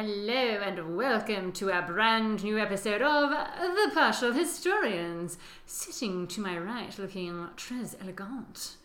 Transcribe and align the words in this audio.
Hello 0.00 0.32
and 0.32 0.96
welcome 0.96 1.50
to 1.54 1.76
a 1.76 1.82
brand 1.82 2.44
new 2.44 2.56
episode 2.56 3.02
of 3.02 3.30
The 3.30 3.90
Partial 3.92 4.32
Historians. 4.32 5.38
Sitting 5.66 6.28
to 6.28 6.40
my 6.40 6.56
right, 6.56 6.96
looking 7.00 7.48
très 7.56 7.96
elegant. 8.00 8.76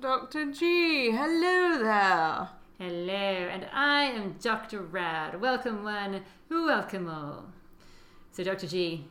Dr. 0.00 0.50
G, 0.52 1.10
hello 1.10 1.78
there. 1.82 2.48
Hello, 2.78 3.12
and 3.12 3.66
I 3.74 4.04
am 4.04 4.36
Dr. 4.40 4.80
Rad. 4.80 5.38
Welcome 5.38 5.84
one, 5.84 6.22
welcome 6.48 7.10
all. 7.10 7.44
So, 8.32 8.42
Dr. 8.42 8.66
G, 8.66 9.04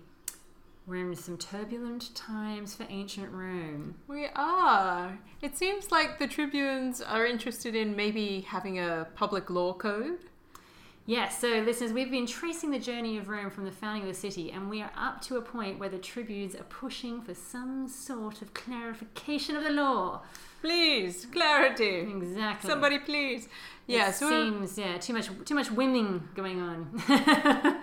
we're 0.88 1.11
in 1.11 1.15
some 1.15 1.38
turbulent 1.38 2.15
times 2.15 2.73
for 2.73 2.88
ancient 2.89 3.31
Rome. 3.31 3.93
We 4.07 4.25
are. 4.35 5.20
It 5.39 5.55
seems 5.55 5.91
like 5.91 6.17
the 6.17 6.25
tribunes 6.25 6.99
are 6.99 7.27
interested 7.27 7.76
in 7.76 7.95
maybe 7.95 8.41
having 8.41 8.79
a 8.79 9.07
public 9.13 9.51
law 9.51 9.73
code. 9.73 10.17
Yes, 11.05 11.39
so 11.39 11.48
listeners, 11.59 11.91
we've 11.91 12.09
been 12.09 12.25
tracing 12.25 12.71
the 12.71 12.80
journey 12.80 13.17
of 13.17 13.27
Rome 13.27 13.49
from 13.49 13.66
the 13.66 13.71
founding 13.73 14.03
of 14.03 14.07
the 14.07 14.13
city, 14.13 14.52
and 14.52 14.70
we 14.70 14.81
are 14.81 14.91
up 14.98 15.20
to 15.23 15.35
a 15.35 15.41
point 15.41 15.77
where 15.77 15.89
the 15.89 15.98
tribunes 15.98 16.55
are 16.55 16.63
pushing 16.63 17.21
for 17.21 17.34
some 17.34 17.89
sort 17.89 18.41
of 18.41 18.53
clarification 18.53 19.57
of 19.57 19.63
the 19.66 19.70
law. 19.70 20.21
Please, 20.62 21.26
clarity. 21.29 21.98
Exactly. 22.09 22.70
Somebody, 22.70 22.99
please. 22.99 23.49
Yeah, 23.85 24.09
it 24.09 24.16
seems 24.16 24.77
yeah 24.77 24.98
too 24.98 25.12
much 25.12 25.27
too 25.43 25.55
much 25.55 25.70
winning 25.70 26.26
going 26.35 26.62
on 26.62 26.89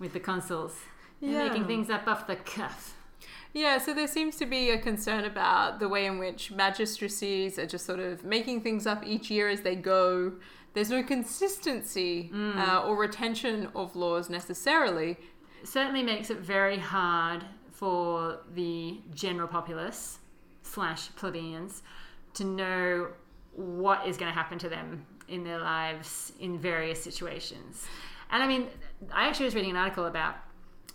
with 0.00 0.12
the 0.12 0.18
consuls. 0.18 0.74
They're 1.22 1.30
Yeah. 1.30 1.48
making 1.48 1.66
things 1.68 1.88
up 1.88 2.08
off 2.08 2.26
the 2.26 2.34
cuff. 2.34 2.96
Yeah, 3.52 3.78
so 3.78 3.94
there 3.94 4.08
seems 4.08 4.34
to 4.36 4.46
be 4.46 4.70
a 4.70 4.78
concern 4.78 5.24
about 5.24 5.78
the 5.78 5.88
way 5.88 6.06
in 6.06 6.18
which 6.18 6.50
magistracies 6.50 7.60
are 7.60 7.66
just 7.66 7.84
sort 7.86 8.00
of 8.00 8.24
making 8.24 8.62
things 8.62 8.86
up 8.88 9.04
each 9.06 9.30
year 9.30 9.48
as 9.48 9.60
they 9.62 9.76
go. 9.76 10.32
There's 10.72 10.90
no 10.90 11.02
consistency 11.02 12.30
uh, 12.34 12.84
or 12.86 12.96
retention 12.96 13.68
of 13.74 13.96
laws 13.96 14.30
necessarily. 14.30 15.16
certainly 15.64 16.02
makes 16.02 16.30
it 16.30 16.38
very 16.38 16.78
hard 16.78 17.44
for 17.70 18.40
the 18.54 19.00
general 19.14 19.48
populace 19.48 20.18
slash 20.62 21.08
plebeians 21.16 21.82
to 22.34 22.44
know 22.44 23.08
what 23.54 24.06
is 24.06 24.16
going 24.16 24.30
to 24.30 24.34
happen 24.34 24.58
to 24.58 24.68
them 24.68 25.04
in 25.28 25.44
their 25.44 25.58
lives 25.58 26.32
in 26.40 26.58
various 26.58 27.02
situations. 27.02 27.86
And 28.30 28.42
I 28.42 28.46
mean, 28.46 28.68
I 29.12 29.26
actually 29.26 29.46
was 29.46 29.54
reading 29.54 29.70
an 29.70 29.76
article 29.76 30.06
about 30.06 30.36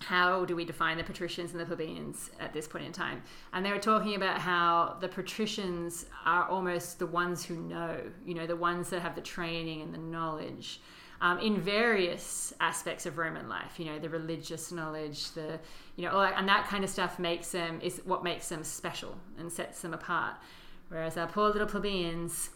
how 0.02 0.46
do 0.46 0.56
we 0.56 0.66
define 0.66 0.98
the 0.98 1.04
patricians 1.04 1.52
and 1.52 1.60
the 1.60 1.66
plebeians 1.66 2.30
at 2.40 2.54
this 2.54 2.68
point 2.68 2.86
in 2.86 2.92
time. 2.92 3.24
And 3.54 3.66
they 3.66 3.72
were 3.72 3.80
talking 3.80 4.16
about 4.16 4.40
how 4.40 4.98
the 5.00 5.08
patricians 5.08 6.06
are 6.26 6.48
almost 6.48 7.00
the 7.00 7.06
ones 7.06 7.44
who 7.46 7.56
know, 7.56 8.00
you 8.26 8.34
know, 8.34 8.48
the 8.48 8.56
ones 8.56 8.90
that 8.90 9.02
have 9.02 9.16
the 9.16 9.22
training 9.22 9.82
and 9.82 9.94
the 9.94 9.98
knowledge 9.98 10.82
um, 11.22 11.40
in 11.40 11.60
various 11.60 12.54
aspects 12.60 13.06
of 13.06 13.18
Roman 13.18 13.48
life. 13.50 13.80
You 13.80 13.86
know, 13.86 14.00
the 14.00 14.10
religious 14.10 14.72
knowledge, 14.72 15.32
the 15.32 15.60
you 15.96 16.06
know, 16.06 16.20
and 16.20 16.48
that 16.48 16.68
kind 16.68 16.84
of 16.84 16.90
stuff 16.90 17.20
makes 17.20 17.52
them 17.52 17.80
is 17.82 18.02
what 18.06 18.24
makes 18.24 18.50
them 18.50 18.64
special 18.64 19.16
and 19.40 19.52
sets 19.52 19.82
them 19.82 19.94
apart. 19.94 20.36
Whereas 20.90 21.18
our 21.18 21.28
poor 21.28 21.50
little 21.50 21.68
plebeians, 21.68 22.52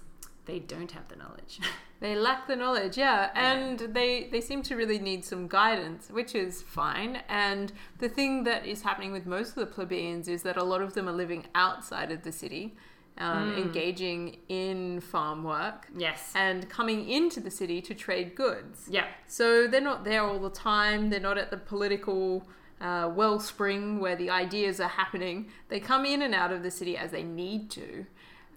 they 0.46 0.60
don't 0.60 0.92
have 0.92 1.08
the 1.08 1.16
knowledge. 1.16 1.60
They 2.02 2.16
lack 2.16 2.48
the 2.48 2.56
knowledge, 2.56 2.98
yeah, 2.98 3.30
and 3.36 3.78
they 3.78 4.30
they 4.32 4.40
seem 4.40 4.62
to 4.64 4.76
really 4.78 5.00
need 5.00 5.26
some 5.26 5.50
guidance, 5.50 6.08
which 6.10 6.34
is 6.34 6.62
fine. 6.62 7.22
And 7.28 7.74
the 7.98 8.08
thing 8.08 8.46
that 8.46 8.66
is 8.66 8.84
happening 8.84 9.12
with 9.12 9.26
most 9.26 9.50
of 9.50 9.56
the 9.56 9.66
plebeians 9.66 10.30
is 10.30 10.44
that 10.44 10.56
a 10.56 10.64
lot 10.64 10.82
of 10.82 10.94
them 10.94 11.10
are 11.10 11.14
living 11.14 11.46
outside 11.56 12.10
of 12.10 12.24
the 12.24 12.32
city, 12.32 12.78
um, 13.18 13.54
engaging 13.58 14.38
in 14.48 15.02
farm 15.02 15.44
work, 15.44 15.88
yes. 15.94 16.32
and 16.36 16.70
coming 16.70 17.10
into 17.10 17.42
the 17.42 17.52
city 17.52 17.82
to 17.82 17.94
trade 17.94 18.34
goods. 18.34 18.88
Yeah. 18.90 19.08
So 19.28 19.68
they're 19.68 19.82
not 19.82 20.06
there 20.06 20.24
all 20.24 20.40
the 20.40 20.50
time. 20.50 21.10
They're 21.10 21.20
not 21.20 21.38
at 21.38 21.52
the 21.52 21.58
political 21.58 22.48
uh, 22.80 23.12
wellspring 23.14 24.00
where 24.00 24.16
the 24.16 24.30
ideas 24.30 24.80
are 24.80 24.88
happening. 24.88 25.50
They 25.68 25.80
come 25.80 26.06
in 26.06 26.22
and 26.22 26.34
out 26.34 26.52
of 26.52 26.64
the 26.64 26.72
city 26.72 26.96
as 26.96 27.12
they 27.12 27.24
need 27.24 27.70
to. 27.72 28.06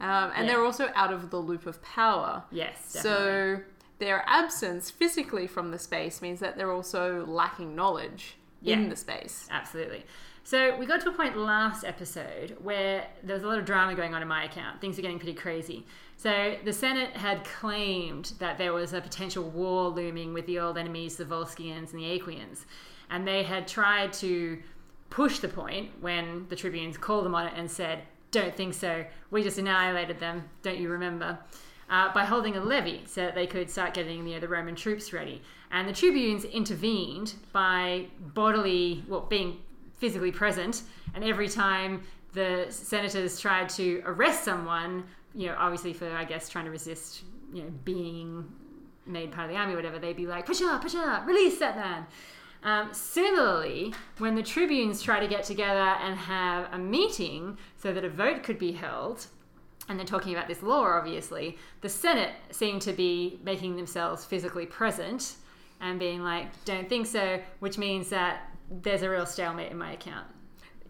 Um, 0.03 0.33
and 0.35 0.47
Yeah. 0.47 0.53
they're 0.55 0.65
also 0.65 0.91
out 0.95 1.13
of 1.13 1.31
the 1.31 1.39
loop 1.39 1.65
of 1.65 1.81
power. 1.83 2.43
Yes. 2.51 2.93
Definitely. 2.93 3.21
So 3.57 3.63
their 3.99 4.25
absence 4.27 4.91
physically 4.91 5.47
from 5.47 5.71
the 5.71 5.79
space 5.79 6.21
means 6.21 6.41
that 6.41 6.57
they're 6.57 6.73
also 6.73 7.25
lacking 7.27 7.75
knowledge 7.77 8.37
Yeah. 8.61 8.77
in 8.77 8.89
the 8.89 8.97
space. 8.97 9.47
Absolutely. 9.51 10.05
So 10.45 10.77
we 10.77 10.87
got 10.87 11.01
to 11.03 11.09
a 11.09 11.13
point 11.13 11.37
last 11.39 11.85
episode 11.85 12.57
where 12.61 13.07
there 13.23 13.35
was 13.35 13.45
a 13.45 13.47
lot 13.47 13.59
of 13.61 13.65
drama 13.65 13.95
going 13.95 14.13
on 14.13 14.23
in 14.23 14.27
my 14.29 14.43
account. 14.45 14.81
Things 14.81 14.99
are 14.99 15.03
getting 15.03 15.21
pretty 15.21 15.35
crazy. 15.35 15.87
So 16.17 16.57
the 16.65 16.73
Senate 16.73 17.17
had 17.17 17.45
claimed 17.45 18.33
that 18.41 18.59
there 18.59 18.73
was 18.73 18.93
a 18.93 19.01
potential 19.01 19.45
war 19.51 19.89
looming 19.89 20.35
with 20.35 20.47
the 20.47 20.59
old 20.59 20.77
enemies, 20.79 21.17
the 21.17 21.25
Volscians 21.25 21.93
and 21.93 22.01
the 22.01 22.19
Aequians. 22.19 22.65
And 23.09 23.25
they 23.27 23.45
had 23.45 23.69
tried 23.69 24.13
to 24.15 24.61
push 25.11 25.39
the 25.39 25.49
point 25.49 25.91
when 26.01 26.47
the 26.49 26.57
tribunes 26.57 26.97
called 26.99 27.25
them 27.25 27.35
on 27.37 27.47
it 27.47 27.53
and 27.57 27.71
said, 27.71 28.03
Don't 28.33 28.57
think 28.57 28.75
so. 28.75 29.05
We 29.31 29.45
just 29.45 29.59
annihilated 29.59 30.19
them. 30.19 30.49
Don't 30.63 30.79
you 30.79 30.89
remember? 30.89 31.39
uh, 31.93 32.11
by 32.15 32.25
holding 32.25 32.57
a 32.57 32.61
levy 32.61 33.03
so 33.07 33.21
that 33.21 33.35
they 33.35 33.47
could 33.47 33.71
start 33.71 33.93
getting 33.93 34.27
you 34.27 34.35
know, 34.35 34.41
the 34.41 34.49
Roman 34.49 34.75
troops 34.75 35.13
ready. 35.13 35.43
And 35.71 35.87
the 35.87 35.93
tribunes 35.93 36.45
intervened 36.45 37.35
by 37.53 38.07
bodily, 38.19 39.05
well, 39.07 39.21
being 39.21 39.59
physically 39.99 40.33
present. 40.33 40.83
And 41.15 41.23
every 41.23 41.49
time 41.49 42.03
the 42.33 42.67
senators 42.71 43.39
tried 43.39 43.69
to 43.71 44.03
arrest 44.07 44.43
someone, 44.43 45.05
you 45.35 45.49
know, 45.49 45.55
obviously 45.59 45.93
for, 45.93 46.11
I 46.11 46.25
guess, 46.25 46.49
trying 46.49 46.65
to 46.65 46.71
resist, 46.71 47.25
you 47.53 47.63
know, 47.63 47.71
being 47.85 48.51
made 49.05 49.31
part 49.31 49.51
of 49.51 49.55
the 49.55 49.61
army 49.61 49.75
or 49.75 49.77
whatever, 49.77 49.99
they'd 49.99 50.17
be 50.17 50.27
like, 50.27 50.47
push 50.47 50.63
up, 50.63 50.81
push 50.81 50.95
up, 50.95 51.27
release 51.27 51.59
that 51.59 51.77
man. 51.77 52.07
Um, 52.65 52.91
similarly, 52.93 53.93
when 54.19 54.35
the 54.35 54.43
tribunes 54.43 55.03
try 55.03 55.19
to 55.19 55.27
get 55.27 55.45
together 55.45 55.97
and 56.01 56.17
have 56.17 56.73
a 56.73 56.79
meeting 56.79 57.59
so 57.77 57.93
that 57.93 58.05
a 58.05 58.09
vote 58.09 58.45
could 58.45 58.59
be 58.59 58.73
held, 58.73 59.27
and 59.89 59.99
they're 59.99 60.07
talking 60.07 60.33
about 60.33 60.47
this 60.47 60.63
law, 60.63 60.85
obviously, 60.85 61.59
the 61.81 61.89
Senate 61.89 62.35
seem 62.51 62.79
to 62.81 62.93
be 62.93 63.41
making 63.43 63.77
themselves 63.77 64.25
physically 64.25 64.67
present 64.67 65.35
and 65.81 65.99
being 65.99 66.23
like, 66.23 66.47
don't 66.65 66.89
think 66.89 67.07
so, 67.07 67.41
which 67.59 67.79
means 67.79 68.09
that 68.11 68.49
there's 68.71 69.03
a 69.03 69.11
real 69.11 69.27
stalemate 69.27 69.73
in 69.73 69.79
my 69.79 69.93
account. 69.93 70.27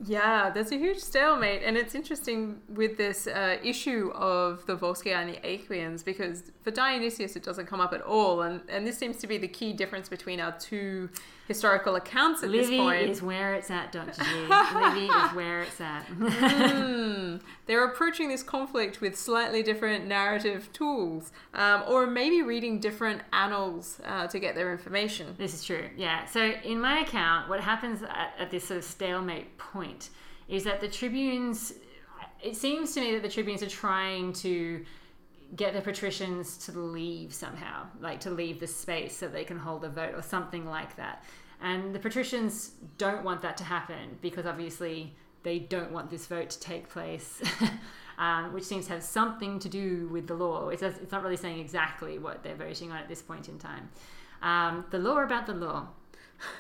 Yeah, 0.05 0.51
there's 0.51 0.73
a 0.73 0.77
huge 0.77 0.99
stalemate, 0.99 1.63
and 1.63 1.77
it's 1.77 1.95
interesting 1.95 2.61
with 2.69 2.97
this 2.97 3.29
uh, 3.29 3.59
issue 3.63 4.11
of 4.15 4.67
the 4.67 4.77
Volsci 4.77 5.15
and 5.15 5.33
the 5.33 5.39
Aequians 5.47 6.05
because 6.05 6.51
for 6.63 6.73
Dionysius 6.73 7.37
it 7.37 7.45
doesn't 7.45 7.67
come 7.67 7.81
up 7.81 7.93
at 7.93 8.03
all, 8.03 8.43
and, 8.43 8.63
and 8.69 8.85
this 8.87 8.99
seems 8.99 9.17
to 9.19 9.27
be 9.29 9.39
the 9.39 9.49
key 9.49 9.73
difference 9.73 10.09
between 10.09 10.41
our 10.41 10.53
two 10.59 11.09
historical 11.49 11.97
accounts 11.97 12.43
at 12.43 12.53
this 12.53 12.69
Livy 12.69 12.79
point. 12.79 13.11
is 13.11 13.21
where 13.23 13.55
it's 13.55 13.71
at, 13.71 13.93
Dr. 13.93 14.23
G. 14.23 14.31
Livy 14.75 15.07
is 15.07 15.31
where 15.33 15.63
it's 15.63 15.81
at. 15.81 16.03
Hmm. 16.05 17.37
They're 17.67 17.85
approaching 17.85 18.29
this 18.29 18.43
conflict 18.43 19.01
with 19.01 19.19
slightly 19.19 19.63
different 19.63 20.07
narrative 20.07 20.73
tools, 20.73 21.33
um, 21.55 21.85
or 21.89 22.07
maybe 22.07 22.43
reading 22.43 22.81
different 22.81 23.23
annals 23.33 24.01
uh, 24.05 24.27
to 24.29 24.39
get 24.39 24.55
their 24.55 24.73
information. 24.73 25.35
This 25.39 25.55
is 25.55 25.65
true, 25.65 25.89
yeah. 25.97 26.27
So 26.27 26.53
in 26.65 26.81
my 26.81 27.01
account, 27.01 27.49
what 27.49 27.61
happens 27.61 28.03
at, 28.03 28.35
at 28.39 28.51
this 28.51 28.65
sort 28.69 28.79
of 28.79 28.85
stalemate 28.85 29.59
point 29.59 30.11
is 30.49 30.65
that 30.65 30.81
the 30.81 30.89
tribunes. 30.89 31.75
It 32.43 32.57
seems 32.57 32.93
to 32.95 33.01
me 33.01 33.13
that 33.15 33.23
the 33.23 33.29
tribunes 33.29 33.63
are 33.63 33.69
trying 33.69 34.33
to 34.35 34.85
get 35.55 35.75
the 35.75 35.81
patricians 35.81 36.57
to 36.57 36.73
leave 36.79 37.33
somehow, 37.33 37.87
like 38.01 38.21
to 38.21 38.31
leave 38.31 38.59
the 38.61 38.67
space 38.67 39.17
so 39.17 39.29
they 39.29 39.45
can 39.45 39.59
hold 39.59 39.85
a 39.85 39.89
vote 39.89 40.15
or 40.15 40.23
something 40.23 40.67
like 40.67 40.97
that. 40.97 41.25
And 41.61 41.95
the 41.95 41.99
patricians 41.99 42.73
don't 42.99 43.23
want 43.23 43.43
that 43.43 43.57
to 43.59 43.65
happen 43.65 44.19
because 44.21 44.47
obviously 44.47 45.15
they 45.43 45.59
don't 45.59 45.93
want 45.93 46.11
this 46.11 46.27
vote 46.27 46.51
to 46.51 46.61
take 46.61 46.89
place, 46.89 47.43
um, 48.19 48.53
which 48.53 48.65
seems 48.65 48.87
to 48.87 48.93
have 48.93 49.03
something 49.03 49.59
to 49.59 49.69
do 49.69 50.09
with 50.11 50.27
the 50.27 50.35
law. 50.35 50.69
It 50.71 50.81
does, 50.81 50.97
it's 50.99 51.13
not 51.13 51.23
really 51.23 51.37
saying 51.37 51.59
exactly 51.59 52.19
what 52.19 52.43
they're 52.43 52.57
voting 52.57 52.91
on 52.91 52.97
at 52.97 53.09
this 53.09 53.23
point 53.23 53.49
in 53.49 53.59
time. 53.59 53.91
Um, 54.41 54.85
the 54.91 54.99
law 54.99 55.23
about 55.23 55.47
the 55.47 55.55
law. 55.55 55.89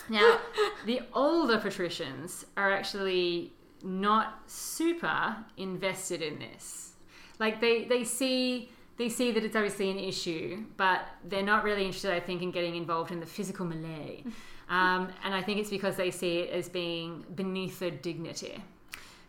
Now, 0.08 0.38
the 0.86 1.00
older 1.14 1.58
patricians 1.58 2.44
are 2.56 2.72
actually 2.72 3.52
not 3.82 4.42
super 4.46 5.36
invested 5.56 6.22
in 6.22 6.38
this. 6.38 6.92
Like 7.40 7.60
they, 7.60 7.84
they 7.84 8.04
see 8.04 8.70
they 9.02 9.08
see 9.08 9.32
that 9.32 9.42
it's 9.42 9.56
obviously 9.56 9.90
an 9.90 9.98
issue, 9.98 10.64
but 10.76 11.00
they're 11.24 11.42
not 11.42 11.64
really 11.64 11.84
interested, 11.84 12.12
I 12.12 12.20
think, 12.20 12.40
in 12.40 12.52
getting 12.52 12.76
involved 12.76 13.10
in 13.10 13.18
the 13.18 13.26
physical 13.26 13.66
melee. 13.66 14.24
Um, 14.68 15.08
and 15.22 15.34
I 15.34 15.42
think 15.42 15.58
it's 15.58 15.68
because 15.68 15.96
they 15.96 16.10
see 16.10 16.38
it 16.38 16.50
as 16.50 16.66
being 16.66 17.26
beneath 17.34 17.78
their 17.78 17.90
dignity 17.90 18.62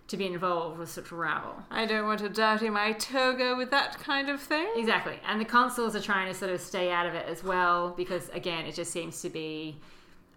to 0.08 0.16
be 0.16 0.26
involved 0.26 0.80
with 0.80 0.90
such 0.90 1.12
rabble. 1.12 1.56
I 1.70 1.86
don't 1.86 2.06
want 2.06 2.22
to 2.22 2.30
dirty 2.30 2.70
my 2.70 2.94
toga 2.94 3.54
with 3.58 3.70
that 3.72 4.00
kind 4.00 4.30
of 4.30 4.40
thing. 4.40 4.70
Exactly. 4.78 5.20
And 5.28 5.42
the 5.42 5.46
consuls 5.46 5.98
are 5.98 6.02
trying 6.02 6.32
to 6.32 6.34
sort 6.34 6.52
of 6.52 6.62
stay 6.62 6.92
out 6.92 7.08
of 7.08 7.14
it 7.14 7.26
as 7.28 7.44
well 7.44 7.90
because, 7.90 8.30
again, 8.30 8.66
it 8.66 8.76
just 8.76 8.94
seems 8.94 9.22
to 9.22 9.30
be 9.30 9.76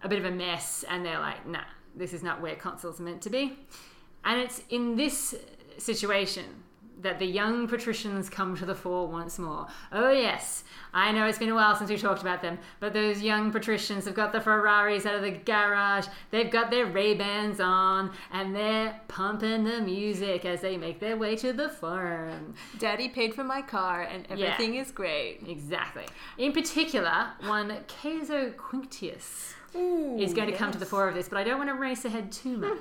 a 0.03 0.09
bit 0.09 0.19
of 0.19 0.25
a 0.25 0.31
mess. 0.31 0.83
And 0.89 1.05
they're 1.05 1.19
like, 1.19 1.47
nah, 1.47 1.63
this 1.95 2.11
is 2.11 2.21
not 2.21 2.41
where 2.41 2.55
consuls 2.55 2.99
are 2.99 3.03
meant 3.03 3.21
to 3.21 3.29
be. 3.29 3.57
And 4.25 4.41
it's 4.41 4.61
in 4.69 4.97
this 4.97 5.35
situation 5.77 6.43
that 7.01 7.19
the 7.19 7.25
young 7.25 7.67
patricians 7.67 8.29
come 8.29 8.55
to 8.57 8.65
the 8.65 8.75
fore 8.75 9.07
once 9.07 9.37
more. 9.37 9.67
Oh, 9.91 10.11
yes, 10.11 10.63
I 10.93 11.11
know 11.11 11.27
it's 11.27 11.37
been 11.37 11.49
a 11.49 11.55
while 11.55 11.75
since 11.75 11.89
we 11.89 11.97
talked 11.97 12.21
about 12.21 12.41
them, 12.41 12.57
but 12.79 12.93
those 12.93 13.21
young 13.21 13.51
patricians 13.51 14.05
have 14.05 14.15
got 14.15 14.31
the 14.31 14.41
Ferraris 14.41 15.05
out 15.05 15.15
of 15.15 15.21
the 15.21 15.31
garage, 15.31 16.07
they've 16.31 16.49
got 16.49 16.71
their 16.71 16.85
Ray-Bans 16.85 17.59
on, 17.59 18.11
and 18.31 18.55
they're 18.55 18.99
pumping 19.07 19.63
the 19.63 19.81
music 19.81 20.45
as 20.45 20.61
they 20.61 20.77
make 20.77 20.99
their 20.99 21.17
way 21.17 21.35
to 21.35 21.53
the 21.53 21.69
forum. 21.69 22.55
Daddy 22.79 23.09
paid 23.09 23.33
for 23.33 23.43
my 23.43 23.61
car 23.61 24.01
and 24.01 24.25
everything 24.29 24.75
is 24.75 24.91
great. 24.91 25.41
Exactly. 25.47 26.05
In 26.37 26.51
particular, 26.51 27.27
one 27.45 27.77
Caeso 27.87 28.51
Quinctius 28.51 29.53
is 29.77 30.33
going 30.33 30.49
to 30.51 30.55
come 30.57 30.71
to 30.71 30.77
the 30.77 30.85
fore 30.85 31.07
of 31.07 31.15
this, 31.15 31.29
but 31.29 31.37
I 31.37 31.43
don't 31.43 31.57
want 31.57 31.69
to 31.69 31.75
race 31.75 32.05
ahead 32.05 32.31
too 32.31 32.57
much. 32.63 32.77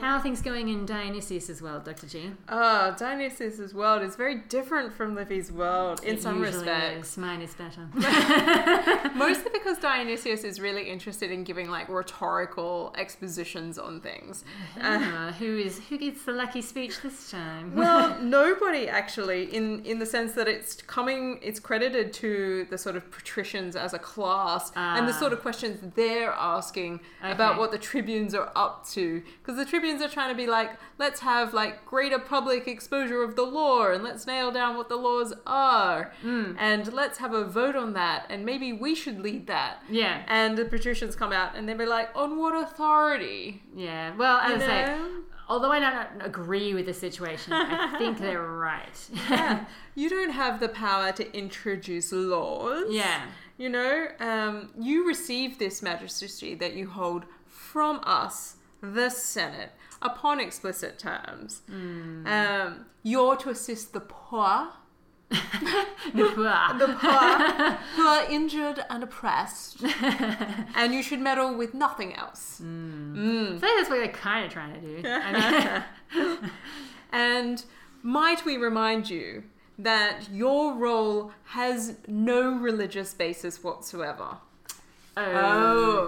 How 0.00 0.16
are 0.16 0.22
things 0.22 0.40
going 0.40 0.68
in 0.68 0.86
Dionysius' 0.86 1.60
world, 1.60 1.84
Dr. 1.84 2.06
G? 2.06 2.30
Oh, 2.48 2.94
Dionysius' 2.98 3.72
world 3.74 4.02
is 4.02 4.16
very 4.16 4.36
different 4.48 4.92
from 4.92 5.14
Livy's 5.14 5.52
world 5.52 6.02
in 6.04 6.16
It 6.16 6.22
some 6.22 6.40
respects. 6.40 7.10
is. 7.12 7.18
Mine 7.18 7.42
is 7.42 7.54
better. 7.54 7.88
Mostly 9.14 9.50
because 9.52 9.78
Dionysius 9.78 10.44
is 10.44 10.60
really 10.60 10.88
interested 10.88 11.30
in 11.30 11.44
giving 11.44 11.70
like 11.70 11.88
rhetorical 11.88 12.94
expositions 12.96 13.78
on 13.78 14.00
things. 14.00 14.44
Ah, 14.80 15.34
who 15.38 15.56
is 15.58 15.80
who 15.88 15.98
gets 15.98 16.24
the 16.24 16.32
lucky 16.32 16.62
speech 16.62 17.00
this 17.02 17.30
time? 17.30 17.74
Well, 17.74 18.18
nobody 18.22 18.88
actually, 18.88 19.44
in 19.54 19.84
in 19.84 19.98
the 19.98 20.06
sense 20.06 20.32
that 20.32 20.48
it's 20.48 20.76
coming, 20.82 21.38
it's 21.42 21.60
credited 21.60 22.12
to 22.14 22.66
the 22.70 22.78
sort 22.78 22.96
of 22.96 23.10
patricians 23.10 23.76
as 23.76 23.92
a 23.94 23.98
class 23.98 24.72
and 24.76 25.06
the 25.08 25.12
Ah. 25.12 25.16
sort 25.18 25.32
of 25.32 25.40
questions 25.42 25.80
they're 25.94 26.21
asking 26.30 27.00
about 27.22 27.58
what 27.58 27.72
the 27.72 27.78
tribunes 27.78 28.34
are 28.34 28.52
up 28.54 28.86
to. 28.90 29.22
Because 29.40 29.56
the 29.56 29.64
tribunes 29.64 30.00
are 30.02 30.08
trying 30.08 30.28
to 30.28 30.36
be 30.36 30.46
like, 30.46 30.70
let's 30.98 31.20
have 31.20 31.52
like 31.52 31.84
greater 31.84 32.18
public 32.18 32.68
exposure 32.68 33.22
of 33.24 33.34
the 33.34 33.42
law 33.42 33.90
and 33.90 34.04
let's 34.04 34.26
nail 34.26 34.52
down 34.52 34.76
what 34.76 34.88
the 34.88 34.96
laws 34.96 35.32
are 35.46 36.12
Hmm. 36.22 36.52
and 36.58 36.92
let's 36.92 37.18
have 37.18 37.32
a 37.32 37.44
vote 37.44 37.74
on 37.74 37.94
that 37.94 38.26
and 38.30 38.44
maybe 38.46 38.72
we 38.72 38.94
should 38.94 39.18
lead 39.20 39.46
that. 39.48 39.82
yeah, 39.90 40.22
And 40.28 40.56
the 40.56 40.64
patricians 40.66 41.16
come 41.16 41.32
out 41.32 41.56
and 41.56 41.68
they'll 41.68 41.76
be 41.78 41.86
like, 41.86 42.10
on 42.14 42.38
what 42.38 42.54
authority? 42.54 43.62
yeah. 43.74 44.14
Well, 44.16 44.38
as 44.38 44.50
You 44.60 44.64
I 44.64 44.66
say, 44.66 44.96
although 45.48 45.72
I 45.72 45.80
don't 45.80 46.20
agree 46.22 46.74
with 46.74 46.86
the 46.86 46.94
situation, 46.94 47.52
I 47.52 47.98
think 47.98 48.18
they're 48.18 48.42
right. 48.42 49.08
Yeah. 49.30 49.64
you 49.94 50.08
don't 50.08 50.30
have 50.30 50.60
the 50.60 50.68
power 50.68 51.12
to 51.12 51.36
introduce 51.36 52.12
laws. 52.12 52.86
yeah. 52.90 53.22
You 53.62 53.68
know, 53.68 54.08
um, 54.18 54.70
you 54.76 55.06
receive 55.06 55.60
this 55.60 55.82
magistracy 55.82 56.56
that 56.56 56.74
you 56.74 56.88
hold 56.88 57.26
from 57.46 58.00
us, 58.02 58.56
the 58.80 59.08
Senate, 59.08 59.70
upon 60.02 60.40
explicit 60.40 60.98
terms. 60.98 61.62
Hmm. 61.70 62.26
Um, 62.26 62.86
you're 63.04 63.36
to 63.36 63.50
assist 63.50 63.92
the 63.92 64.00
poor, 64.00 64.70
Wah. 65.30 65.32
the 66.12 66.96
poor 67.00 67.78
who 67.94 68.02
are 68.02 68.28
injured 68.28 68.84
and 68.90 69.04
oppressed, 69.04 69.84
and 70.74 70.92
you 70.92 71.00
should 71.00 71.20
meddle 71.20 71.54
with 71.54 71.72
nothing 71.72 72.16
else. 72.16 72.60
I 72.60 72.64
think 72.64 73.60
that's 73.60 73.88
what 73.88 73.98
they're 73.98 74.08
kind 74.08 74.44
of 74.44 74.52
trying 74.52 74.74
to 74.74 75.02
do. 75.02 75.08
I 75.08 75.84
mean, 76.16 76.50
And 77.12 77.64
might 78.02 78.44
we 78.44 78.56
remind 78.56 79.08
you 79.08 79.44
that 79.78 80.28
your 80.30 80.74
role 80.74 81.32
has 81.44 81.96
no 82.06 82.54
religious 82.54 83.14
basis 83.14 83.62
whatsoever? 83.62 84.38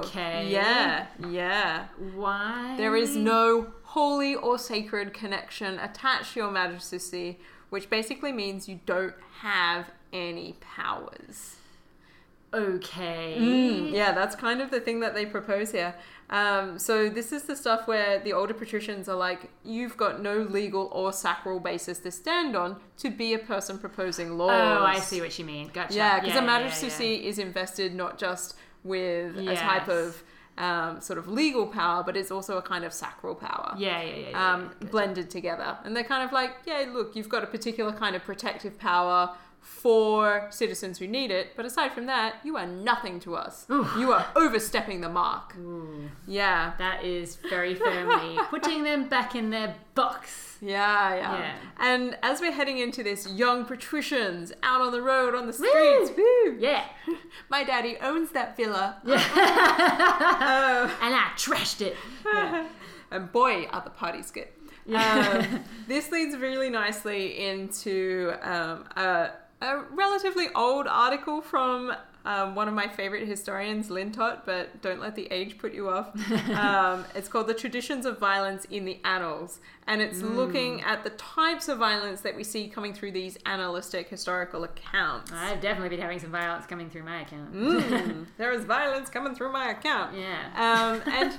okay. 0.04 0.48
Yeah, 0.50 1.06
yeah. 1.28 1.86
Why? 2.14 2.74
There 2.76 2.96
is 2.96 3.16
no 3.16 3.72
holy 3.82 4.34
or 4.34 4.58
sacred 4.58 5.12
connection 5.12 5.78
attached 5.78 6.34
to 6.34 6.40
your 6.40 6.50
magistracy, 6.50 7.38
which 7.70 7.90
basically 7.90 8.32
means 8.32 8.68
you 8.68 8.80
don't 8.86 9.14
have 9.40 9.90
any 10.12 10.56
powers. 10.60 11.56
Okay. 12.54 13.36
Mm, 13.38 13.92
yeah, 13.92 14.12
that's 14.12 14.36
kind 14.36 14.62
of 14.62 14.70
the 14.70 14.80
thing 14.80 15.00
that 15.00 15.14
they 15.14 15.26
propose 15.26 15.72
here. 15.72 15.94
Um, 16.30 16.78
so 16.78 17.08
this 17.08 17.32
is 17.32 17.42
the 17.44 17.54
stuff 17.54 17.86
where 17.86 18.18
the 18.18 18.32
older 18.32 18.54
patricians 18.54 19.08
are 19.08 19.16
like, 19.16 19.50
you've 19.64 19.96
got 19.96 20.22
no 20.22 20.38
legal 20.38 20.88
or 20.92 21.12
sacral 21.12 21.60
basis 21.60 21.98
to 22.00 22.10
stand 22.10 22.56
on 22.56 22.76
to 22.98 23.10
be 23.10 23.34
a 23.34 23.38
person 23.38 23.78
proposing 23.78 24.36
laws. 24.38 24.50
Oh, 24.52 24.84
I 24.84 24.98
see 24.98 25.20
what 25.20 25.38
you 25.38 25.44
mean. 25.44 25.70
Gotcha. 25.72 25.94
Yeah, 25.94 26.20
because 26.20 26.34
yeah, 26.34 26.40
a 26.40 26.42
yeah, 26.42 26.46
magistracy 26.46 27.26
is 27.26 27.38
invested 27.38 27.94
not 27.94 28.18
just 28.18 28.56
with 28.82 29.36
a 29.38 29.54
type 29.54 29.88
of 29.88 30.22
um, 30.56 31.00
sort 31.00 31.18
of 31.18 31.28
legal 31.28 31.66
power, 31.66 32.02
but 32.04 32.16
it's 32.16 32.30
also 32.30 32.56
a 32.58 32.62
kind 32.62 32.84
of 32.84 32.92
sacral 32.92 33.34
power. 33.34 33.74
Yeah, 33.76 34.00
yeah, 34.02 34.14
yeah. 34.14 34.28
yeah, 34.30 34.52
Um, 34.54 34.62
yeah. 34.62 34.68
Gotcha. 34.80 34.90
blended 34.90 35.30
together. 35.30 35.78
And 35.84 35.96
they're 35.96 36.04
kind 36.04 36.24
of 36.24 36.32
like, 36.32 36.52
yeah, 36.66 36.84
look, 36.92 37.16
you've 37.16 37.28
got 37.28 37.42
a 37.42 37.46
particular 37.46 37.92
kind 37.92 38.14
of 38.16 38.22
protective 38.24 38.78
power 38.78 39.34
for 39.64 40.46
citizens 40.50 40.98
who 40.98 41.06
need 41.06 41.30
it, 41.30 41.48
but 41.56 41.64
aside 41.64 41.92
from 41.92 42.06
that, 42.06 42.34
you 42.44 42.56
are 42.56 42.66
nothing 42.66 43.18
to 43.20 43.34
us. 43.34 43.64
You 43.68 44.12
are 44.12 44.26
overstepping 44.36 45.00
the 45.00 45.08
mark. 45.08 45.56
Ooh, 45.58 46.10
Yeah. 46.26 46.74
that 46.78 47.02
is 47.04 47.36
very 47.48 47.74
firmly 47.74 48.38
putting 48.50 48.84
them 48.84 49.08
back 49.08 49.34
in 49.34 49.48
their 49.50 49.74
box. 49.94 50.58
Yeah, 50.60 51.14
yeah, 51.16 51.38
Yeah. 51.38 51.54
And 51.80 52.16
as 52.22 52.40
we're 52.40 52.52
heading 52.52 52.78
into 52.78 53.02
this, 53.02 53.26
young 53.30 53.64
patricians 53.64 54.52
out 54.62 54.80
on 54.82 54.92
the 54.92 55.02
road, 55.02 55.34
on 55.34 55.46
the 55.46 55.52
streets, 55.52 56.10
woo! 56.16 56.56
Yeah. 56.58 56.84
My 57.48 57.64
daddy 57.64 57.96
owns 58.02 58.30
that 58.32 58.56
villa. 58.56 58.96
Yeah, 59.04 59.16
And 61.00 61.14
I 61.14 61.30
trashed 61.36 61.80
it. 61.80 61.96
Yeah. 62.24 62.66
and 63.10 63.32
boy, 63.32 63.64
are 63.72 63.80
the 63.82 63.90
parties 63.90 64.30
good. 64.30 64.48
Um, 64.94 65.60
this 65.88 66.10
leads 66.12 66.36
really 66.36 66.68
nicely 66.68 67.46
into 67.46 68.34
um, 68.42 68.84
a, 68.96 69.30
a 69.60 69.82
relatively 69.92 70.48
old 70.54 70.86
article 70.86 71.40
from 71.40 71.92
um, 72.26 72.54
one 72.54 72.68
of 72.68 72.74
my 72.74 72.88
favorite 72.88 73.28
historians, 73.28 73.90
Lintott, 73.90 74.46
but 74.46 74.80
don't 74.80 75.00
let 75.00 75.14
the 75.14 75.26
age 75.30 75.58
put 75.58 75.74
you 75.74 75.90
off. 75.90 76.08
Um, 76.54 77.04
it's 77.14 77.28
called 77.28 77.48
The 77.48 77.54
Traditions 77.54 78.06
of 78.06 78.18
Violence 78.18 78.64
in 78.66 78.84
the 78.84 78.98
Annals, 79.04 79.60
and 79.86 80.00
it's 80.00 80.22
looking 80.22 80.82
at 80.82 81.02
the 81.02 81.10
types 81.10 81.68
of 81.68 81.78
violence 81.78 82.20
that 82.20 82.36
we 82.36 82.44
see 82.44 82.68
coming 82.68 82.94
through 82.94 83.12
these 83.12 83.36
annalistic 83.38 84.08
historical 84.08 84.64
accounts. 84.64 85.32
I've 85.32 85.60
definitely 85.60 85.90
been 85.90 86.00
having 86.00 86.20
some 86.20 86.30
violence 86.30 86.66
coming 86.66 86.88
through 86.90 87.02
my 87.02 87.22
account. 87.22 87.54
Mm, 87.54 88.26
there 88.38 88.52
is 88.52 88.64
violence 88.64 89.10
coming 89.10 89.34
through 89.34 89.52
my 89.52 89.70
account. 89.70 90.16
Yeah. 90.16 90.44
Um, 90.54 91.02
and 91.12 91.38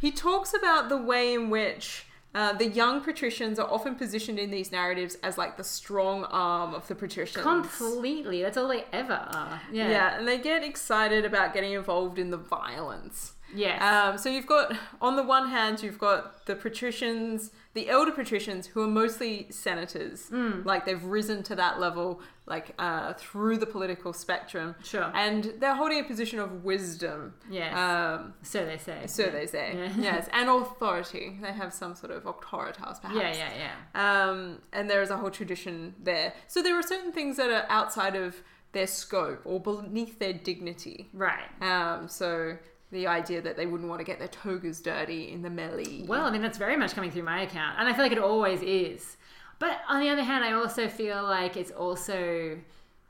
he 0.00 0.10
talks 0.10 0.52
about 0.54 0.88
the 0.88 0.98
way 0.98 1.32
in 1.32 1.48
which 1.48 2.06
uh, 2.34 2.52
the 2.54 2.68
young 2.68 3.00
patricians 3.02 3.58
are 3.58 3.70
often 3.70 3.94
positioned 3.94 4.38
in 4.38 4.50
these 4.50 4.72
narratives 4.72 5.16
as 5.22 5.36
like 5.36 5.56
the 5.56 5.64
strong 5.64 6.24
arm 6.24 6.74
of 6.74 6.88
the 6.88 6.94
patricians. 6.94 7.44
Completely. 7.44 8.42
That's 8.42 8.56
all 8.56 8.68
they 8.68 8.84
ever 8.92 9.12
are. 9.12 9.60
Yeah. 9.70 9.90
Yeah, 9.90 10.18
and 10.18 10.26
they 10.26 10.38
get 10.38 10.64
excited 10.64 11.24
about 11.24 11.52
getting 11.52 11.72
involved 11.72 12.18
in 12.18 12.30
the 12.30 12.38
violence. 12.38 13.32
Yes. 13.54 13.82
Um, 13.82 14.16
so 14.16 14.30
you've 14.30 14.46
got, 14.46 14.74
on 15.00 15.16
the 15.16 15.22
one 15.22 15.50
hand, 15.50 15.82
you've 15.82 15.98
got 15.98 16.46
the 16.46 16.56
patricians, 16.56 17.50
the 17.74 17.88
elder 17.88 18.12
patricians, 18.12 18.66
who 18.66 18.82
are 18.82 18.88
mostly 18.88 19.46
senators. 19.50 20.28
Hmm. 20.28 20.62
Like 20.64 20.84
they've 20.84 21.02
risen 21.02 21.42
to 21.44 21.54
that 21.56 21.80
level, 21.80 22.20
like 22.46 22.74
uh, 22.78 23.14
through 23.14 23.58
the 23.58 23.66
political 23.66 24.12
spectrum. 24.12 24.74
Sure. 24.82 25.10
And 25.14 25.54
they're 25.58 25.74
holding 25.74 26.00
a 26.00 26.04
position 26.04 26.38
of 26.38 26.64
wisdom. 26.64 27.34
yes. 27.50 27.76
Um, 27.76 28.34
so 28.42 28.64
they 28.66 28.78
say. 28.78 29.06
so 29.06 29.24
yeah. 29.24 29.30
they 29.30 29.46
say. 29.46 29.74
Yeah. 29.76 29.92
Yes, 30.02 30.28
and 30.32 30.48
authority. 30.48 31.38
They 31.40 31.52
have 31.52 31.72
some 31.72 31.94
sort 31.94 32.12
of 32.12 32.24
auctoritas, 32.24 33.00
perhaps. 33.00 33.38
Yeah, 33.38 33.50
yeah, 33.54 33.72
yeah. 33.94 34.28
Um, 34.28 34.58
and 34.72 34.90
there 34.90 35.00
is 35.00 35.10
a 35.10 35.16
whole 35.16 35.30
tradition 35.30 35.94
there. 36.02 36.34
So 36.48 36.62
there 36.62 36.76
are 36.78 36.82
certain 36.82 37.12
things 37.12 37.36
that 37.36 37.50
are 37.50 37.64
outside 37.68 38.16
of 38.16 38.42
their 38.72 38.86
scope 38.86 39.40
or 39.44 39.60
beneath 39.60 40.18
their 40.18 40.32
dignity. 40.32 41.08
Right. 41.12 41.44
Um, 41.60 42.08
so 42.08 42.56
the 42.92 43.06
idea 43.06 43.40
that 43.40 43.56
they 43.56 43.66
wouldn't 43.66 43.88
want 43.88 44.00
to 44.00 44.04
get 44.04 44.18
their 44.18 44.28
togas 44.28 44.80
dirty 44.80 45.32
in 45.32 45.42
the 45.42 45.50
melee. 45.50 46.04
Well, 46.06 46.24
I 46.24 46.30
mean, 46.30 46.42
that's 46.42 46.58
very 46.58 46.76
much 46.76 46.94
coming 46.94 47.10
through 47.10 47.24
my 47.24 47.42
account. 47.42 47.76
And 47.78 47.88
I 47.88 47.92
feel 47.94 48.04
like 48.04 48.12
it 48.12 48.18
always 48.18 48.60
is. 48.62 49.16
But 49.58 49.80
on 49.88 50.00
the 50.00 50.10
other 50.10 50.22
hand, 50.22 50.44
I 50.44 50.52
also 50.52 50.88
feel 50.88 51.22
like 51.22 51.56
it's 51.56 51.70
also 51.70 52.58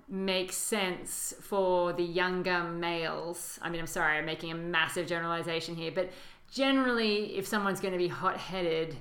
makes 0.09 0.57
sense 0.57 1.35
for 1.41 1.93
the 1.93 2.03
younger 2.03 2.63
males. 2.65 3.59
I 3.61 3.71
mean, 3.71 3.81
I'm 3.81 3.87
sorry, 3.87 4.19
I'm 4.19 4.27
making 4.27 4.53
a 4.53 4.55
massive 4.55 5.07
generalization 5.07 5.75
here, 5.75 5.91
but 5.93 6.11
generally, 6.53 7.37
if 7.37 7.47
someone's 7.47 7.81
going 7.81 7.93
to 7.93 7.99
be 7.99 8.09
hot 8.09 8.37
headed, 8.37 8.97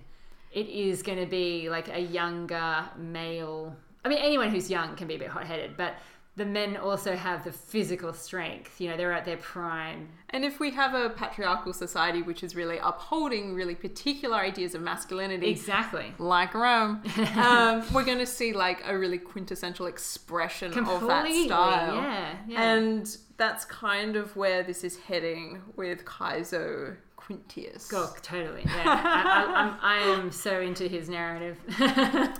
it 0.54 0.68
is 0.68 1.04
going 1.04 1.20
to 1.20 1.26
be 1.26 1.70
like 1.70 1.90
a 1.90 2.00
younger 2.00 2.86
male. 2.98 3.76
I 4.04 4.10
mean, 4.10 4.20
anyone 4.20 4.50
who's 4.50 4.70
young 4.70 4.96
can 4.96 5.08
be 5.08 5.16
a 5.16 5.20
bit 5.20 5.28
hot 5.28 5.46
headed, 5.46 5.76
but 5.78 5.96
the 6.38 6.46
men 6.46 6.78
also 6.78 7.16
have 7.16 7.44
the 7.44 7.52
physical 7.52 8.14
strength. 8.14 8.80
You 8.80 8.90
know, 8.90 8.98
they're 8.98 9.12
at 9.12 9.26
their 9.26 9.38
prime. 9.38 10.08
And 10.30 10.46
if 10.46 10.60
we 10.62 10.72
have 10.72 10.94
a 10.94 11.10
patriarchal 11.10 11.74
society 11.74 12.22
which 12.22 12.42
is 12.42 12.56
really 12.56 12.78
upholding 12.78 13.54
really 13.54 13.76
particular 13.76 14.38
ideas 14.38 14.74
of 14.74 14.82
masculinity, 14.82 15.50
Exactly. 15.50 16.14
like 16.20 16.54
Rome, 16.54 17.02
um, 17.36 17.84
we're 17.94 18.06
going 18.06 18.20
to 18.20 18.26
see 18.26 18.54
like 18.54 18.82
a 18.86 18.98
really 18.98 19.18
quintessential 19.18 19.88
expression 19.88 20.72
of 20.80 21.06
that 21.08 21.28
style. 21.30 21.96
Yeah. 21.96 22.36
yeah. 22.48 22.74
And 22.76 23.18
that's 23.36 23.66
kind 23.66 24.16
of 24.16 24.36
where 24.38 24.64
this 24.64 24.86
is 24.86 24.98
heading 25.00 25.62
with 25.76 26.06
Caeso 26.06 26.96
Quinctius. 27.18 27.90
Oh, 27.94 28.14
totally. 28.22 28.64
Yeah. 28.66 28.84
I, 28.86 29.44
I, 29.44 29.62
I'm, 29.62 29.78
I 29.82 29.98
am 30.14 30.32
so 30.32 30.62
into 30.62 30.88
his 30.88 31.10
narrative. 31.10 31.58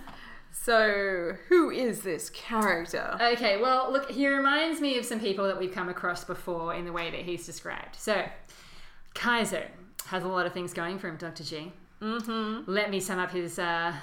So, 0.52 1.36
who 1.48 1.72
is 1.72 2.02
this 2.02 2.30
character? 2.30 3.18
Okay, 3.20 3.60
well, 3.60 3.92
look, 3.92 4.12
he 4.12 4.28
reminds 4.28 4.82
me 4.82 4.98
of 4.98 5.06
some 5.06 5.20
people 5.20 5.48
that 5.48 5.58
we've 5.58 5.72
come 5.72 5.90
across 5.90 6.24
before 6.24 6.74
in 6.76 6.86
the 6.86 6.92
way 6.92 7.10
that 7.10 7.22
he's 7.22 7.46
described. 7.46 7.96
So, 7.96 8.26
Kaiser 9.14 9.68
has 10.08 10.24
a 10.24 10.28
lot 10.28 10.46
of 10.46 10.54
things 10.54 10.74
going 10.74 11.00
for 11.00 11.08
him, 11.08 11.18
Dr. 11.18 11.44
G. 11.44 11.72
Mm-hmm. 12.02 12.70
Let 12.70 12.90
me 12.90 13.00
sum 13.00 13.20
up 13.20 13.32
his 13.32 13.60
uh, 13.60 13.94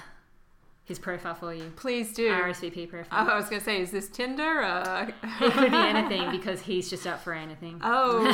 his 0.85 0.97
profile 0.97 1.35
for 1.35 1.53
you. 1.53 1.71
Please 1.75 2.13
do. 2.13 2.29
RSVP 2.29 2.89
profile. 2.89 3.27
Oh, 3.27 3.31
I 3.31 3.35
was 3.35 3.47
going 3.47 3.59
to 3.59 3.65
say, 3.65 3.79
is 3.79 3.91
this 3.91 4.09
Tinder? 4.09 4.61
Uh... 4.61 5.11
It 5.41 5.53
could 5.53 5.71
be 5.71 5.77
anything 5.77 6.31
because 6.31 6.61
he's 6.61 6.89
just 6.89 7.05
up 7.05 7.21
for 7.21 7.33
anything. 7.33 7.79
Oh, 7.83 8.25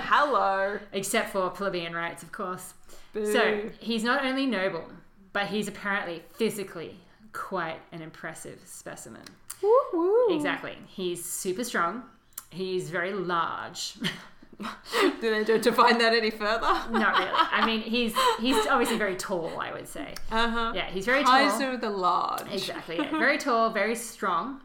hello. 0.06 0.80
Except 0.92 1.30
for 1.30 1.48
plebeian 1.50 1.94
rights, 1.94 2.22
of 2.22 2.32
course. 2.32 2.74
Boo. 3.12 3.32
So, 3.32 3.70
he's 3.78 4.02
not 4.02 4.24
only 4.24 4.46
noble, 4.46 4.88
but 5.32 5.46
he's 5.46 5.68
apparently 5.68 6.24
physically 6.34 6.96
quite 7.38 7.80
an 7.92 8.02
impressive 8.02 8.60
specimen. 8.64 9.22
Woo 9.62 9.72
woo. 9.92 10.34
Exactly. 10.36 10.76
He's 10.88 11.24
super 11.24 11.62
strong. 11.62 12.02
He's 12.50 12.90
very 12.90 13.12
large. 13.12 13.94
Do 15.20 15.44
they 15.44 15.58
define 15.58 15.98
that 15.98 16.14
any 16.14 16.30
further? 16.30 16.60
Not 16.90 17.16
really. 17.18 17.30
I 17.34 17.64
mean, 17.64 17.80
he's 17.80 18.12
he's 18.40 18.66
obviously 18.66 18.98
very 18.98 19.14
tall. 19.14 19.52
I 19.60 19.72
would 19.72 19.86
say. 19.86 20.14
Uh 20.32 20.48
huh. 20.50 20.72
Yeah, 20.74 20.90
he's 20.90 21.06
very 21.06 21.22
tall. 21.22 21.32
Kaiser 21.32 21.76
the 21.76 21.90
Large. 21.90 22.52
Exactly. 22.52 22.96
Yeah. 22.96 23.10
Very 23.18 23.38
tall. 23.38 23.70
Very 23.70 23.94
strong. 23.94 24.60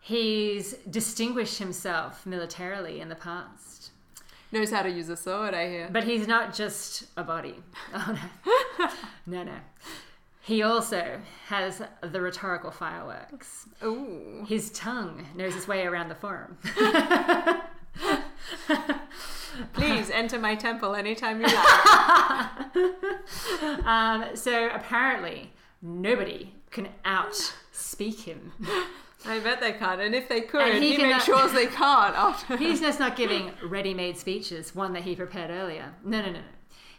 He's 0.00 0.74
distinguished 0.90 1.58
himself 1.58 2.26
militarily 2.26 3.00
in 3.00 3.08
the 3.08 3.14
past, 3.14 3.90
Knows 4.50 4.70
how 4.70 4.82
to 4.82 4.90
use 4.90 5.08
a 5.08 5.16
sword, 5.16 5.54
I 5.54 5.68
hear. 5.68 5.88
but 5.90 6.04
he's 6.04 6.26
not 6.26 6.52
just 6.52 7.04
a 7.16 7.22
body. 7.24 7.54
Oh 7.94 8.18
no, 8.76 8.88
no, 9.26 9.44
no. 9.44 9.58
He 10.42 10.62
also 10.62 11.20
has 11.46 11.80
the 12.00 12.20
rhetorical 12.20 12.72
fireworks. 12.72 13.68
Ooh. 13.84 14.44
His 14.48 14.70
tongue 14.70 15.24
knows 15.36 15.54
its 15.54 15.68
way 15.68 15.86
around 15.86 16.08
the 16.08 16.16
forum. 16.16 16.58
Please 19.74 20.10
enter 20.10 20.38
my 20.38 20.54
temple 20.56 20.94
anytime 20.94 21.40
you 21.40 21.46
like. 21.46 21.58
Um, 23.84 24.34
so 24.34 24.70
apparently, 24.72 25.52
nobody 25.80 26.52
can 26.70 26.88
outspeak 27.04 28.22
him. 28.24 28.52
I 29.24 29.38
bet 29.38 29.60
they 29.60 29.72
can't. 29.72 30.00
And 30.00 30.14
if 30.14 30.28
they 30.28 30.40
could, 30.40 30.62
And 30.62 30.82
he 30.82 30.96
he, 30.96 31.02
makes 31.02 31.24
sure 31.24 31.48
they 31.48 31.66
can't. 31.66 32.16
After. 32.16 32.56
He's 32.56 32.80
just 32.80 32.98
not 32.98 33.14
giving 33.16 33.52
ready-made 33.64 34.16
speeches, 34.18 34.74
one 34.74 34.92
that 34.94 35.02
he 35.02 35.14
prepared 35.14 35.50
earlier. 35.50 35.94
No, 36.04 36.20
no, 36.20 36.26
no, 36.26 36.32
no. 36.32 36.44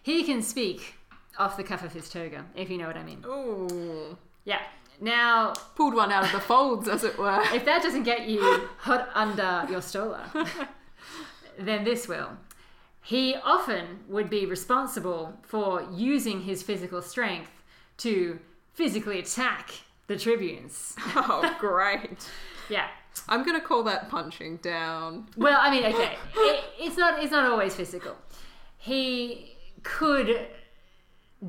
He 0.01 0.23
can 0.23 0.41
speak 0.41 0.95
off 1.37 1.57
the 1.57 1.63
cuff 1.63 1.83
of 1.83 1.93
his 1.93 2.09
toga, 2.09 2.45
if 2.55 2.69
you 2.69 2.77
know 2.77 2.87
what 2.87 2.97
I 2.97 3.03
mean. 3.03 3.23
Ooh. 3.25 4.17
Yeah. 4.45 4.59
Now, 5.01 5.53
Pulled 5.75 5.95
one 5.95 6.11
out 6.11 6.23
of 6.25 6.31
the 6.31 6.39
folds, 6.39 6.87
as 6.87 7.03
it 7.03 7.17
were. 7.17 7.41
if 7.53 7.65
that 7.65 7.81
doesn't 7.81 8.03
get 8.03 8.27
you 8.27 8.39
hot 8.77 9.09
under 9.13 9.65
your 9.69 9.81
stola, 9.81 10.29
then 11.59 11.83
this 11.83 12.07
will. 12.07 12.29
He 13.01 13.35
often 13.43 13.99
would 14.07 14.29
be 14.29 14.45
responsible 14.45 15.33
for 15.43 15.85
using 15.91 16.41
his 16.41 16.63
physical 16.63 17.01
strength 17.01 17.49
to 17.97 18.39
physically 18.73 19.19
attack 19.19 19.71
the 20.07 20.17
tribunes. 20.17 20.95
Oh, 21.15 21.55
great. 21.59 22.29
Yeah. 22.69 22.87
I'm 23.27 23.43
going 23.43 23.59
to 23.59 23.65
call 23.65 23.83
that 23.83 24.09
punching 24.09 24.57
down. 24.57 25.27
Well, 25.37 25.57
I 25.61 25.69
mean, 25.69 25.85
okay, 25.85 26.15
it, 26.35 26.63
it's 26.79 26.97
not 26.97 27.21
it's 27.21 27.31
not 27.31 27.45
always 27.45 27.75
physical. 27.75 28.15
He 28.77 29.55
could 29.83 30.47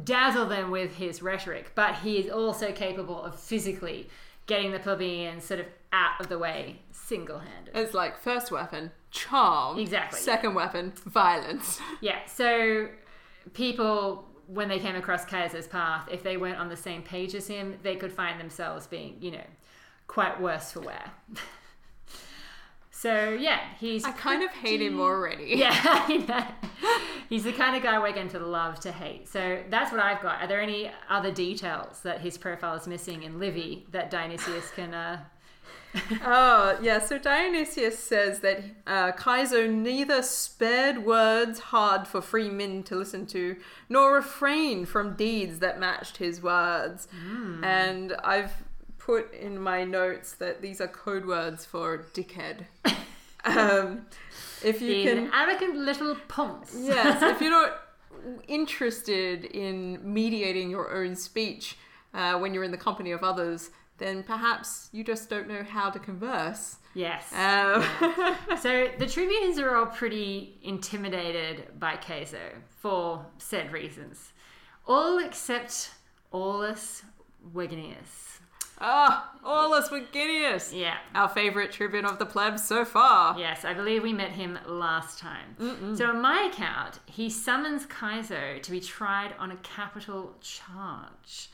dazzle 0.03 0.47
them 0.47 0.71
with 0.71 0.97
his 0.97 1.23
rhetoric, 1.23 1.73
but 1.75 1.97
he 1.97 2.19
is 2.19 2.31
also 2.31 2.73
capable 2.73 3.23
of 3.23 3.39
physically 3.39 4.09
getting 4.47 4.73
the 4.73 4.79
plebeians 4.79 5.45
sort 5.45 5.61
of 5.61 5.67
out 5.93 6.21
of 6.21 6.29
the 6.29 6.39
way 6.39 6.81
single-handed. 6.91 7.75
It's 7.75 7.95
like 7.95 8.19
first 8.19 8.51
weapon, 8.51 8.91
charm. 9.11 9.79
Exactly, 9.79 10.19
Second 10.19 10.55
weapon, 10.55 10.93
violence. 11.07 11.81
Yeah, 12.01 12.19
so 12.27 12.89
people 13.53 14.29
when 14.47 14.69
they 14.69 14.79
came 14.79 14.95
across 14.95 15.25
Kaiser's 15.25 15.67
path, 15.67 16.09
if 16.11 16.23
they 16.23 16.37
weren't 16.37 16.59
on 16.59 16.69
the 16.69 16.77
same 16.77 17.03
page 17.03 17.35
as 17.35 17.47
him, 17.47 17.79
they 17.83 17.97
could 17.97 18.13
find 18.13 18.39
themselves 18.39 18.87
being, 18.87 19.17
you 19.21 19.31
know, 19.31 19.45
quite 20.07 20.41
worse 20.41 20.73
for 20.73 20.81
wear. 20.81 21.13
so 23.05 23.37
yeah, 23.39 23.61
he's 23.79 24.03
I 24.03 24.13
kind 24.13 24.43
of 24.43 24.51
hate 24.51 24.81
him 24.81 24.99
already. 24.99 25.57
Yeah, 25.57 25.79
I 25.85 26.17
know. 26.27 26.47
He's 27.29 27.45
the 27.45 27.53
kind 27.53 27.77
of 27.77 27.83
guy 27.83 27.99
we're 27.99 28.13
going 28.13 28.31
to 28.31 28.39
love 28.39 28.81
to 28.81 28.93
hate. 28.93 29.29
So 29.29 29.59
that's 29.69 29.93
what 29.93 30.01
I've 30.01 30.23
got. 30.23 30.41
Are 30.41 30.49
there 30.49 30.63
any 30.63 30.91
other 31.11 31.31
details 31.31 32.01
that 32.01 32.23
his 32.23 32.39
profile 32.39 32.77
is 32.77 32.87
missing 32.87 33.23
in 33.23 33.39
Livy 33.39 33.85
that 33.91 34.11
Dionysius 34.11 34.71
can? 34.71 34.95
Uh... 34.95 35.21
Oh, 36.25 36.79
yeah. 36.83 36.99
So 36.99 37.19
Dionysius 37.19 37.99
says 37.99 38.41
that 38.41 38.65
uh, 38.87 39.13
Kaiser 39.13 39.69
neither 39.69 40.23
spared 40.23 41.05
words 41.05 41.59
hard 41.59 42.09
for 42.09 42.23
free 42.23 42.49
men 42.49 42.83
to 42.85 42.97
listen 42.97 43.27
to, 43.27 43.57
nor 43.91 44.15
refrained 44.15 44.89
from 44.89 45.15
deeds 45.15 45.59
that 45.59 45.79
matched 45.79 46.17
his 46.17 46.43
words. 46.43 47.07
And 47.63 48.17
I've 48.25 48.65
put 49.05 49.33
in 49.35 49.59
my 49.59 49.85
notes 49.85 50.33
that 50.33 50.63
these 50.63 50.81
are 50.81 50.89
code 50.89 51.27
words 51.27 51.67
for 51.67 52.07
dickhead. 52.15 52.65
um, 53.45 54.07
if 54.63 54.81
you 54.81 54.95
He's 54.95 55.09
can 55.09 55.19
an 55.19 55.31
arrogant 55.35 55.77
little 55.77 56.17
ponce. 56.29 56.75
yes, 56.79 57.23
if 57.23 57.41
you're 57.41 57.51
not 57.51 57.81
interested 58.49 59.45
in 59.45 60.01
mediating 60.03 60.71
your 60.71 60.95
own 60.95 61.15
speech 61.15 61.77
uh, 62.15 62.39
when 62.39 62.55
you're 62.55 62.65
in 62.65 62.71
the 62.71 62.79
company 62.79 63.11
of 63.11 63.23
others, 63.23 63.71
then 63.99 64.23
perhaps 64.23 64.89
you 64.93 65.05
just 65.05 65.29
don't 65.29 65.49
know 65.49 65.63
how 65.63 65.91
to 65.91 65.99
converse. 65.99 66.77
Yes. 66.95 67.33
Um, 67.33 67.85
so 68.61 68.89
the 68.99 69.07
tribunes 69.07 69.59
are 69.59 69.75
all 69.77 69.87
pretty 69.87 70.59
intimidated 70.63 71.79
by 71.79 71.97
Caeso 71.97 72.39
for 72.81 73.27
said 73.39 73.73
reasons, 73.73 74.33
all 74.87 75.19
except 75.19 75.91
Aulus 76.33 77.03
Verginius. 77.55 78.34
Ah, 78.81 79.31
Aulus 79.45 79.89
Verginius, 79.89 80.73
Yeah. 80.77 80.97
our 81.15 81.29
favorite 81.29 81.71
tribune 81.73 82.05
of 82.05 82.19
the 82.19 82.27
plebs 82.27 82.65
so 82.67 82.85
far. 82.85 83.39
Yes, 83.39 83.65
I 83.65 83.73
believe 83.73 84.03
we 84.03 84.13
met 84.13 84.33
him 84.33 84.59
last 84.67 85.19
time. 85.19 85.95
So, 85.97 86.11
in 86.11 86.21
my 86.21 86.43
account, 86.53 86.99
he 87.07 87.31
summons 87.31 87.87
Caeso 87.87 88.59
to 88.61 88.71
be 88.71 88.81
tried 88.81 89.35
on 89.39 89.51
a 89.51 89.57
capital 89.57 90.35
charge. 90.41 91.49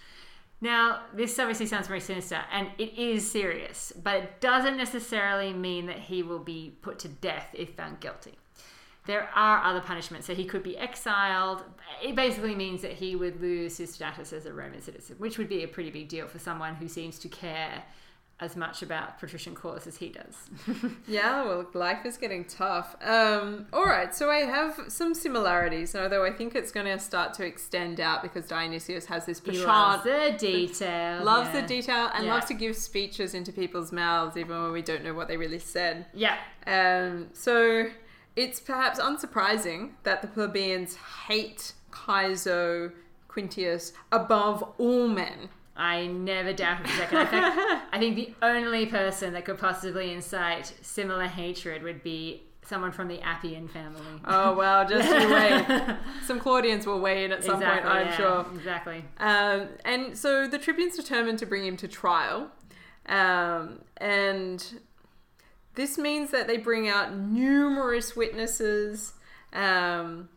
Now, 0.62 1.04
this 1.14 1.38
obviously 1.38 1.66
sounds 1.66 1.86
very 1.88 2.00
sinister, 2.00 2.40
and 2.52 2.68
it 2.78 2.98
is 2.98 3.30
serious, 3.30 3.92
but 4.02 4.16
it 4.16 4.40
doesn't 4.40 4.76
necessarily 4.76 5.52
mean 5.52 5.86
that 5.86 5.98
he 5.98 6.22
will 6.22 6.38
be 6.38 6.76
put 6.82 6.98
to 7.00 7.08
death 7.08 7.48
if 7.54 7.74
found 7.76 8.00
guilty. 8.00 8.34
There 9.11 9.29
are 9.35 9.64
other 9.64 9.81
punishments, 9.81 10.26
so 10.29 10.35
he 10.37 10.45
could 10.45 10.62
be 10.62 10.79
exiled. 10.79 11.64
It 12.00 12.14
basically 12.14 12.55
means 12.55 12.81
that 12.83 12.93
he 12.93 13.17
would 13.17 13.40
lose 13.40 13.76
his 13.76 13.93
status 13.93 14.33
as 14.33 14.47
a 14.47 14.52
Roman 14.52 14.81
citizen, 14.81 15.17
which 15.19 15.37
would 15.38 15.49
be 15.49 15.64
a 15.64 15.69
pretty 15.69 15.90
big 15.90 16.09
deal 16.09 16.29
for 16.29 16.38
someone 16.38 16.76
who 16.76 16.87
seems 16.87 17.19
to 17.21 17.29
care 17.29 17.83
as 18.38 18.57
much 18.57 18.83
about 18.83 19.19
patrician 19.19 19.55
cause 19.55 19.87
as 19.87 19.97
he 19.97 20.09
does. 20.09 20.37
Yeah, 21.09 21.45
well, 21.45 21.67
life 21.75 22.07
is 22.07 22.17
getting 22.17 22.45
tough. 22.45 22.95
Um, 23.05 23.67
all 23.73 23.85
right, 23.85 24.14
so 24.14 24.31
I 24.31 24.43
have 24.59 24.81
some 24.88 25.12
similarities, 25.12 25.95
although 25.97 26.25
I 26.25 26.33
think 26.33 26.55
it's 26.55 26.71
going 26.71 26.87
to 26.87 26.99
start 27.00 27.35
to 27.35 27.45
extend 27.45 27.99
out 28.00 28.23
because 28.23 28.47
Dionysius 28.47 29.07
has 29.07 29.26
this 29.26 29.40
He 29.40 29.47
penchant 29.47 29.67
loves 29.69 30.05
the 30.05 30.37
detail. 30.38 31.25
loves 31.25 31.50
yeah. 31.52 31.61
the 31.61 31.67
detail 31.67 32.11
and 32.14 32.25
Yeah. 32.26 32.35
loves 32.35 32.47
to 32.47 32.55
give 32.55 32.76
speeches 32.76 33.35
into 33.35 33.52
people's 33.52 33.90
mouths 33.93 34.37
even 34.37 34.62
when 34.62 34.73
we 34.73 34.83
don't 34.83 35.02
know 35.05 35.14
what 35.14 35.26
they 35.29 35.37
really 35.37 35.59
said. 35.59 36.07
Yeah, 36.14 36.38
Um, 36.67 37.29
so 37.35 37.87
it's 38.37 38.60
perhaps 38.60 38.99
unsurprising 38.99 39.90
that 40.04 40.22
the 40.22 40.28
plebeians 40.28 40.96
hate 41.26 41.72
Caeso 41.90 42.92
Quinctius 43.28 43.92
above 44.12 44.62
all 44.78 45.08
men. 45.08 45.49
I 45.76 46.06
never 46.06 46.52
doubted 46.52 46.88
for 46.88 47.02
a 47.02 47.08
second. 47.08 47.18
In 47.20 47.26
fact, 47.26 47.84
I 47.92 47.99
think 47.99 48.16
the 48.16 48.34
only 48.42 48.87
person 48.87 49.32
that 49.32 49.44
could 49.44 49.58
possibly 49.58 50.12
incite 50.12 50.75
similar 50.82 51.26
hatred 51.26 51.82
would 51.82 52.02
be 52.02 52.42
someone 52.62 52.92
from 52.92 53.08
the 53.08 53.20
Appian 53.22 53.66
family. 53.66 54.00
Oh 54.25 54.54
well, 54.54 54.87
just 54.87 55.08
you 55.08 55.32
wait. 55.32 55.96
Some 56.26 56.38
Claudians 56.38 56.87
will 56.87 57.00
weigh 57.00 57.25
in 57.25 57.32
at 57.32 57.42
some 57.42 57.56
exactly, 57.56 57.90
point, 57.90 58.00
I'm 58.00 58.06
yeah, 58.06 58.16
sure. 58.16 58.46
Exactly. 58.54 59.04
Um, 59.18 59.68
and 59.84 60.16
so 60.16 60.46
the 60.46 60.58
tribunes 60.58 60.96
determined 60.96 61.38
to 61.40 61.46
bring 61.46 61.64
him 61.64 61.76
to 61.78 61.88
trial. 61.88 62.50
Um, 63.06 63.80
and 63.96 64.80
this 65.74 65.96
means 65.98 66.30
that 66.30 66.46
they 66.46 66.56
bring 66.56 66.88
out 66.88 67.14
numerous 67.16 68.16
witnesses 68.16 69.14
um, 69.52 70.28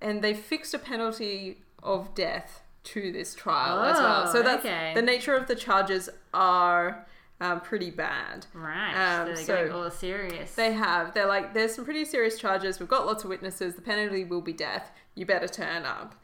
and 0.00 0.22
they 0.22 0.34
fixed 0.34 0.74
a 0.74 0.78
penalty 0.78 1.58
of 1.82 2.14
death 2.14 2.62
to 2.82 3.12
this 3.12 3.34
trial 3.34 3.80
as 3.80 3.96
well. 3.98 4.24
Oh, 4.26 4.32
So 4.32 4.42
that's 4.42 4.64
okay. 4.64 4.92
the 4.94 5.02
nature 5.02 5.34
of 5.34 5.46
the 5.46 5.54
charges 5.54 6.08
are 6.32 7.06
um, 7.40 7.60
pretty 7.60 7.90
bad. 7.90 8.46
Right. 8.54 8.92
Um, 8.94 9.28
so 9.28 9.34
they're 9.34 9.44
so- 9.44 9.56
going 9.68 9.72
all 9.72 9.90
serious. 9.90 10.54
They 10.54 10.72
have. 10.72 11.14
They're 11.14 11.26
like, 11.26 11.54
there's 11.54 11.74
some 11.74 11.84
pretty 11.84 12.04
serious 12.04 12.38
charges. 12.38 12.80
We've 12.80 12.88
got 12.88 13.06
lots 13.06 13.24
of 13.24 13.30
witnesses. 13.30 13.74
The 13.74 13.82
penalty 13.82 14.24
will 14.24 14.40
be 14.42 14.52
death. 14.52 14.90
You 15.14 15.26
better 15.26 15.48
turn 15.48 15.84
up. 15.84 16.14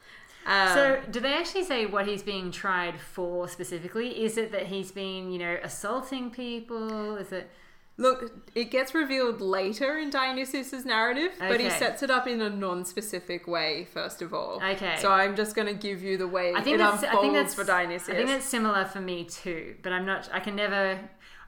Um, 0.47 0.69
So, 0.75 1.01
do 1.11 1.21
they 1.21 1.35
actually 1.35 1.65
say 1.65 1.87
what 1.87 2.07
he's 2.07 2.23
being 2.23 2.51
tried 2.53 3.01
for 3.01 3.49
specifically? 3.49 4.25
Is 4.25 4.37
it 4.39 4.53
that 4.53 4.67
he's 4.67 4.93
been, 4.93 5.31
you 5.33 5.39
know, 5.39 5.59
assaulting 5.63 6.31
people? 6.31 7.17
Is 7.17 7.33
it? 7.33 7.51
Look, 7.99 8.31
it 8.55 8.71
gets 8.71 8.95
revealed 8.95 9.41
later 9.41 9.97
in 9.97 10.11
Dionysius's 10.11 10.85
narrative, 10.85 11.33
but 11.39 11.61
he 11.61 11.71
sets 11.71 12.03
it 12.03 12.11
up 12.11 12.27
in 12.27 12.43
a 12.43 12.51
non-specific 12.51 13.47
way. 13.47 13.87
First 13.91 14.21
of 14.21 14.35
all, 14.35 14.61
Okay. 14.63 14.97
So 14.99 15.11
I'm 15.11 15.35
just 15.35 15.57
going 15.57 15.69
to 15.69 15.75
give 15.75 16.03
you 16.03 16.19
the 16.19 16.29
way 16.29 16.53
I 16.55 16.61
think 16.61 16.75
it 16.75 16.79
that's. 16.79 17.03
unfolds 17.03 17.17
I 17.17 17.21
think 17.23 17.33
that's 17.33 17.55
for 17.55 17.65
Dionysius. 17.65 18.09
I 18.11 18.15
think 18.15 18.29
that's 18.29 18.45
similar 18.45 18.85
for 18.85 19.01
me 19.01 19.25
too, 19.25 19.77
but 19.83 19.93
I'm 19.93 20.05
not. 20.05 20.29
I 20.33 20.41
can 20.41 20.55
never. 20.57 20.99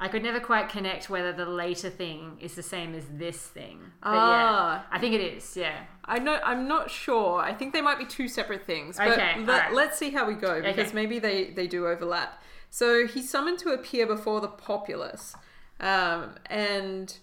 I 0.00 0.07
could 0.07 0.23
never 0.23 0.38
quite 0.38 0.69
connect 0.69 1.11
whether 1.11 1.33
the 1.33 1.45
later 1.45 1.90
thing 1.90 2.38
is 2.40 2.55
the 2.55 2.62
same 2.62 2.95
as 2.95 3.05
this 3.11 3.37
thing. 3.37 3.81
But 4.02 4.11
yeah, 4.12 4.17
Ah. 4.21 4.87
I 4.93 4.99
think 5.00 5.14
it 5.14 5.21
is. 5.21 5.57
Yeah. 5.57 5.76
I 6.05 6.19
know. 6.21 6.38
I'm 6.45 6.69
not 6.69 6.88
sure. 6.90 7.40
I 7.40 7.52
think 7.52 7.73
they 7.75 7.83
might 7.83 7.99
be 7.99 8.05
two 8.07 8.28
separate 8.28 8.64
things. 8.64 8.97
But 8.97 9.09
Okay, 9.09 9.40
let, 9.40 9.49
alright. 9.49 9.75
let's 9.75 9.99
see 9.99 10.11
how 10.11 10.25
we 10.26 10.35
go 10.35 10.62
because 10.62 10.87
Okay. 10.88 10.95
maybe 10.95 11.19
they 11.19 11.50
they 11.50 11.67
do 11.67 11.87
overlap. 11.88 12.40
So 12.71 13.07
he's 13.07 13.28
summoned 13.28 13.59
to 13.61 13.71
appear 13.71 14.07
before 14.07 14.40
the 14.40 14.49
populace, 14.49 15.35
um, 15.80 16.30
and 16.47 17.16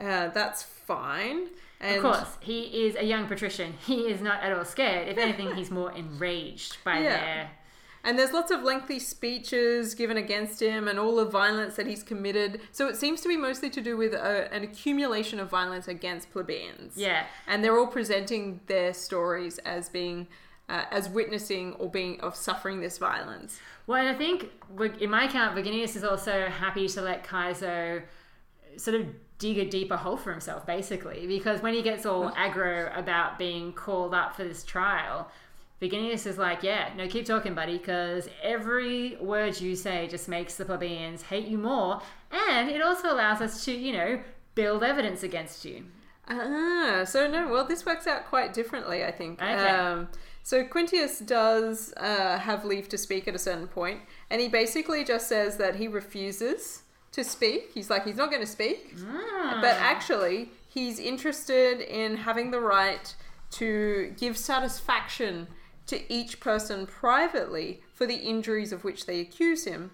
uh, 0.00 0.28
that's 0.28 0.62
fine. 0.62 1.48
And 1.80 1.96
Of 1.96 2.02
course, 2.02 2.36
he 2.40 2.86
is 2.86 2.96
a 2.96 3.04
young 3.04 3.26
patrician. 3.26 3.74
He 3.86 4.02
is 4.10 4.20
not 4.22 4.42
at 4.42 4.52
all 4.52 4.64
scared. 4.64 5.08
If 5.08 5.18
anything, 5.18 5.54
he's 5.54 5.70
more 5.70 5.92
enraged 5.92 6.78
by 6.84 6.98
Yeah. 7.00 7.10
their. 7.20 7.50
And 8.02 8.16
there's 8.16 8.32
lots 8.32 8.52
of 8.52 8.62
lengthy 8.62 9.00
speeches 9.00 9.94
given 9.94 10.16
against 10.16 10.62
him 10.62 10.86
and 10.86 10.96
all 10.96 11.16
the 11.16 11.24
violence 11.24 11.74
that 11.74 11.88
he's 11.88 12.04
committed. 12.04 12.60
So 12.70 12.86
it 12.86 12.96
seems 12.96 13.20
to 13.22 13.28
be 13.28 13.36
mostly 13.36 13.68
to 13.70 13.80
do 13.80 13.96
with 13.96 14.14
a, 14.14 14.48
an 14.54 14.62
accumulation 14.62 15.40
of 15.40 15.50
violence 15.50 15.88
against 15.88 16.30
plebeians. 16.30 16.96
Yeah. 16.96 17.26
And 17.48 17.64
they're 17.64 17.76
all 17.76 17.88
presenting 17.88 18.60
their 18.68 18.94
stories 18.94 19.58
as 19.58 19.88
being, 19.88 20.28
uh, 20.68 20.84
as 20.90 21.08
witnessing 21.08 21.74
or 21.74 21.90
being, 21.90 22.20
of 22.20 22.34
suffering 22.34 22.80
this 22.80 22.98
violence. 22.98 23.60
Well, 23.86 24.00
and 24.00 24.08
I 24.08 24.18
think 24.18 24.50
in 25.00 25.10
my 25.10 25.24
account, 25.24 25.56
Verginius 25.56 25.96
is 25.96 26.04
also 26.04 26.46
happy 26.46 26.88
to 26.88 27.02
let 27.02 27.24
Caeso 27.24 28.02
sort 28.76 29.00
of 29.00 29.06
dig 29.38 29.58
a 29.58 29.64
deeper 29.64 29.96
hole 29.96 30.16
for 30.16 30.32
himself, 30.32 30.66
basically, 30.66 31.26
because 31.26 31.62
when 31.62 31.74
he 31.74 31.82
gets 31.82 32.04
all 32.04 32.30
aggro 32.32 32.96
about 32.98 33.38
being 33.38 33.72
called 33.72 34.14
up 34.14 34.34
for 34.34 34.44
this 34.44 34.64
trial, 34.64 35.30
Verginius 35.80 36.26
is 36.26 36.38
like, 36.38 36.62
"Yeah, 36.62 36.90
no, 36.96 37.06
keep 37.06 37.26
talking, 37.26 37.54
buddy, 37.54 37.76
because 37.78 38.28
every 38.42 39.16
word 39.16 39.60
you 39.60 39.76
say 39.76 40.08
just 40.08 40.26
makes 40.26 40.54
the 40.54 40.64
plebeians 40.64 41.22
hate 41.22 41.46
you 41.46 41.58
more, 41.58 42.00
and 42.30 42.70
it 42.70 42.80
also 42.80 43.12
allows 43.12 43.42
us 43.42 43.64
to, 43.66 43.72
you 43.72 43.92
know, 43.92 44.20
build 44.54 44.82
evidence 44.82 45.22
against 45.22 45.64
you." 45.64 45.84
Ah, 46.28 47.04
so 47.06 47.30
no, 47.30 47.48
well, 47.48 47.66
this 47.66 47.84
works 47.84 48.06
out 48.06 48.26
quite 48.26 48.52
differently, 48.52 49.04
I 49.04 49.12
think. 49.12 49.40
Okay. 49.40 49.52
Um, 49.52 50.08
so 50.46 50.62
Quinctius 50.62 51.26
does 51.26 51.92
uh, 51.96 52.38
have 52.38 52.64
leave 52.64 52.88
to 52.90 52.96
speak 52.96 53.26
at 53.26 53.34
a 53.34 53.38
certain 53.38 53.66
point, 53.66 54.02
and 54.30 54.40
he 54.40 54.46
basically 54.46 55.02
just 55.02 55.26
says 55.28 55.56
that 55.56 55.74
he 55.74 55.88
refuses 55.88 56.84
to 57.10 57.24
speak. 57.24 57.72
He's 57.74 57.90
like, 57.90 58.04
he's 58.04 58.14
not 58.14 58.30
going 58.30 58.42
to 58.42 58.46
speak, 58.46 58.94
Ah. 59.10 59.58
but 59.60 59.74
actually, 59.74 60.52
he's 60.68 61.00
interested 61.00 61.80
in 61.80 62.18
having 62.18 62.52
the 62.52 62.60
right 62.60 63.12
to 63.58 64.14
give 64.16 64.38
satisfaction 64.38 65.48
to 65.88 66.00
each 66.12 66.38
person 66.38 66.86
privately 66.86 67.82
for 67.92 68.06
the 68.06 68.14
injuries 68.14 68.70
of 68.70 68.84
which 68.84 69.06
they 69.06 69.18
accuse 69.18 69.64
him 69.64 69.90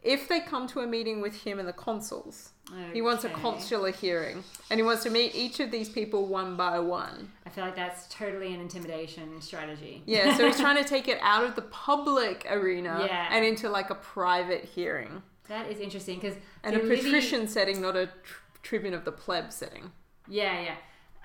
if 0.00 0.28
they 0.28 0.38
come 0.38 0.68
to 0.68 0.78
a 0.78 0.86
meeting 0.86 1.20
with 1.20 1.42
him 1.42 1.58
and 1.58 1.66
the 1.66 1.72
consuls. 1.72 2.51
He 2.92 3.02
wants 3.02 3.24
a 3.24 3.28
consular 3.28 3.90
hearing, 3.90 4.44
and 4.70 4.78
he 4.80 4.84
wants 4.84 5.02
to 5.02 5.10
meet 5.10 5.34
each 5.34 5.60
of 5.60 5.70
these 5.70 5.88
people 5.90 6.26
one 6.26 6.56
by 6.56 6.78
one. 6.78 7.30
I 7.44 7.50
feel 7.50 7.64
like 7.64 7.76
that's 7.76 8.06
totally 8.08 8.54
an 8.54 8.60
intimidation 8.60 9.40
strategy. 9.42 10.02
Yeah, 10.06 10.34
so 10.36 10.46
he's 10.46 10.58
trying 10.60 10.82
to 10.82 10.88
take 10.88 11.06
it 11.08 11.18
out 11.20 11.44
of 11.44 11.54
the 11.54 11.62
public 11.62 12.46
arena 12.48 13.04
Yeah. 13.06 13.28
and 13.30 13.44
into 13.44 13.68
like 13.68 13.90
a 13.90 13.94
private 13.96 14.64
hearing 14.64 15.22
That 15.48 15.70
is 15.70 15.80
interesting 15.80 16.18
because 16.18 16.36
and 16.62 16.76
a 16.76 16.78
patrician 16.78 17.46
setting, 17.46 17.82
not 17.82 17.94
a 17.96 18.06
tr- 18.06 18.40
tribune 18.62 18.94
of 18.94 19.04
the 19.04 19.12
pleb 19.12 19.52
setting. 19.52 19.92
Yeah, 20.28 20.60
yeah. 20.62 20.76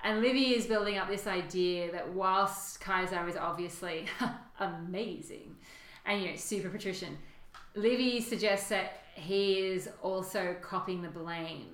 And 0.04 0.22
Livy 0.22 0.56
is 0.56 0.66
building 0.66 0.98
up 0.98 1.08
this 1.08 1.28
idea 1.28 1.92
that 1.92 2.10
whilst 2.14 2.82
Kaiser 2.82 3.26
is 3.28 3.38
obviously 3.38 4.06
amazing 4.60 5.56
and 6.06 6.22
you 6.22 6.30
know 6.32 6.36
super 6.36 6.70
patrician, 6.70 7.18
Livy 7.76 8.22
suggests 8.22 8.70
that 8.70 9.02
he 9.18 9.60
is 9.60 9.90
also 10.02 10.56
copying 10.62 11.02
the 11.02 11.10
blame 11.10 11.68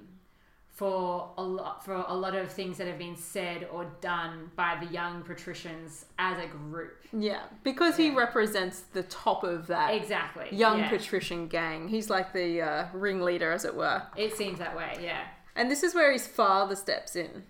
for 0.70 1.32
a 1.38 1.44
lot 1.44 1.86
for 1.86 1.94
a 1.94 2.14
lot 2.14 2.36
of 2.36 2.52
things 2.52 2.78
that 2.78 2.88
have 2.88 2.98
been 2.98 3.16
said 3.16 3.68
or 3.72 3.86
done 4.02 4.50
by 4.56 4.76
the 4.84 4.92
young 4.92 5.22
patricians 5.22 6.06
as 6.18 6.38
a 6.44 6.48
group. 6.48 6.98
Yeah, 7.12 7.44
because 7.64 7.96
he 7.96 8.10
represents 8.10 8.82
the 8.94 9.04
top 9.04 9.44
of 9.44 9.68
that 9.68 9.94
Exactly. 9.94 10.48
young 10.52 10.80
yeah. 10.80 10.90
patrician 10.90 11.48
gang. 11.48 11.88
He's 11.90 12.10
like 12.10 12.34
the 12.34 12.62
uh, 12.62 12.88
ringleader, 12.94 13.52
as 13.52 13.66
it 13.66 13.76
were. 13.76 14.02
It 14.18 14.36
seems 14.36 14.58
that 14.60 14.76
way. 14.76 14.98
Yeah. 15.02 15.22
And 15.56 15.70
this 15.70 15.84
is 15.84 15.94
where 15.94 16.12
his 16.12 16.26
father 16.26 16.76
steps 16.76 17.16
in. 17.16 17.44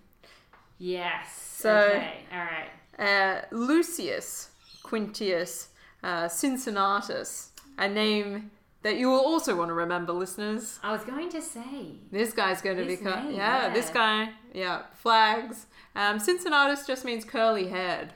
Yes. 0.78 1.32
So- 1.34 1.88
okay. 1.88 2.18
All 2.30 2.38
right. 2.40 2.68
Uh, 2.98 3.40
Lucius 3.50 4.50
Quinctius 4.84 5.68
uh, 6.04 6.28
Cincinnatus, 6.28 7.48
a 7.78 7.88
name 7.88 8.50
that 8.84 8.96
you 8.98 9.08
will 9.08 9.20
also 9.20 9.56
want 9.56 9.70
to 9.70 9.74
remember, 9.74 10.12
listeners. 10.12 10.78
I 10.82 10.92
was 10.92 11.02
going 11.02 11.30
to 11.30 11.42
say. 11.42 11.96
This 12.12 12.32
guy's 12.32 12.62
going 12.62 12.76
to 12.76 12.84
be, 12.84 12.96
cu- 12.96 13.04
name, 13.06 13.32
yeah, 13.32 13.72
this 13.72 13.90
guy, 13.90 14.28
yeah, 14.52 14.82
flags. 14.92 15.66
Um, 15.96 16.18
Cincinnatus 16.20 16.86
just 16.86 17.04
means 17.04 17.24
curly 17.24 17.68
haired, 17.68 18.12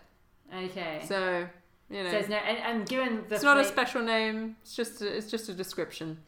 Okay. 0.54 1.00
So, 1.02 1.08
so 1.08 1.46
you 1.90 2.04
know, 2.04 2.10
there's 2.10 2.28
no 2.28 2.36
and, 2.36 2.58
and 2.58 2.88
given 2.88 3.24
the 3.28 3.34
it's 3.36 3.44
not 3.44 3.58
a 3.58 3.64
special 3.64 4.02
name. 4.02 4.56
It's 4.62 4.76
just 4.76 5.00
a, 5.02 5.16
it's 5.16 5.30
just 5.30 5.48
a 5.48 5.54
description. 5.54 6.18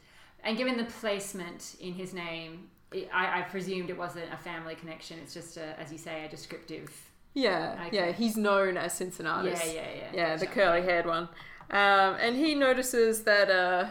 And 0.43 0.57
given 0.57 0.77
the 0.79 0.85
placement 0.85 1.77
in 1.81 1.93
his 1.93 2.15
name, 2.15 2.71
it, 2.93 3.11
I, 3.13 3.41
I 3.41 3.43
presumed 3.43 3.91
it 3.91 3.99
wasn't 3.99 4.33
a 4.33 4.39
family 4.39 4.75
connection. 4.75 5.19
It's 5.23 5.35
just, 5.35 5.59
a, 5.59 5.79
as 5.79 5.93
you 5.93 5.99
say, 5.99 6.25
a 6.25 6.29
descriptive. 6.29 6.91
Yeah, 7.35 7.77
Okay. 7.87 7.97
yeah, 7.97 8.13
he's 8.13 8.37
known 8.39 8.77
as 8.79 8.95
Cincinnatus. 8.95 9.61
Yeah, 9.67 9.73
yeah, 9.73 9.89
yeah. 9.95 10.11
yeah, 10.15 10.37
the 10.37 10.47
curly 10.47 10.83
haired 10.83 11.05
one. 11.07 11.29
Um, 11.71 12.17
and 12.19 12.35
he 12.37 12.55
notices 12.55 13.23
that 13.25 13.51
uh, 13.51 13.87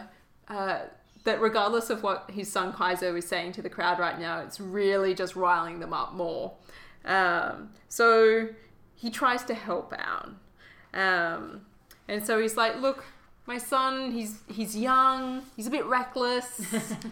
uh, 0.50 0.80
that 1.24 1.40
regardless 1.40 1.90
of 1.90 2.02
what 2.02 2.30
his 2.32 2.50
son 2.50 2.72
Kaiser 2.72 3.16
is 3.16 3.26
saying 3.26 3.52
to 3.52 3.62
the 3.62 3.70
crowd 3.70 3.98
right 3.98 4.18
now, 4.18 4.40
it's 4.40 4.58
really 4.58 5.14
just 5.14 5.36
riling 5.36 5.80
them 5.80 5.92
up 5.92 6.14
more. 6.14 6.54
Um, 7.04 7.70
so 7.88 8.48
he 8.94 9.10
tries 9.10 9.44
to 9.44 9.54
help 9.54 9.94
out, 9.96 10.30
um, 10.92 11.62
and 12.08 12.24
so 12.26 12.40
he's 12.40 12.56
like, 12.56 12.80
"Look, 12.80 13.04
my 13.46 13.58
son, 13.58 14.12
he's 14.12 14.40
he's 14.48 14.76
young, 14.76 15.42
he's 15.56 15.66
a 15.66 15.70
bit 15.70 15.86
reckless, 15.86 16.60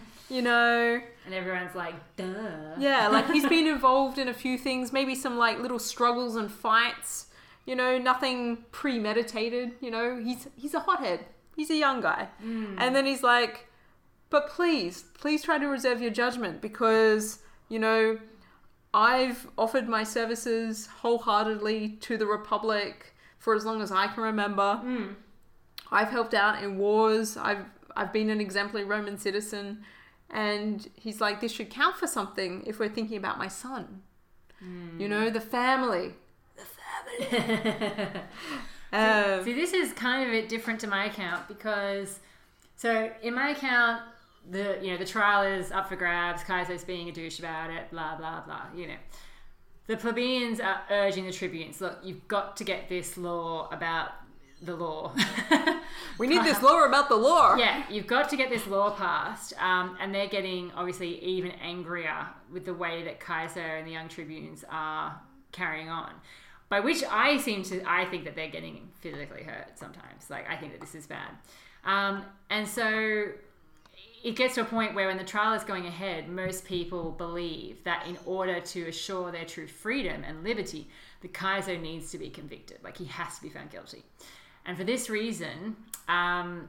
you 0.29 0.41
know." 0.41 1.01
And 1.25 1.33
everyone's 1.33 1.75
like, 1.75 1.93
duh. 2.15 2.75
Yeah, 2.79 3.07
like 3.07 3.29
he's 3.31 3.45
been 3.47 3.67
involved 3.75 4.17
in 4.17 4.27
a 4.27 4.33
few 4.33 4.57
things, 4.57 4.91
maybe 4.91 5.15
some 5.15 5.37
like 5.37 5.59
little 5.59 5.79
struggles 5.79 6.35
and 6.35 6.51
fights. 6.51 7.27
You 7.65 7.75
know, 7.75 7.99
nothing 7.99 8.65
premeditated. 8.71 9.73
You 9.79 9.91
know, 9.91 10.19
he's 10.19 10.47
he's 10.55 10.73
a 10.73 10.79
hothead. 10.79 11.25
He's 11.59 11.69
a 11.69 11.75
young 11.75 11.99
guy, 11.99 12.29
and 12.77 12.95
then 12.95 13.05
he's 13.05 13.21
like, 13.21 13.67
"But 14.29 14.47
please, 14.47 15.03
please 15.21 15.43
try 15.43 15.57
to 15.59 15.67
reserve 15.67 16.01
your 16.01 16.11
judgment 16.11 16.61
because 16.61 17.39
you 17.69 17.79
know, 17.79 18.17
I've 18.93 19.47
offered 19.57 19.87
my 19.87 20.03
services 20.03 20.87
wholeheartedly 21.01 21.97
to 22.01 22.17
the 22.17 22.25
Republic 22.25 23.13
for 23.37 23.55
as 23.55 23.63
long 23.63 23.81
as 23.81 23.91
I 23.91 24.07
can 24.07 24.23
remember. 24.23 24.81
Mm. 24.83 25.15
I've 25.91 26.09
helped 26.09 26.33
out 26.33 26.63
in 26.63 26.77
wars. 26.77 27.37
I've 27.37 27.65
I've 27.95 28.13
been 28.13 28.29
an 28.29 28.39
exemplary 28.39 28.85
Roman 28.85 29.17
citizen, 29.17 29.83
and 30.29 30.87
he's 30.95 31.19
like, 31.19 31.41
this 31.41 31.51
should 31.51 31.69
count 31.69 31.97
for 31.97 32.07
something 32.07 32.63
if 32.65 32.79
we're 32.79 32.89
thinking 32.89 33.17
about 33.17 33.37
my 33.37 33.47
son. 33.47 34.03
You 34.99 35.07
know, 35.07 35.29
the 35.29 35.41
family. 35.41 36.15
The 36.57 37.27
family. 37.29 38.11
um, 38.91 39.43
See, 39.43 39.53
this 39.53 39.73
is 39.73 39.93
kind 39.93 40.23
of 40.23 40.29
a 40.29 40.31
bit 40.31 40.49
different 40.49 40.79
to 40.81 40.87
my 40.87 41.05
account 41.05 41.47
because, 41.47 42.19
so 42.75 43.11
in 43.21 43.35
my 43.35 43.49
account, 43.49 44.01
the 44.49 44.79
you 44.81 44.91
know 44.91 44.97
the 44.97 45.05
trial 45.05 45.43
is 45.43 45.71
up 45.71 45.89
for 45.89 45.95
grabs. 45.95 46.43
Kaiser's 46.43 46.83
being 46.83 47.09
a 47.09 47.11
douche 47.11 47.39
about 47.39 47.69
it. 47.69 47.91
Blah 47.91 48.17
blah 48.17 48.41
blah. 48.41 48.63
You 48.75 48.87
know, 48.87 48.95
the 49.87 49.97
plebeians 49.97 50.59
are 50.59 50.81
urging 50.89 51.25
the 51.25 51.31
tribunes. 51.31 51.81
Look, 51.81 51.99
you've 52.03 52.27
got 52.27 52.57
to 52.57 52.63
get 52.63 52.89
this 52.89 53.17
law 53.17 53.69
about 53.71 54.11
the 54.61 54.75
law. 54.75 55.13
we 56.17 56.27
need 56.27 56.43
this 56.43 56.61
law 56.61 56.85
about 56.85 57.09
the 57.09 57.15
law. 57.15 57.55
yeah, 57.55 57.83
you've 57.89 58.07
got 58.07 58.29
to 58.29 58.37
get 58.37 58.49
this 58.49 58.67
law 58.67 58.91
passed. 58.91 59.53
Um, 59.61 59.97
and 60.01 60.13
they're 60.13 60.27
getting 60.27 60.71
obviously 60.75 61.23
even 61.23 61.51
angrier 61.51 62.27
with 62.51 62.65
the 62.65 62.73
way 62.73 63.03
that 63.03 63.19
Kaiser 63.19 63.61
and 63.61 63.87
the 63.87 63.91
young 63.91 64.09
tribunes 64.09 64.65
are 64.69 65.19
carrying 65.51 65.89
on. 65.89 66.11
By 66.69 66.79
which 66.79 67.03
I 67.03 67.37
seem 67.37 67.63
to, 67.63 67.81
I 67.85 68.05
think 68.05 68.25
that 68.25 68.35
they're 68.35 68.49
getting 68.49 68.89
physically 68.99 69.43
hurt 69.43 69.77
sometimes. 69.77 70.29
Like, 70.29 70.49
I 70.49 70.55
think 70.55 70.71
that 70.73 70.81
this 70.81 70.95
is 70.95 71.07
bad. 71.07 71.31
Um, 71.83 72.23
and 72.49 72.67
so 72.67 73.29
it 74.23 74.35
gets 74.35 74.55
to 74.55 74.61
a 74.61 74.65
point 74.65 74.93
where 74.93 75.07
when 75.07 75.17
the 75.17 75.23
trial 75.23 75.53
is 75.53 75.63
going 75.63 75.85
ahead, 75.85 76.29
most 76.29 76.65
people 76.65 77.11
believe 77.11 77.83
that 77.85 78.05
in 78.07 78.17
order 78.25 78.59
to 78.59 78.87
assure 78.87 79.31
their 79.31 79.45
true 79.45 79.67
freedom 79.67 80.23
and 80.23 80.43
liberty, 80.43 80.87
the 81.21 81.27
Kaiser 81.27 81.77
needs 81.77 82.11
to 82.11 82.17
be 82.17 82.29
convicted. 82.29 82.77
Like 82.83 82.97
he 82.97 83.05
has 83.05 83.37
to 83.37 83.41
be 83.41 83.49
found 83.49 83.71
guilty. 83.71 84.03
And 84.65 84.77
for 84.77 84.83
this 84.83 85.09
reason, 85.09 85.75
um, 86.07 86.67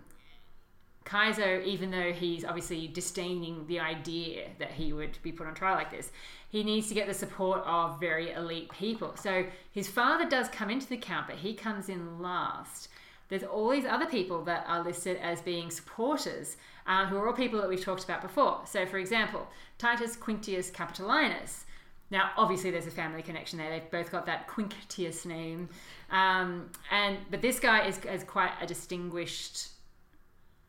Kaiser, 1.10 1.60
even 1.62 1.90
though 1.90 2.12
he's 2.12 2.44
obviously 2.44 2.86
disdaining 2.86 3.66
the 3.66 3.80
idea 3.80 4.46
that 4.60 4.70
he 4.70 4.92
would 4.92 5.18
be 5.22 5.32
put 5.32 5.48
on 5.48 5.54
trial 5.54 5.74
like 5.74 5.90
this, 5.90 6.12
he 6.48 6.62
needs 6.62 6.86
to 6.86 6.94
get 6.94 7.08
the 7.08 7.14
support 7.14 7.62
of 7.66 7.98
very 7.98 8.30
elite 8.30 8.70
people. 8.70 9.16
So 9.16 9.44
his 9.72 9.88
father 9.88 10.28
does 10.28 10.48
come 10.48 10.70
into 10.70 10.86
the 10.86 10.96
count, 10.96 11.26
but 11.26 11.34
he 11.34 11.52
comes 11.52 11.88
in 11.88 12.22
last. 12.22 12.90
There's 13.28 13.42
all 13.42 13.70
these 13.70 13.86
other 13.86 14.06
people 14.06 14.44
that 14.44 14.64
are 14.68 14.84
listed 14.84 15.16
as 15.16 15.40
being 15.40 15.68
supporters, 15.70 16.56
uh, 16.86 17.06
who 17.06 17.16
are 17.16 17.26
all 17.26 17.32
people 17.32 17.60
that 17.60 17.68
we've 17.68 17.84
talked 17.84 18.04
about 18.04 18.22
before. 18.22 18.60
So, 18.64 18.86
for 18.86 18.98
example, 18.98 19.48
Titus 19.78 20.16
Quinctius 20.16 20.70
Capitolinus. 20.70 21.64
Now, 22.12 22.30
obviously, 22.36 22.70
there's 22.70 22.86
a 22.86 22.92
family 22.92 23.22
connection 23.22 23.58
there. 23.58 23.70
They've 23.70 23.90
both 23.90 24.12
got 24.12 24.26
that 24.26 24.46
Quinctius 24.48 25.26
name, 25.26 25.68
um, 26.12 26.70
and 26.92 27.18
but 27.32 27.42
this 27.42 27.58
guy 27.58 27.86
is, 27.86 27.98
is 28.04 28.22
quite 28.22 28.52
a 28.60 28.66
distinguished 28.66 29.70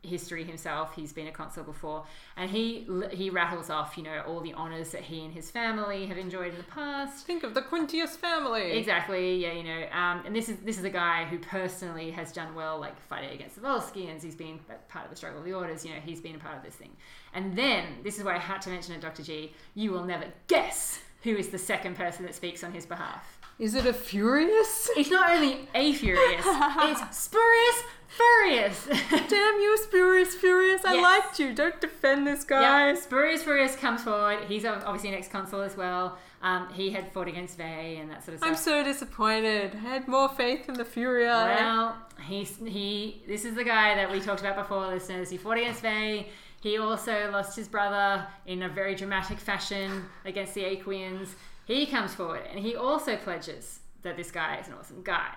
history 0.02 0.44
himself. 0.44 0.94
He's 0.94 1.12
been 1.12 1.26
a 1.26 1.32
consul 1.32 1.64
before, 1.64 2.04
and 2.36 2.50
he 2.50 2.86
he 3.12 3.30
rattles 3.30 3.70
off, 3.70 3.96
you 3.96 4.02
know, 4.02 4.22
all 4.26 4.40
the 4.40 4.52
honors 4.52 4.90
that 4.90 5.02
he 5.02 5.24
and 5.24 5.32
his 5.32 5.50
family 5.50 6.06
have 6.06 6.18
enjoyed 6.18 6.52
in 6.52 6.56
the 6.56 6.64
past. 6.64 7.24
Think 7.26 7.42
of 7.44 7.54
the 7.54 7.62
Quinctius 7.62 8.16
family. 8.16 8.72
Exactly. 8.72 9.42
Yeah, 9.42 9.52
you 9.52 9.64
know, 9.64 9.86
um, 9.92 10.22
and 10.26 10.34
this 10.34 10.48
is 10.48 10.58
this 10.58 10.78
is 10.78 10.84
a 10.84 10.90
guy 10.90 11.24
who 11.24 11.38
personally 11.38 12.10
has 12.10 12.32
done 12.32 12.54
well, 12.54 12.78
like 12.78 13.00
fighting 13.08 13.30
against 13.30 13.56
the 13.56 13.62
Volscians. 13.62 14.22
He's 14.22 14.34
been 14.34 14.58
part 14.88 15.04
of 15.04 15.10
the 15.10 15.16
struggle 15.16 15.38
of 15.38 15.44
the 15.44 15.54
orders. 15.54 15.84
You 15.84 15.94
know, 15.94 16.00
he's 16.00 16.20
been 16.20 16.34
a 16.34 16.38
part 16.38 16.56
of 16.56 16.62
this 16.62 16.74
thing. 16.74 16.96
And 17.34 17.56
then 17.56 17.84
this 18.02 18.18
is 18.18 18.24
where 18.24 18.34
I 18.34 18.38
had 18.38 18.60
to 18.62 18.70
mention 18.70 18.94
it, 18.94 19.00
Dr. 19.00 19.22
G. 19.22 19.52
You 19.74 19.92
will 19.92 20.04
never 20.04 20.26
guess 20.48 21.00
who 21.22 21.36
is 21.36 21.48
the 21.48 21.58
second 21.58 21.96
person 21.96 22.24
that 22.26 22.34
speaks 22.34 22.64
on 22.64 22.72
his 22.72 22.84
behalf. 22.84 23.31
Is 23.58 23.74
it 23.74 23.86
a 23.86 23.92
Furius? 23.92 24.88
It's 24.96 25.10
not 25.10 25.30
only 25.30 25.68
a 25.74 25.92
Furius, 25.94 26.42
it's 26.44 27.00
Spurius 27.28 27.82
Furius. 28.18 28.86
Damn 29.28 29.60
you, 29.60 29.78
Spurius 29.90 30.34
Furius. 30.34 30.84
I 30.84 30.94
Yes. 30.94 31.02
liked 31.02 31.38
you. 31.40 31.54
Don't 31.54 31.80
defend 31.80 32.26
this 32.26 32.44
guy. 32.44 32.88
Yeah, 32.90 32.94
Spurius 32.96 33.42
Furius 33.42 33.76
comes 33.78 34.02
forward. 34.02 34.40
He's 34.48 34.64
obviously 34.64 35.10
an 35.10 35.14
ex-consul 35.14 35.60
as 35.62 35.76
well. 35.76 36.18
Um, 36.42 36.68
he 36.74 36.90
had 36.90 37.10
fought 37.12 37.28
against 37.28 37.56
Veii 37.56 37.96
and 37.98 38.10
that 38.10 38.24
sort 38.24 38.34
of 38.34 38.40
stuff. 38.40 38.50
I'm 38.50 38.56
so 38.56 38.82
disappointed. 38.84 39.74
I 39.76 39.78
had 39.78 40.08
more 40.08 40.28
faith 40.28 40.68
in 40.68 40.74
the 40.74 40.84
Furia. 40.84 41.30
Well, 41.58 41.96
he's 42.26 42.56
he. 42.58 43.22
This 43.28 43.44
is 43.44 43.54
the 43.54 43.64
guy 43.64 43.94
that 43.94 44.10
we 44.10 44.20
talked 44.20 44.40
about 44.40 44.56
before, 44.56 44.88
listeners. 44.88 45.30
He 45.30 45.36
fought 45.38 45.58
against 45.58 45.80
Veii. 45.82 46.26
He 46.60 46.78
also 46.78 47.30
lost 47.32 47.56
his 47.56 47.66
brother 47.68 48.26
in 48.46 48.62
a 48.64 48.68
very 48.68 48.94
dramatic 48.94 49.38
fashion 49.38 50.04
against 50.24 50.54
the 50.54 50.62
Aequians. 50.64 51.28
He 51.64 51.86
comes 51.86 52.14
forward 52.14 52.42
and 52.50 52.58
he 52.58 52.74
also 52.74 53.16
pledges 53.16 53.80
that 54.02 54.16
this 54.16 54.30
guy 54.30 54.58
is 54.58 54.68
an 54.68 54.74
awesome 54.74 55.02
guy. 55.02 55.34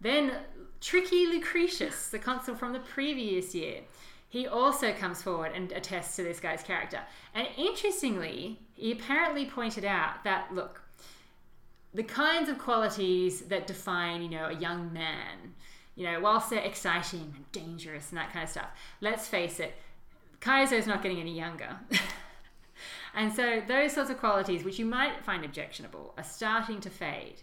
Then 0.00 0.32
tricky 0.80 1.26
Lucretius, 1.26 2.08
the 2.08 2.18
consul 2.18 2.54
from 2.54 2.72
the 2.72 2.80
previous 2.80 3.54
year, 3.54 3.82
he 4.28 4.46
also 4.46 4.92
comes 4.92 5.22
forward 5.22 5.52
and 5.54 5.72
attests 5.72 6.16
to 6.16 6.22
this 6.22 6.40
guy's 6.40 6.62
character. 6.62 7.00
And 7.34 7.48
interestingly, 7.58 8.60
he 8.74 8.92
apparently 8.92 9.44
pointed 9.46 9.84
out 9.84 10.24
that 10.24 10.54
look, 10.54 10.82
the 11.92 12.04
kinds 12.04 12.48
of 12.48 12.58
qualities 12.58 13.42
that 13.42 13.66
define, 13.66 14.22
you 14.22 14.28
know, 14.28 14.46
a 14.46 14.54
young 14.54 14.92
man, 14.92 15.54
you 15.96 16.04
know, 16.04 16.20
whilst 16.20 16.50
they're 16.50 16.60
exciting 16.60 17.34
and 17.34 17.52
dangerous 17.52 18.10
and 18.10 18.18
that 18.18 18.32
kind 18.32 18.44
of 18.44 18.50
stuff, 18.50 18.68
let's 19.00 19.26
face 19.26 19.58
it, 19.58 19.74
Kaiser's 20.38 20.86
not 20.86 21.02
getting 21.02 21.20
any 21.20 21.36
younger. 21.36 21.78
and 23.14 23.32
so 23.32 23.62
those 23.66 23.92
sorts 23.92 24.10
of 24.10 24.18
qualities, 24.18 24.64
which 24.64 24.78
you 24.78 24.86
might 24.86 25.24
find 25.24 25.44
objectionable, 25.44 26.14
are 26.16 26.24
starting 26.24 26.80
to 26.80 26.90
fade. 26.90 27.42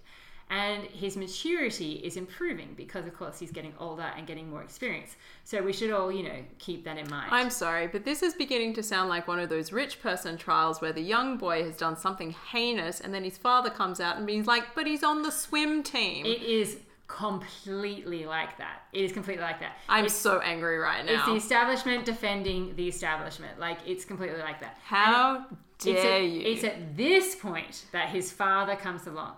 And 0.49 0.83
his 0.83 1.17
maturity 1.17 1.95
is 1.95 2.15
improving 2.15 2.73
because, 2.77 3.05
of 3.05 3.13
course, 3.17 3.37
he's 3.37 3.51
getting 3.51 3.73
older 3.79 4.09
and 4.15 4.25
getting 4.25 4.49
more 4.49 4.63
experience. 4.63 5.17
So 5.43 5.61
we 5.61 5.73
should 5.73 5.91
all, 5.91 6.09
you 6.09 6.23
know, 6.23 6.39
keep 6.57 6.85
that 6.85 6.97
in 6.97 7.09
mind. 7.09 7.27
I'm 7.31 7.49
sorry, 7.49 7.87
but 7.87 8.05
this 8.05 8.23
is 8.23 8.33
beginning 8.33 8.73
to 8.75 8.83
sound 8.83 9.09
like 9.09 9.27
one 9.27 9.39
of 9.39 9.49
those 9.49 9.73
rich 9.73 10.01
person 10.01 10.37
trials 10.37 10.79
where 10.79 10.93
the 10.93 11.01
young 11.01 11.37
boy 11.37 11.63
has 11.65 11.75
done 11.75 11.97
something 11.97 12.33
heinous 12.51 13.01
and 13.01 13.13
then 13.13 13.25
his 13.25 13.37
father 13.37 13.69
comes 13.69 13.99
out 13.99 14.15
and 14.15 14.25
being 14.25 14.45
like, 14.45 14.73
but 14.73 14.87
he's 14.87 15.03
on 15.03 15.21
the 15.21 15.31
swim 15.31 15.83
team. 15.83 16.25
it 16.25 16.41
is 16.41 16.77
completely 17.07 18.25
like 18.25 18.57
that. 18.57 18.83
It 18.93 19.03
is 19.03 19.11
completely 19.11 19.43
like 19.43 19.59
that. 19.59 19.77
I'm 19.89 20.05
It's- 20.05 20.19
so 20.19 20.39
angry 20.39 20.77
right 20.77 21.05
now. 21.05 21.13
It's 21.13 21.25
the 21.25 21.35
establishment 21.35 22.05
defending 22.05 22.75
the 22.75 22.87
establishment. 22.87 23.59
Like 23.59 23.79
it's 23.85 24.05
completely 24.05 24.39
like 24.39 24.59
that. 24.59 24.77
How 24.83 25.45
it's 25.75 25.85
dare 25.85 26.15
at, 26.17 26.23
you? 26.23 26.41
It's 26.41 26.63
at 26.63 26.97
this 26.97 27.35
point 27.35 27.85
that 27.91 28.09
his 28.09 28.31
father 28.31 28.75
comes 28.75 29.07
along, 29.07 29.35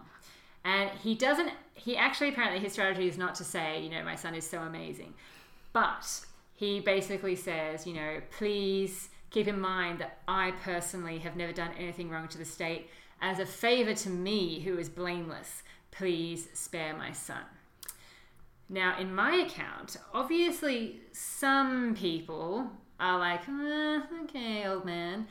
and 0.63 0.89
he 0.91 1.15
doesn't. 1.15 1.51
He 1.73 1.95
actually 1.95 2.29
apparently 2.29 2.59
his 2.59 2.73
strategy 2.73 3.07
is 3.07 3.17
not 3.17 3.35
to 3.35 3.43
say, 3.43 3.81
you 3.81 3.89
know, 3.89 4.03
my 4.03 4.15
son 4.15 4.35
is 4.35 4.49
so 4.49 4.59
amazing, 4.61 5.13
but 5.71 6.25
he 6.55 6.79
basically 6.79 7.35
says, 7.35 7.87
you 7.87 7.93
know, 7.93 8.19
please 8.31 9.09
keep 9.29 9.47
in 9.47 9.59
mind 9.61 9.99
that 9.99 10.17
I 10.27 10.51
personally 10.63 11.19
have 11.19 11.35
never 11.35 11.53
done 11.53 11.71
anything 11.77 12.09
wrong 12.09 12.27
to 12.29 12.37
the 12.37 12.45
state. 12.45 12.89
As 13.21 13.39
a 13.39 13.45
favor 13.45 13.93
to 13.93 14.09
me, 14.09 14.59
who 14.61 14.77
is 14.77 14.89
blameless, 14.89 15.63
please 15.91 16.49
spare 16.53 16.95
my 16.95 17.11
son. 17.11 17.43
Now, 18.69 18.99
in 18.99 19.13
my 19.13 19.35
account, 19.37 19.97
obviously 20.13 21.01
some 21.11 21.95
people 21.95 22.69
are 22.99 23.17
like, 23.17 23.41
"Eh, 23.49 24.01
okay, 24.23 24.67
old 24.67 24.85
man, 24.85 25.27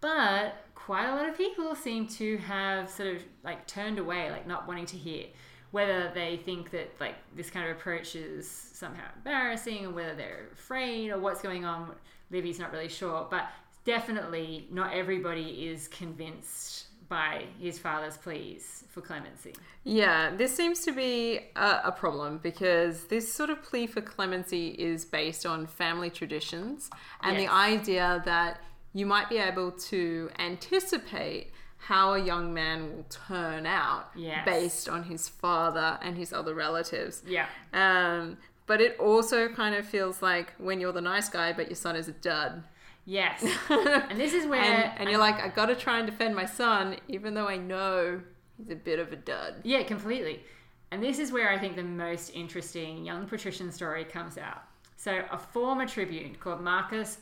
but 0.00 0.54
quite 0.74 1.06
a 1.06 1.14
lot 1.16 1.28
of 1.28 1.36
people 1.36 1.74
seem 1.74 2.06
to 2.06 2.36
have 2.38 2.88
sort 2.88 3.16
of 3.16 3.22
like 3.42 3.66
turned 3.66 3.98
away, 3.98 4.30
like 4.30 4.46
not 4.46 4.68
wanting 4.68 4.86
to 4.86 4.96
hear. 4.96 5.26
Whether 5.72 6.12
they 6.14 6.36
think 6.36 6.70
that 6.70 6.94
like 7.00 7.16
this 7.34 7.50
kind 7.50 7.68
of 7.68 7.76
approach 7.76 8.14
is 8.14 8.48
somehow 8.48 9.08
embarrassing, 9.16 9.86
or 9.86 9.90
whether 9.90 10.14
they're 10.14 10.46
afraid, 10.52 11.10
or 11.10 11.18
what's 11.18 11.42
going 11.42 11.64
on, 11.64 11.92
Livy's 12.30 12.60
not 12.60 12.72
really 12.72 12.88
sure. 12.88 13.26
But 13.28 13.48
definitely, 13.84 14.68
not 14.70 14.92
everybody 14.92 15.66
is 15.66 15.88
convinced 15.88 16.86
by 17.08 17.44
his 17.60 17.78
father's 17.78 18.16
pleas 18.16 18.84
for 18.88 19.00
clemency. 19.00 19.54
Yeah, 19.84 20.34
this 20.36 20.54
seems 20.56 20.80
to 20.86 20.92
be 20.92 21.40
a, 21.54 21.80
a 21.84 21.92
problem 21.92 22.38
because 22.38 23.04
this 23.04 23.32
sort 23.32 23.50
of 23.50 23.62
plea 23.62 23.86
for 23.86 24.00
clemency 24.00 24.68
is 24.70 25.04
based 25.04 25.46
on 25.46 25.66
family 25.66 26.10
traditions 26.10 26.90
and 27.22 27.38
the 27.38 27.48
idea 27.48 28.22
that 28.24 28.60
you 28.92 29.06
might 29.06 29.28
be 29.28 29.38
able 29.38 29.70
to 29.72 30.30
anticipate 30.38 31.52
how 31.78 32.14
a 32.14 32.18
young 32.24 32.52
man 32.52 32.96
will 32.96 33.04
turn 33.04 33.66
out 33.66 34.10
Yes. 34.16 34.44
based 34.44 34.88
on 34.88 35.04
his 35.04 35.28
father 35.28 35.98
and 36.02 36.16
his 36.16 36.32
other 36.32 36.54
relatives. 36.54 37.22
Yeah. 37.26 37.46
Um, 37.72 38.38
but 38.66 38.80
it 38.80 38.98
also 38.98 39.48
kind 39.48 39.74
of 39.76 39.86
feels 39.86 40.22
like 40.22 40.52
when 40.58 40.80
you're 40.80 40.92
the 40.92 41.00
nice 41.00 41.28
guy, 41.28 41.52
but 41.52 41.68
your 41.68 41.76
son 41.76 41.94
is 41.94 42.08
a 42.08 42.12
dud. 42.12 42.64
Yes. 43.06 43.42
and 43.70 44.18
this 44.20 44.34
is 44.34 44.46
where 44.46 44.60
And, 44.60 44.92
and 44.98 45.10
you're 45.10 45.20
like, 45.20 45.40
I 45.40 45.48
gotta 45.48 45.76
try 45.76 45.98
and 45.98 46.06
defend 46.06 46.34
my 46.34 46.44
son, 46.44 46.96
even 47.08 47.34
though 47.34 47.48
I 47.48 47.56
know 47.56 48.20
he's 48.58 48.70
a 48.70 48.74
bit 48.74 48.98
of 48.98 49.12
a 49.12 49.16
dud. 49.16 49.54
Yeah, 49.62 49.84
completely. 49.84 50.42
And 50.90 51.02
this 51.02 51.18
is 51.18 51.32
where 51.32 51.48
I 51.48 51.58
think 51.58 51.76
the 51.76 51.84
most 51.84 52.30
interesting 52.30 53.04
young 53.04 53.26
patrician 53.26 53.70
story 53.70 54.04
comes 54.04 54.36
out. 54.36 54.64
So, 54.96 55.22
a 55.30 55.38
former 55.38 55.86
tribune 55.86 56.34
called 56.34 56.60
Marcus 56.60 57.18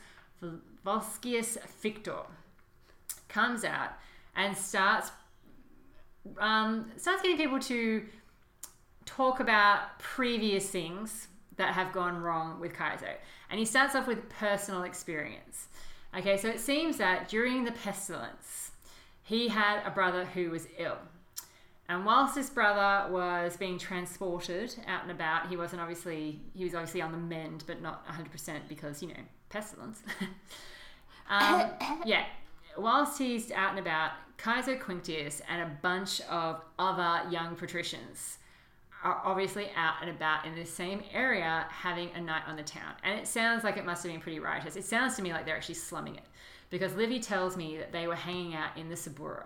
Volscius 0.86 1.58
Fictor 1.66 2.22
comes 3.28 3.64
out 3.64 3.92
and 4.36 4.56
starts 4.56 5.10
um, 6.38 6.90
starts 6.96 7.22
getting 7.22 7.36
people 7.36 7.58
to 7.60 8.04
talk 9.04 9.40
about 9.40 9.98
previous 9.98 10.68
things 10.70 11.28
that 11.56 11.74
have 11.74 11.92
gone 11.92 12.20
wrong 12.20 12.58
with 12.60 12.72
Caeso. 12.72 13.14
And 13.50 13.58
he 13.58 13.66
starts 13.66 13.94
off 13.94 14.06
with 14.06 14.28
personal 14.28 14.82
experience. 14.82 15.68
Okay, 16.16 16.36
so 16.36 16.48
it 16.48 16.60
seems 16.60 16.96
that 16.98 17.28
during 17.28 17.64
the 17.64 17.72
pestilence, 17.72 18.70
he 19.22 19.48
had 19.48 19.84
a 19.84 19.90
brother 19.90 20.24
who 20.24 20.50
was 20.50 20.68
ill. 20.78 20.98
And 21.88 22.06
whilst 22.06 22.36
this 22.36 22.48
brother 22.48 23.12
was 23.12 23.56
being 23.56 23.78
transported 23.78 24.74
out 24.86 25.02
and 25.02 25.10
about, 25.10 25.48
he 25.48 25.56
wasn't 25.56 25.82
obviously 25.82 26.40
he 26.54 26.64
was 26.64 26.74
obviously 26.74 27.02
on 27.02 27.12
the 27.12 27.18
mend, 27.18 27.64
but 27.66 27.82
not 27.82 28.06
100% 28.06 28.68
because 28.68 29.02
you 29.02 29.08
know 29.08 29.20
pestilence. 29.48 30.02
um, 31.28 31.70
yeah, 32.06 32.24
whilst 32.78 33.18
he's 33.18 33.50
out 33.50 33.70
and 33.70 33.80
about, 33.80 34.12
Kaiser 34.36 34.76
Quinctius 34.76 35.40
and 35.48 35.62
a 35.62 35.70
bunch 35.82 36.20
of 36.22 36.60
other 36.78 37.28
young 37.30 37.56
patricians 37.56 38.38
are 39.04 39.20
obviously 39.24 39.68
out 39.76 39.94
and 40.00 40.10
about 40.10 40.46
in 40.46 40.54
the 40.54 40.64
same 40.64 41.02
area 41.12 41.66
having 41.68 42.08
a 42.14 42.20
night 42.20 42.42
on 42.48 42.56
the 42.56 42.62
town. 42.62 42.94
And 43.04 43.18
it 43.18 43.26
sounds 43.26 43.62
like 43.62 43.76
it 43.76 43.84
must 43.84 44.02
have 44.02 44.10
been 44.10 44.20
pretty 44.20 44.40
riotous. 44.40 44.76
It 44.76 44.84
sounds 44.84 45.14
to 45.16 45.22
me 45.22 45.32
like 45.32 45.44
they're 45.44 45.56
actually 45.56 45.74
slumming 45.74 46.16
it 46.16 46.24
because 46.70 46.94
Livy 46.94 47.20
tells 47.20 47.56
me 47.56 47.76
that 47.76 47.92
they 47.92 48.06
were 48.06 48.14
hanging 48.14 48.54
out 48.54 48.76
in 48.76 48.88
the 48.88 48.94
Subura. 48.94 49.44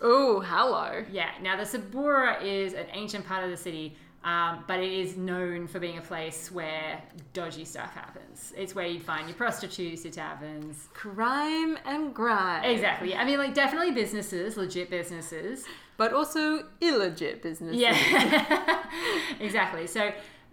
Oh, 0.00 0.40
hello. 0.40 1.04
Yeah, 1.10 1.30
now 1.42 1.56
the 1.56 1.64
Subura 1.64 2.40
is 2.42 2.72
an 2.72 2.86
ancient 2.92 3.26
part 3.26 3.44
of 3.44 3.50
the 3.50 3.56
city 3.56 3.96
Um, 4.22 4.64
but 4.66 4.80
it 4.80 4.92
is 4.92 5.16
known 5.16 5.66
for 5.66 5.80
being 5.80 5.96
a 5.96 6.02
place 6.02 6.52
where 6.52 7.02
dodgy 7.32 7.64
stuff 7.64 7.94
happens. 7.94 8.52
It's 8.54 8.74
where 8.74 8.86
you'd 8.86 9.02
find 9.02 9.26
your 9.26 9.36
prostitutes, 9.36 10.04
your 10.04 10.12
taverns. 10.12 10.88
Crime 10.92 11.78
and 11.86 12.14
grime. 12.14 12.64
Exactly. 12.64 13.14
I 13.14 13.24
mean, 13.24 13.38
like, 13.38 13.54
definitely 13.54 13.92
businesses, 13.92 14.58
legit 14.58 14.90
businesses. 14.90 15.64
But 15.96 16.12
also 16.12 16.64
illegit 16.82 17.40
businesses. 17.40 17.80
Yeah. 17.80 18.84
exactly. 19.40 19.86
So 19.86 20.12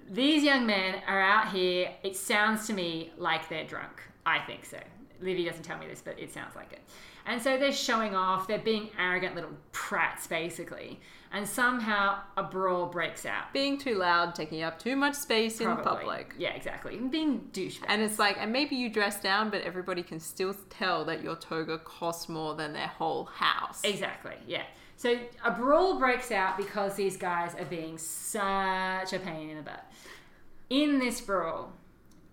these 0.10 0.44
young 0.44 0.66
men 0.66 1.02
are 1.06 1.22
out 1.22 1.50
here. 1.52 1.94
It 2.04 2.16
sounds 2.16 2.68
to 2.68 2.74
me 2.74 3.12
like 3.18 3.50
they're 3.50 3.66
drunk. 3.66 4.02
I 4.26 4.40
think 4.40 4.66
so. 4.66 4.80
Livy 5.22 5.46
doesn't 5.46 5.64
tell 5.64 5.78
me 5.78 5.88
this, 5.88 6.02
but 6.02 6.20
it 6.20 6.34
sounds 6.34 6.56
like 6.56 6.72
it. 6.72 6.82
And 7.28 7.42
so 7.42 7.58
they're 7.58 7.74
showing 7.74 8.16
off. 8.16 8.48
They're 8.48 8.58
being 8.58 8.90
arrogant 8.98 9.36
little 9.36 9.52
prats, 9.74 10.30
basically. 10.30 11.02
And 11.34 11.46
somehow 11.46 12.22
a 12.38 12.44
brawl 12.44 12.86
breaks 12.86 13.26
out. 13.26 13.52
Being 13.52 13.78
too 13.78 13.96
loud, 13.96 14.34
taking 14.34 14.64
up 14.64 14.80
too 14.80 14.96
much 14.96 15.16
space 15.16 15.60
in 15.60 15.76
public. 15.76 16.34
Yeah, 16.38 16.54
exactly. 16.54 16.96
And 16.96 17.12
being 17.12 17.50
douchebags. 17.52 17.86
And 17.90 18.02
it's 18.02 18.18
like, 18.18 18.38
and 18.40 18.54
maybe 18.54 18.78
you 18.78 18.90
dress 18.90 19.22
down, 19.22 19.50
but 19.50 19.62
everybody 19.64 20.04
can 20.04 20.22
still 20.22 20.56
tell 20.70 21.04
that 21.04 21.22
your 21.22 21.36
toga 21.36 21.80
costs 21.80 22.30
more 22.30 22.56
than 22.56 22.72
their 22.72 22.88
whole 22.88 23.26
house. 23.26 23.82
Exactly, 23.84 24.36
yeah. 24.48 24.64
So 24.96 25.20
a 25.44 25.52
brawl 25.52 26.00
breaks 26.00 26.32
out 26.32 26.56
because 26.56 26.96
these 26.96 27.18
guys 27.18 27.54
are 27.60 27.66
being 27.66 27.98
such 27.98 29.12
a 29.12 29.20
pain 29.22 29.50
in 29.50 29.58
the 29.58 29.64
butt. 29.64 29.86
In 30.70 30.98
this 30.98 31.20
brawl, 31.20 31.74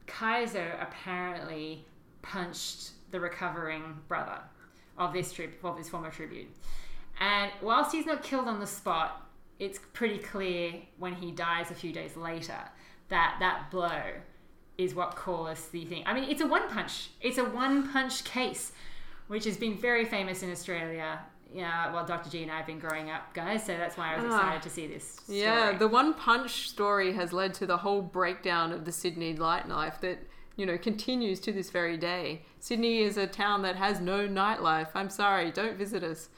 Kaiser 0.06 0.78
apparently 0.80 1.84
punched 2.22 2.92
the 3.10 3.18
recovering 3.18 3.82
brother 4.08 4.38
of 4.98 5.12
this 5.12 5.32
trip 5.32 5.58
of 5.64 5.76
this 5.76 5.88
former 5.88 6.10
tribute. 6.10 6.48
And 7.20 7.50
whilst 7.62 7.92
he's 7.92 8.06
not 8.06 8.22
killed 8.22 8.48
on 8.48 8.60
the 8.60 8.66
spot, 8.66 9.26
it's 9.58 9.78
pretty 9.92 10.18
clear 10.18 10.74
when 10.98 11.14
he 11.14 11.30
dies 11.30 11.70
a 11.70 11.74
few 11.74 11.92
days 11.92 12.16
later 12.16 12.58
that 13.08 13.36
that 13.40 13.70
blow 13.70 14.02
is 14.76 14.94
what 14.94 15.14
caused 15.14 15.70
the 15.70 15.84
thing. 15.84 16.02
I 16.06 16.14
mean, 16.14 16.24
it's 16.24 16.40
a 16.40 16.46
one 16.46 16.68
punch. 16.68 17.10
It's 17.20 17.38
a 17.38 17.44
one 17.44 17.92
punch 17.92 18.24
case, 18.24 18.72
which 19.28 19.44
has 19.44 19.56
been 19.56 19.76
very 19.78 20.04
famous 20.04 20.42
in 20.42 20.50
Australia. 20.50 21.20
Yeah, 21.52 21.92
well, 21.92 22.04
Dr. 22.04 22.30
G 22.30 22.42
and 22.42 22.50
I 22.50 22.56
have 22.56 22.66
been 22.66 22.80
growing 22.80 23.10
up, 23.10 23.32
guys, 23.32 23.64
so 23.64 23.76
that's 23.76 23.96
why 23.96 24.14
I 24.14 24.16
was 24.20 24.24
Ah. 24.32 24.36
excited 24.38 24.62
to 24.62 24.70
see 24.70 24.88
this. 24.88 25.12
Story. 25.12 25.38
Yeah, 25.38 25.78
the 25.78 25.86
one 25.86 26.14
punch 26.14 26.68
story 26.68 27.12
has 27.12 27.32
led 27.32 27.54
to 27.54 27.66
the 27.66 27.76
whole 27.76 28.02
breakdown 28.02 28.72
of 28.72 28.84
the 28.84 28.90
Sydney 28.90 29.36
light 29.36 29.68
knife 29.68 30.00
that, 30.00 30.18
you 30.56 30.66
know, 30.66 30.76
continues 30.76 31.38
to 31.40 31.52
this 31.52 31.70
very 31.70 31.96
day. 31.96 32.42
Sydney 32.64 33.00
is 33.00 33.18
a 33.18 33.26
town 33.26 33.60
that 33.60 33.76
has 33.76 34.00
no 34.00 34.26
nightlife. 34.26 34.88
I'm 34.94 35.10
sorry, 35.10 35.50
don't 35.50 35.76
visit 35.76 36.02
us. 36.02 36.30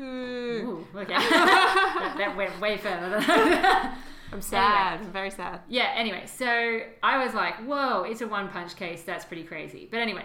Ooh, 0.00 0.84
okay. 0.92 1.12
that, 1.16 2.16
that 2.18 2.36
went 2.36 2.60
way 2.60 2.78
further. 2.78 3.10
Than 3.10 3.94
I'm 4.32 4.40
sad. 4.40 5.02
I'm 5.02 5.12
very 5.12 5.30
sad. 5.30 5.60
yeah, 5.68 5.92
anyway, 5.94 6.24
so 6.26 6.80
I 7.00 7.24
was 7.24 7.32
like, 7.32 7.64
whoa, 7.64 8.02
it's 8.02 8.22
a 8.22 8.26
one 8.26 8.48
punch 8.48 8.74
case. 8.74 9.04
That's 9.04 9.24
pretty 9.24 9.44
crazy. 9.44 9.86
But 9.88 10.00
anyway, 10.00 10.24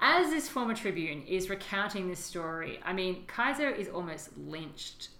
as 0.00 0.30
this 0.30 0.48
former 0.48 0.74
Tribune 0.74 1.22
is 1.26 1.50
recounting 1.50 2.08
this 2.08 2.20
story, 2.20 2.80
I 2.82 2.94
mean, 2.94 3.26
Kaiser 3.26 3.68
is 3.68 3.90
almost 3.90 4.30
lynched. 4.38 5.10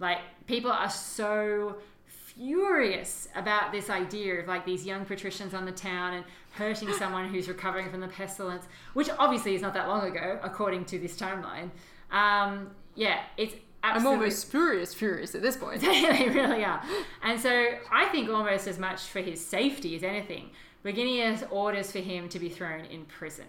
Like, 0.00 0.18
people 0.48 0.72
are 0.72 0.90
so 0.90 1.76
furious 2.06 3.28
about 3.36 3.72
this 3.72 3.90
idea 3.90 4.40
of 4.40 4.48
like 4.48 4.64
these 4.64 4.86
young 4.86 5.04
patricians 5.04 5.54
on 5.54 5.64
the 5.64 5.72
town 5.72 6.14
and 6.14 6.24
hurting 6.52 6.92
someone 6.94 7.28
who's 7.28 7.48
recovering 7.48 7.90
from 7.90 8.00
the 8.00 8.08
pestilence, 8.08 8.64
which 8.94 9.08
obviously 9.18 9.54
is 9.54 9.62
not 9.62 9.74
that 9.74 9.88
long 9.88 10.06
ago, 10.06 10.38
according 10.42 10.84
to 10.86 10.98
this 10.98 11.16
timeline. 11.16 11.70
Um, 12.10 12.70
yeah, 12.94 13.20
it's 13.36 13.54
I'm 13.82 14.06
almost 14.06 14.50
furious, 14.50 14.94
furious 14.94 15.34
at 15.34 15.42
this 15.42 15.56
point. 15.56 15.80
they 15.80 16.28
really 16.28 16.64
are. 16.64 16.82
And 17.22 17.40
so 17.40 17.74
I 17.90 18.06
think 18.06 18.28
almost 18.28 18.68
as 18.68 18.78
much 18.78 19.02
for 19.02 19.20
his 19.20 19.44
safety 19.44 19.96
as 19.96 20.04
anything, 20.04 20.50
Verginius 20.84 21.44
orders 21.50 21.90
for 21.90 21.98
him 21.98 22.28
to 22.28 22.38
be 22.38 22.48
thrown 22.48 22.84
in 22.84 23.04
prison. 23.06 23.46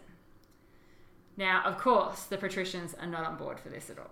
Now, 1.38 1.64
of 1.66 1.78
course, 1.78 2.24
the 2.24 2.38
patricians 2.38 2.96
are 2.96 3.08
not 3.08 3.26
on 3.26 3.38
board 3.38 3.60
for 3.60 3.70
this 3.70 3.90
at 3.90 4.00
all. 4.00 4.12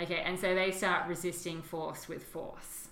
Okay, 0.00 0.22
and 0.24 0.38
so 0.38 0.54
they 0.54 0.70
start 0.70 1.08
resisting 1.08 1.60
force 1.60 2.08
with 2.08 2.24
force. 2.24 2.88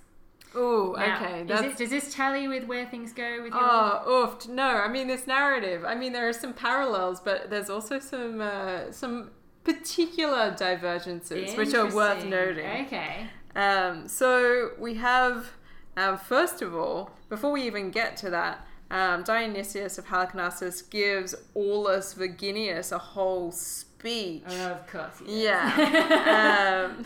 Oh, 0.55 0.97
okay. 0.97 1.45
does 1.47 1.91
this 1.91 2.15
tally 2.15 2.49
with 2.49 2.65
where 2.65 2.87
things 2.87 3.13
go 3.13 3.43
with 3.43 3.53
your 3.53 3.63
Oh, 3.63 4.29
oof. 4.33 4.49
No, 4.49 4.69
I 4.69 4.89
mean 4.89 5.07
this 5.07 5.27
narrative. 5.27 5.85
I 5.85 5.95
mean 5.95 6.13
there 6.13 6.29
are 6.29 6.33
some 6.33 6.55
parallels, 6.55 7.21
but 7.21 7.51
there's 7.51 7.71
also 7.71 7.99
some 7.99 8.41
uh, 8.41 8.91
some 8.91 9.31
particular 9.65 10.55
divergences 10.57 11.55
which 11.57 11.75
are 11.75 11.93
worth 11.95 12.25
noting. 12.25 12.87
Okay. 12.87 13.29
Um, 13.55 14.09
so 14.09 14.71
we 14.79 14.95
have, 14.95 15.53
um, 15.97 16.17
first 16.17 16.63
of 16.63 16.75
all, 16.75 17.11
before 17.29 17.51
we 17.53 17.63
even 17.63 17.91
get 17.91 18.17
to 18.19 18.31
that, 18.31 18.67
um, 18.91 19.25
Dionysius 19.25 19.99
of 19.99 20.07
Halicarnassus 20.07 20.89
gives 20.89 21.35
Aulus 21.55 22.15
Verginius 22.15 22.93
a 22.93 22.99
whole 22.99 23.53
speech. 23.53 24.45
Of 24.47 24.87
course. 24.87 25.23
Yeah. 25.27 26.87
um, 26.97 27.05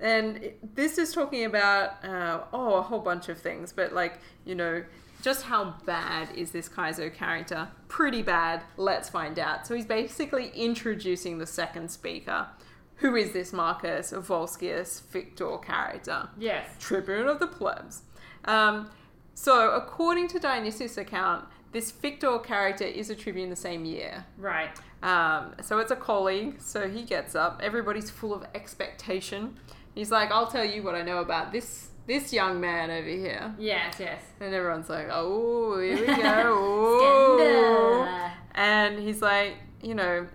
and 0.00 0.52
this 0.74 0.98
is 0.98 1.12
talking 1.12 1.44
about, 1.44 2.04
uh, 2.04 2.40
oh, 2.52 2.74
a 2.74 2.82
whole 2.82 3.00
bunch 3.00 3.28
of 3.28 3.38
things, 3.38 3.72
but 3.72 3.92
like, 3.92 4.18
you 4.44 4.54
know, 4.54 4.82
just 5.22 5.44
how 5.44 5.74
bad 5.84 6.28
is 6.34 6.50
this 6.50 6.68
Caeso 6.68 7.10
character? 7.10 7.68
Pretty 7.88 8.22
bad. 8.22 8.62
Let's 8.76 9.08
find 9.10 9.38
out. 9.38 9.66
So 9.66 9.74
he's 9.74 9.84
basically 9.84 10.50
introducing 10.54 11.38
the 11.38 11.46
second 11.46 11.90
speaker. 11.90 12.46
Who 12.96 13.16
is 13.16 13.32
this 13.32 13.52
Marcus 13.52 14.12
Volscius 14.12 15.00
Fictor 15.00 15.58
character? 15.58 16.28
yes. 16.38 16.66
Tribune 16.78 17.28
of 17.28 17.38
the 17.38 17.46
plebs. 17.46 18.02
Um, 18.44 18.90
so, 19.34 19.70
according 19.70 20.28
to 20.28 20.38
Dionysius' 20.38 20.98
account, 20.98 21.46
this 21.72 21.90
Fictor 21.90 22.38
character 22.38 22.84
is 22.84 23.10
a 23.10 23.14
tribune 23.14 23.48
the 23.48 23.56
same 23.56 23.84
year. 23.84 24.24
Right. 24.36 24.70
Um, 25.02 25.54
so 25.62 25.78
it's 25.78 25.90
a 25.90 25.96
colleague, 25.96 26.60
so 26.60 26.88
he 26.88 27.02
gets 27.04 27.34
up. 27.34 27.60
Everybody's 27.62 28.10
full 28.10 28.34
of 28.34 28.44
expectation. 28.54 29.56
He's 29.94 30.10
like, 30.10 30.30
"I'll 30.30 30.46
tell 30.46 30.64
you 30.64 30.82
what 30.82 30.94
I 30.94 31.02
know 31.02 31.18
about 31.18 31.52
this 31.52 31.88
this 32.06 32.32
young 32.32 32.60
man 32.60 32.90
over 32.90 33.08
here," 33.08 33.54
Yes. 33.58 33.96
Yes. 34.00 34.22
and 34.40 34.54
everyone's 34.54 34.88
like, 34.88 35.08
"Oh, 35.10 35.78
here 35.80 36.00
we 36.00 36.06
go." 36.06 38.06
And 38.52 38.98
he's 38.98 39.22
like, 39.22 39.54
you 39.82 39.94
know, 39.94 40.26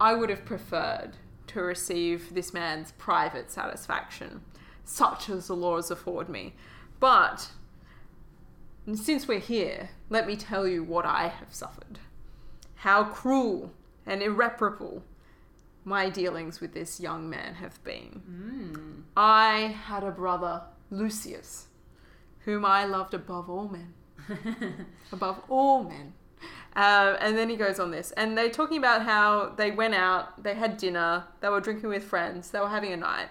I 0.00 0.14
would 0.14 0.28
have 0.30 0.44
preferred 0.44 1.12
to 1.48 1.60
receive 1.62 2.34
this 2.34 2.52
man's 2.52 2.92
private 2.92 3.50
satisfaction, 3.50 4.42
such 4.84 5.28
as 5.30 5.46
the 5.48 5.56
laws 5.56 5.90
afford 5.90 6.28
me. 6.28 6.54
But 7.00 7.50
since 8.94 9.26
we're 9.26 9.40
here, 9.40 9.88
let 10.10 10.26
me 10.26 10.36
tell 10.36 10.68
you 10.68 10.84
what 10.84 11.06
I 11.06 11.28
have 11.28 11.52
suffered. 11.52 11.98
How 12.76 13.04
cruel 13.04 13.72
and 14.04 14.22
irreparable 14.22 15.02
my 15.86 16.10
dealings 16.10 16.60
with 16.60 16.74
this 16.74 16.98
young 16.98 17.30
man 17.30 17.54
have 17.54 17.82
been. 17.84 18.20
Mm. 18.28 19.02
I 19.16 19.76
had 19.86 20.02
a 20.02 20.10
brother, 20.10 20.62
Lucius, 20.90 21.68
whom 22.40 22.64
I 22.64 22.84
loved 22.84 23.14
above 23.14 23.48
all 23.48 23.68
men 23.68 23.94
above 25.12 25.40
all 25.48 25.84
men. 25.84 26.12
Um, 26.74 27.16
and 27.20 27.38
then 27.38 27.48
he 27.48 27.56
goes 27.56 27.80
on 27.80 27.90
this, 27.90 28.10
and 28.12 28.36
they're 28.36 28.50
talking 28.50 28.76
about 28.76 29.02
how 29.02 29.54
they 29.56 29.70
went 29.70 29.94
out, 29.94 30.42
they 30.42 30.54
had 30.54 30.76
dinner, 30.76 31.24
they 31.40 31.48
were 31.48 31.60
drinking 31.60 31.88
with 31.88 32.04
friends, 32.04 32.50
they 32.50 32.60
were 32.60 32.68
having 32.68 32.92
a 32.92 32.96
night, 32.96 33.28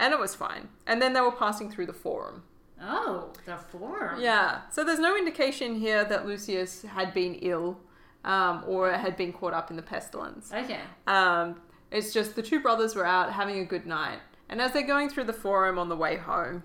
and 0.00 0.12
it 0.12 0.18
was 0.18 0.34
fine. 0.34 0.68
And 0.86 1.00
then 1.00 1.12
they 1.12 1.20
were 1.20 1.30
passing 1.30 1.70
through 1.70 1.86
the 1.86 1.92
forum. 1.92 2.42
Oh, 2.82 3.32
the 3.44 3.56
forum. 3.56 4.20
Yeah, 4.20 4.62
so 4.70 4.82
there's 4.82 4.98
no 4.98 5.16
indication 5.16 5.76
here 5.76 6.04
that 6.04 6.26
Lucius 6.26 6.82
had 6.82 7.12
been 7.12 7.34
ill 7.36 7.78
um, 8.24 8.64
or 8.66 8.90
had 8.92 9.16
been 9.16 9.32
caught 9.32 9.52
up 9.52 9.70
in 9.70 9.76
the 9.76 9.82
pestilence. 9.82 10.52
Okay. 10.52 10.80
Um, 11.06 11.60
it's 11.90 12.12
just 12.12 12.36
the 12.36 12.42
two 12.42 12.60
brothers 12.60 12.94
were 12.94 13.06
out 13.06 13.32
having 13.32 13.58
a 13.58 13.64
good 13.64 13.86
night, 13.86 14.18
and 14.48 14.60
as 14.60 14.72
they're 14.72 14.86
going 14.86 15.08
through 15.08 15.24
the 15.24 15.32
forum 15.32 15.78
on 15.78 15.88
the 15.88 15.96
way 15.96 16.16
home, 16.16 16.62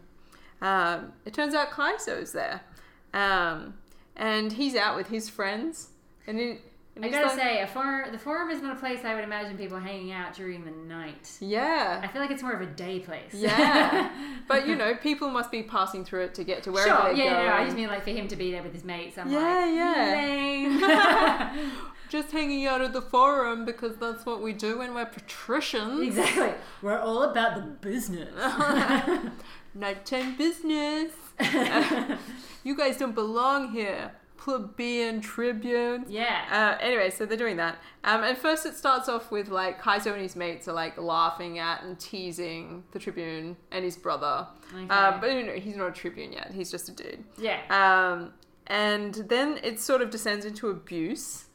um, 0.61 1.13
it 1.25 1.33
turns 1.33 1.53
out 1.53 1.71
Caeso's 1.71 2.31
there, 2.31 2.61
um, 3.13 3.75
and 4.15 4.53
he's 4.53 4.75
out 4.75 4.95
with 4.95 5.07
his 5.07 5.29
friends, 5.29 5.89
and, 6.27 6.39
he, 6.39 6.57
and 6.95 7.03
I 7.05 7.09
gotta 7.09 7.27
like, 7.27 7.37
say, 7.37 7.61
a 7.61 7.67
forum, 7.67 8.11
the 8.11 8.19
forum 8.19 8.49
is 8.51 8.61
not 8.61 8.77
a 8.77 8.79
place 8.79 9.03
I 9.03 9.15
would 9.15 9.23
imagine 9.23 9.57
people 9.57 9.79
hanging 9.79 10.11
out 10.11 10.33
during 10.35 10.63
the 10.63 10.71
night. 10.71 11.37
Yeah, 11.39 11.99
I 12.03 12.07
feel 12.07 12.21
like 12.21 12.29
it's 12.31 12.43
more 12.43 12.53
of 12.53 12.61
a 12.61 12.67
day 12.67 12.99
place. 12.99 13.33
Yeah. 13.33 14.11
but 14.47 14.67
you 14.67 14.75
know, 14.75 14.93
people 14.95 15.29
must 15.29 15.49
be 15.51 15.63
passing 15.63 16.05
through 16.05 16.25
it 16.25 16.33
to 16.35 16.43
get 16.43 16.63
to 16.63 16.71
wherever 16.71 16.89
sure, 16.89 17.03
they're 17.15 17.25
yeah, 17.25 17.33
going. 17.33 17.45
no, 17.47 17.53
I 17.53 17.63
just 17.65 17.75
mean 17.75 17.87
like 17.87 18.03
for 18.03 18.11
him 18.11 18.27
to 18.27 18.35
be 18.35 18.51
there 18.51 18.61
with 18.61 18.73
his 18.73 18.83
mates. 18.83 19.17
I'm 19.17 19.31
Yeah, 19.31 19.39
like, 19.39 20.81
yeah. 20.81 21.69
just 22.13 22.31
hanging 22.31 22.65
out 22.67 22.79
at 22.81 22.93
the 22.93 23.01
forum 23.01 23.65
because 23.65 23.97
that's 23.97 24.23
what 24.25 24.39
we 24.41 24.53
do 24.53 24.77
when 24.77 24.93
we're 24.93 25.05
patricians. 25.05 25.99
exactly. 25.99 26.53
We're 26.83 26.99
all 26.99 27.23
about 27.23 27.55
the 27.55 27.61
business. 27.61 28.29
Nighttime 29.73 30.37
business. 30.37 31.11
you 32.63 32.77
guys 32.77 32.97
don't 32.97 33.15
belong 33.15 33.71
here. 33.71 34.11
plebeian 34.37 35.21
tribunes. 35.21 36.05
Yeah. 36.09 36.45
Uh, 36.51 36.83
anyway, 36.83 37.09
so 37.09 37.25
they're 37.25 37.37
doing 37.37 37.57
that. 37.57 37.77
Um, 38.03 38.23
and 38.23 38.37
first 38.37 38.65
it 38.67 38.75
starts 38.75 39.09
off 39.09 39.31
with 39.31 39.47
like 39.49 39.81
Caeso 39.81 40.11
and 40.13 40.21
his 40.21 40.35
mates 40.35 40.67
are 40.67 40.73
like 40.73 40.97
laughing 40.99 41.57
at 41.59 41.81
and 41.83 41.97
teasing 41.99 42.83
the 42.91 42.99
Tribune 42.99 43.55
and 43.71 43.83
his 43.83 43.97
brother. 43.97 44.47
Okay. 44.75 44.85
Uh, 44.89 45.17
but 45.19 45.31
you 45.31 45.43
know, 45.43 45.53
he's 45.53 45.75
not 45.77 45.87
a 45.87 45.91
Tribune 45.91 46.33
yet. 46.33 46.51
He's 46.53 46.69
just 46.69 46.89
a 46.89 46.91
dude. 46.91 47.23
yeah. 47.39 47.61
Um, 47.71 48.33
and 48.67 49.15
then 49.27 49.59
it 49.63 49.79
sort 49.79 50.01
of 50.01 50.09
descends 50.09 50.45
into 50.45 50.69
abuse. 50.69 51.45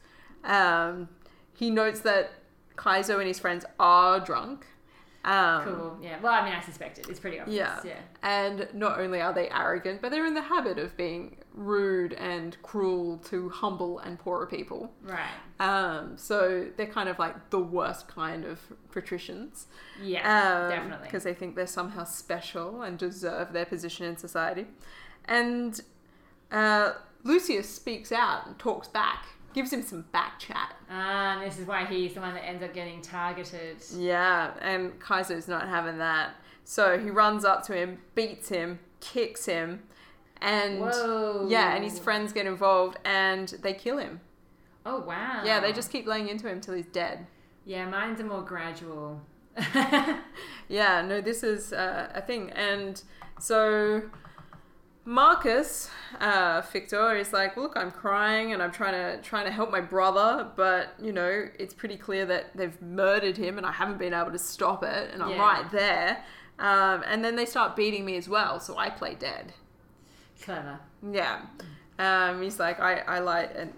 Um, 0.43 1.09
he 1.53 1.69
notes 1.69 2.01
that 2.01 2.31
Caeso 2.75 3.19
and 3.19 3.27
his 3.27 3.39
friends 3.39 3.65
are 3.79 4.19
drunk. 4.19 4.65
Um, 5.25 5.63
cool. 5.65 5.97
Yeah. 6.01 6.17
Well, 6.21 6.31
I 6.31 6.45
mean, 6.45 6.53
I 6.53 6.61
suspect 6.61 6.97
it. 6.97 7.09
It's 7.09 7.19
pretty 7.19 7.39
obvious. 7.39 7.57
Yeah. 7.57 7.79
Yeah. 7.83 7.99
And 8.23 8.67
not 8.73 8.99
only 8.99 9.19
are 9.19 9.33
they 9.33 9.49
arrogant, 9.49 10.01
but 10.01 10.11
they're 10.11 10.25
in 10.25 10.33
the 10.33 10.41
habit 10.41 10.79
of 10.79 10.95
being 10.95 11.35
rude 11.53 12.13
and 12.13 12.55
cruel 12.63 13.17
to 13.17 13.49
humble 13.49 13.99
and 13.99 14.17
poorer 14.17 14.45
people. 14.47 14.93
Right. 15.03 15.27
Um, 15.59 16.17
so 16.17 16.67
they're 16.77 16.87
kind 16.87 17.09
of 17.09 17.19
like 17.19 17.49
the 17.49 17.59
worst 17.59 18.07
kind 18.07 18.45
of 18.45 18.61
patricians. 18.91 19.67
Yeah. 20.01 20.69
definitely. 20.69 21.05
Because 21.05 21.23
they 21.23 21.33
think 21.33 21.55
they're 21.55 21.67
somehow 21.67 22.05
special 22.05 22.81
and 22.81 22.97
deserve 22.97 23.51
their 23.51 23.65
position 23.65 24.05
in 24.05 24.15
society. 24.15 24.67
And 25.25 25.81
uh, 26.49 26.93
Lucius 27.23 27.69
speaks 27.69 28.13
out 28.13 28.47
and 28.47 28.57
talks 28.57 28.87
back, 28.87 29.25
gives 29.53 29.71
him 29.71 29.81
some 29.81 30.05
back 30.11 30.39
chat. 30.39 30.75
Ah, 30.89 31.33
and 31.33 31.41
this 31.49 31.59
is 31.59 31.67
why 31.67 31.85
he's 31.85 32.13
the 32.13 32.21
one 32.21 32.33
that 32.33 32.45
ends 32.45 32.63
up 32.63 32.73
getting 32.73 33.01
targeted. 33.01 33.77
Yeah, 33.95 34.51
and 34.61 34.99
Caeso's 34.99 35.47
not 35.47 35.67
having 35.67 35.97
that. 35.99 36.31
So 36.63 36.99
he 36.99 37.09
runs 37.09 37.45
up 37.45 37.63
to 37.67 37.75
him, 37.75 37.99
beats 38.15 38.49
him, 38.49 38.79
kicks 38.99 39.45
him, 39.45 39.83
and 40.41 40.79
Whoa. 40.79 41.47
yeah, 41.49 41.75
and 41.75 41.83
his 41.83 41.99
friends 41.99 42.31
get 42.31 42.45
involved 42.45 42.97
and 43.03 43.47
they 43.61 43.73
kill 43.73 43.97
him. 43.97 44.21
Oh 44.85 44.99
wow. 44.99 45.41
Yeah, 45.43 45.59
they 45.59 45.73
just 45.73 45.91
keep 45.91 46.05
laying 46.07 46.29
into 46.29 46.47
him 46.47 46.61
till 46.61 46.75
he's 46.75 46.85
dead. 46.85 47.25
Yeah, 47.65 47.87
mine's 47.89 48.19
a 48.19 48.23
more 48.23 48.41
gradual. 48.41 49.21
Yeah, 50.69 51.01
no, 51.01 51.19
this 51.19 51.43
is 51.43 51.73
uh, 51.73 52.09
a 52.13 52.21
thing. 52.21 52.51
And 52.51 53.01
so 53.39 54.03
Marcus, 55.09 55.89
uh, 56.21 56.61
Fictor, 56.61 57.15
is 57.15 57.33
like, 57.33 57.57
look, 57.57 57.73
I'm 57.75 57.89
crying 57.89 58.53
and 58.53 58.61
I'm 58.61 58.71
trying 58.71 58.93
to 58.93 59.19
trying 59.27 59.45
to 59.45 59.51
help 59.51 59.71
my 59.71 59.81
brother, 59.81 60.47
but 60.55 60.93
you 61.01 61.11
know, 61.11 61.47
it's 61.57 61.73
pretty 61.73 61.97
clear 61.97 62.27
that 62.27 62.55
they've 62.55 62.79
murdered 62.79 63.35
him 63.35 63.57
and 63.57 63.65
I 63.65 63.71
haven't 63.71 63.97
been 63.97 64.13
able 64.13 64.29
to 64.31 64.37
stop 64.37 64.83
it, 64.83 65.09
and 65.11 65.23
I'm 65.23 65.31
Yeah. 65.31 65.41
right 65.41 65.71
there. 65.71 66.23
Um, 66.59 67.03
and 67.07 67.25
then 67.25 67.35
they 67.35 67.47
start 67.47 67.75
beating 67.75 68.05
me 68.05 68.17
as 68.17 68.29
well, 68.29 68.59
so 68.59 68.77
I 68.77 68.91
play 68.91 69.15
dead. 69.15 69.53
Clever. 70.43 70.79
Yeah. 71.11 71.41
Um, 71.97 72.43
he's 72.43 72.59
like, 72.59 72.79
I, 72.79 72.99
I 72.99 73.17
lied, 73.17 73.49
and 73.55 73.73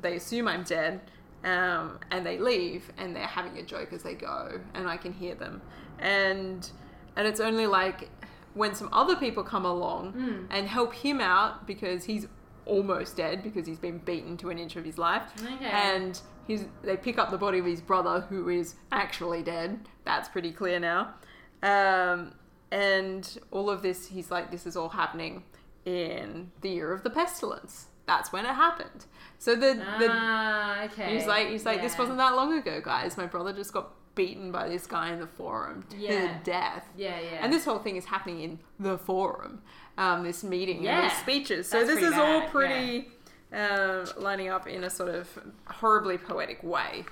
they 0.00 0.16
assume 0.16 0.48
I'm 0.48 0.64
dead, 0.64 1.00
um, 1.44 2.00
and 2.10 2.26
they 2.26 2.38
leave, 2.38 2.90
and 2.98 3.14
they're 3.14 3.28
having 3.28 3.56
a 3.56 3.62
joke 3.62 3.92
as 3.92 4.02
they 4.02 4.14
go, 4.14 4.58
and 4.74 4.88
I 4.88 4.96
can 4.96 5.12
hear 5.12 5.36
them, 5.36 5.62
and 6.00 6.68
and 7.14 7.28
it's 7.28 7.40
only 7.40 7.68
like 7.68 8.08
when 8.54 8.74
some 8.74 8.88
other 8.92 9.16
people 9.16 9.42
come 9.42 9.64
along 9.64 10.46
and 10.50 10.66
help 10.68 10.94
him 10.94 11.20
out 11.20 11.66
because 11.66 12.04
he's 12.04 12.26
almost 12.66 13.16
dead 13.16 13.42
because 13.42 13.66
he's 13.66 13.78
been 13.78 13.98
beaten 13.98 14.36
to 14.36 14.50
an 14.50 14.58
inch 14.58 14.76
of 14.76 14.84
his 14.84 14.98
life, 14.98 15.24
Okay. 15.42 15.64
and 15.70 16.20
he's 16.46 16.64
they 16.82 16.96
pick 16.96 17.18
up 17.18 17.30
the 17.30 17.38
body 17.38 17.58
of 17.58 17.64
his 17.64 17.80
brother 17.80 18.20
who 18.28 18.48
is 18.48 18.74
actually 18.92 19.42
dead. 19.42 19.80
That's 20.04 20.28
pretty 20.28 20.52
clear 20.52 20.78
now. 20.78 21.14
Um, 21.62 22.34
and 22.70 23.38
all 23.50 23.68
of 23.70 23.82
this, 23.82 24.06
he's 24.08 24.30
like, 24.30 24.50
this 24.50 24.66
is 24.66 24.76
all 24.76 24.88
happening 24.90 25.44
in 25.84 26.50
the 26.60 26.70
year 26.70 26.92
of 26.92 27.02
the 27.02 27.10
pestilence. 27.10 27.86
That's 28.06 28.32
when 28.32 28.44
it 28.44 28.54
happened. 28.54 29.06
So 29.38 29.54
the, 29.54 29.74
the 29.98 30.08
ah, 30.10 30.84
okay. 30.84 31.14
he's 31.14 31.26
like, 31.26 31.48
he's 31.48 31.64
like, 31.64 31.80
this 31.82 31.96
wasn't 31.98 32.18
that 32.18 32.34
long 32.34 32.56
ago, 32.58 32.80
guys. 32.80 33.16
My 33.16 33.26
brother 33.26 33.52
just 33.52 33.72
got 33.72 33.92
beaten 34.14 34.52
by 34.52 34.68
this 34.68 34.86
guy 34.86 35.12
in 35.12 35.20
the 35.20 35.26
forum 35.26 35.84
to 35.90 35.96
Yeah. 35.96 36.38
death. 36.44 36.86
Yeah, 36.96 37.18
yeah. 37.20 37.38
And 37.40 37.52
this 37.52 37.64
whole 37.64 37.78
thing 37.78 37.96
is 37.96 38.04
happening 38.04 38.40
in 38.40 38.58
the 38.78 38.98
forum, 38.98 39.62
um, 39.96 40.22
this 40.24 40.44
meeting 40.44 40.76
and 40.78 40.84
Yeah. 40.84 41.02
these 41.08 41.18
speeches. 41.18 41.68
So 41.68 41.78
That's 41.84 41.94
this 42.00 42.04
is 42.10 42.12
all 42.12 42.40
bad, 42.40 42.50
pretty 42.50 43.08
um, 43.52 44.04
lining 44.16 44.48
up 44.48 44.66
in 44.66 44.84
a 44.84 44.90
sort 44.90 45.14
of 45.14 45.28
horribly 45.66 46.18
poetic 46.18 46.62
way. 46.62 47.04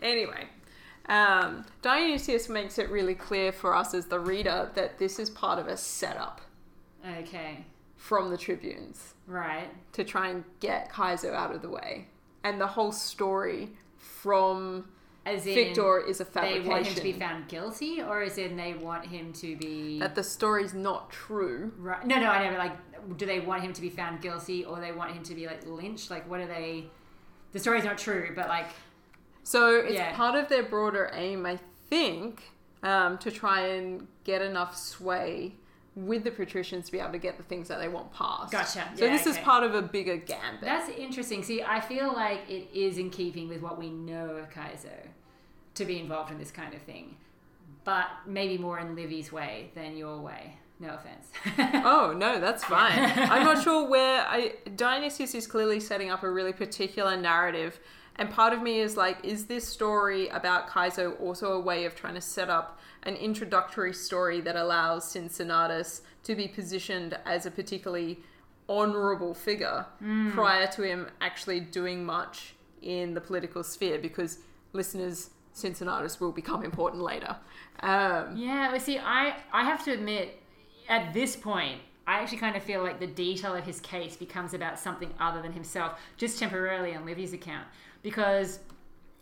Anyway, 0.00 0.48
um, 1.08 1.64
Dionysius 1.82 2.48
makes 2.48 2.78
it 2.78 2.88
really 2.90 3.14
clear 3.14 3.50
for 3.52 3.74
us 3.74 3.94
as 3.94 4.06
the 4.06 4.20
reader 4.20 4.70
that 4.74 4.98
this 4.98 5.18
is 5.18 5.30
part 5.30 5.58
of 5.58 5.66
a 5.66 5.76
setup 5.76 6.40
Okay. 7.20 7.64
From 7.98 8.30
the 8.30 8.38
tribunes 8.38 9.14
Right. 9.26 9.68
to 9.92 10.04
try 10.04 10.28
and 10.28 10.44
get 10.60 10.90
Caeso 10.90 11.34
out 11.34 11.54
of 11.54 11.60
the 11.62 11.68
way. 11.68 12.06
And 12.44 12.58
the 12.60 12.66
whole 12.68 12.92
story 12.92 13.70
from 13.98 14.88
As 15.26 15.44
in, 15.46 15.52
Fictor 15.54 15.98
is 16.00 16.20
a 16.20 16.24
fabrication. 16.24 16.62
they 16.62 16.68
want 16.70 16.86
him 16.86 16.94
to 16.94 17.02
be 17.02 17.12
found 17.12 17.48
guilty, 17.48 18.00
or 18.00 18.22
is 18.22 18.38
in 18.38 18.56
they 18.56 18.72
want 18.74 19.04
him 19.06 19.32
to 19.34 19.56
be 19.56 19.98
that 19.98 20.14
the 20.14 20.22
story's 20.22 20.72
not 20.72 21.10
true. 21.10 21.72
right? 21.78 22.06
No, 22.06 22.18
no, 22.20 22.30
I 22.30 22.44
never 22.44 22.56
like. 22.56 23.16
Do 23.18 23.26
they 23.26 23.40
want 23.40 23.62
him 23.62 23.72
to 23.72 23.80
be 23.80 23.90
found 23.90 24.22
guilty, 24.22 24.64
or 24.64 24.80
they 24.80 24.92
want 24.92 25.10
him 25.12 25.22
to 25.24 25.34
be 25.34 25.46
like 25.46 25.66
lynched? 25.66 26.08
Like, 26.10 26.28
what 26.30 26.40
are 26.40 26.46
they? 26.46 26.86
The 27.52 27.58
story's 27.58 27.84
not 27.84 27.98
true, 27.98 28.32
but 28.34 28.48
like, 28.48 28.68
So 29.42 29.76
it's 29.76 29.94
Yeah. 29.94 30.14
part 30.14 30.34
of 30.36 30.48
their 30.48 30.62
broader 30.62 31.10
aim, 31.14 31.44
I 31.46 31.58
think, 31.88 32.52
um, 32.82 33.16
to 33.18 33.30
try 33.30 33.60
and 33.62 34.06
get 34.24 34.40
enough 34.42 34.76
sway 34.76 35.56
with 36.06 36.24
the 36.24 36.30
patricians 36.30 36.86
to 36.86 36.92
be 36.92 36.98
able 36.98 37.12
to 37.12 37.18
get 37.18 37.36
the 37.36 37.42
things 37.42 37.68
that 37.68 37.78
they 37.80 37.88
want 37.88 38.12
passed. 38.12 38.52
Gotcha. 38.52 38.88
So 38.96 39.04
Yeah, 39.04 39.12
this 39.12 39.26
is 39.26 39.36
part 39.38 39.64
of 39.64 39.74
a 39.74 39.82
bigger 39.82 40.16
gambit. 40.16 40.60
that's 40.62 40.88
interesting. 40.90 41.42
See, 41.42 41.62
I 41.62 41.80
feel 41.80 42.12
like 42.12 42.40
it 42.48 42.68
is 42.72 42.98
in 42.98 43.10
keeping 43.10 43.48
with 43.48 43.62
what 43.62 43.78
we 43.78 43.90
know 43.90 44.30
of 44.36 44.50
Caeso 44.50 44.88
to 45.74 45.84
be 45.84 45.98
involved 45.98 46.30
in 46.30 46.38
this 46.38 46.50
kind 46.50 46.74
of 46.74 46.82
thing, 46.82 47.16
but 47.84 48.06
maybe 48.26 48.58
more 48.58 48.78
in 48.78 48.94
Livy's 48.94 49.32
way 49.32 49.70
than 49.74 49.96
your 49.96 50.18
way. 50.20 50.56
No 50.80 50.94
offense. 50.94 51.32
oh 51.84 52.14
no, 52.16 52.38
that's 52.40 52.64
fine. 52.64 52.92
I'm 53.16 53.44
not 53.44 53.62
sure 53.64 53.88
where 53.88 54.24
I 54.28 54.54
Dionysius 54.76 55.34
is 55.34 55.46
clearly 55.48 55.80
setting 55.80 56.10
up 56.10 56.22
a 56.22 56.30
really 56.30 56.52
particular 56.52 57.16
narrative. 57.16 57.80
And 58.18 58.30
part 58.30 58.52
of 58.52 58.60
me 58.60 58.80
is 58.80 58.96
like, 58.96 59.24
is 59.24 59.46
this 59.46 59.66
story 59.66 60.28
about 60.28 60.68
Caeso 60.68 61.12
also 61.20 61.52
a 61.52 61.60
way 61.60 61.84
of 61.84 61.94
trying 61.94 62.14
to 62.14 62.20
set 62.20 62.50
up 62.50 62.78
an 63.04 63.14
introductory 63.14 63.94
story 63.94 64.40
that 64.40 64.56
allows 64.56 65.08
Cincinnatus 65.08 66.02
to 66.24 66.34
be 66.34 66.48
positioned 66.48 67.16
as 67.24 67.46
a 67.46 67.50
particularly 67.50 68.18
honorable 68.68 69.34
figure 69.34 69.86
prior 70.32 70.66
to 70.66 70.82
him 70.82 71.08
actually 71.20 71.60
doing 71.60 72.04
much 72.04 72.54
in 72.82 73.14
the 73.14 73.20
political 73.20 73.62
sphere? 73.62 73.98
Because 73.98 74.38
listeners, 74.72 75.30
Cincinnatus 75.52 76.20
will 76.20 76.32
become 76.32 76.64
important 76.64 77.02
later. 77.02 77.36
Um, 77.80 78.36
Yeah, 78.36 78.76
see, 78.78 78.98
I, 78.98 79.36
I 79.52 79.64
have 79.64 79.84
to 79.84 79.92
admit, 79.92 80.42
at 80.88 81.14
this 81.14 81.36
point, 81.36 81.80
I 82.08 82.20
actually 82.20 82.38
kind 82.38 82.56
of 82.56 82.62
feel 82.62 82.82
like 82.82 83.00
the 83.00 83.06
detail 83.06 83.54
of 83.54 83.64
his 83.64 83.80
case 83.80 84.16
becomes 84.16 84.54
about 84.54 84.78
something 84.78 85.12
other 85.20 85.42
than 85.42 85.52
himself, 85.52 86.00
just 86.16 86.38
temporarily 86.38 86.94
on 86.94 87.04
Livy's 87.04 87.34
account. 87.34 87.66
Because, 88.02 88.60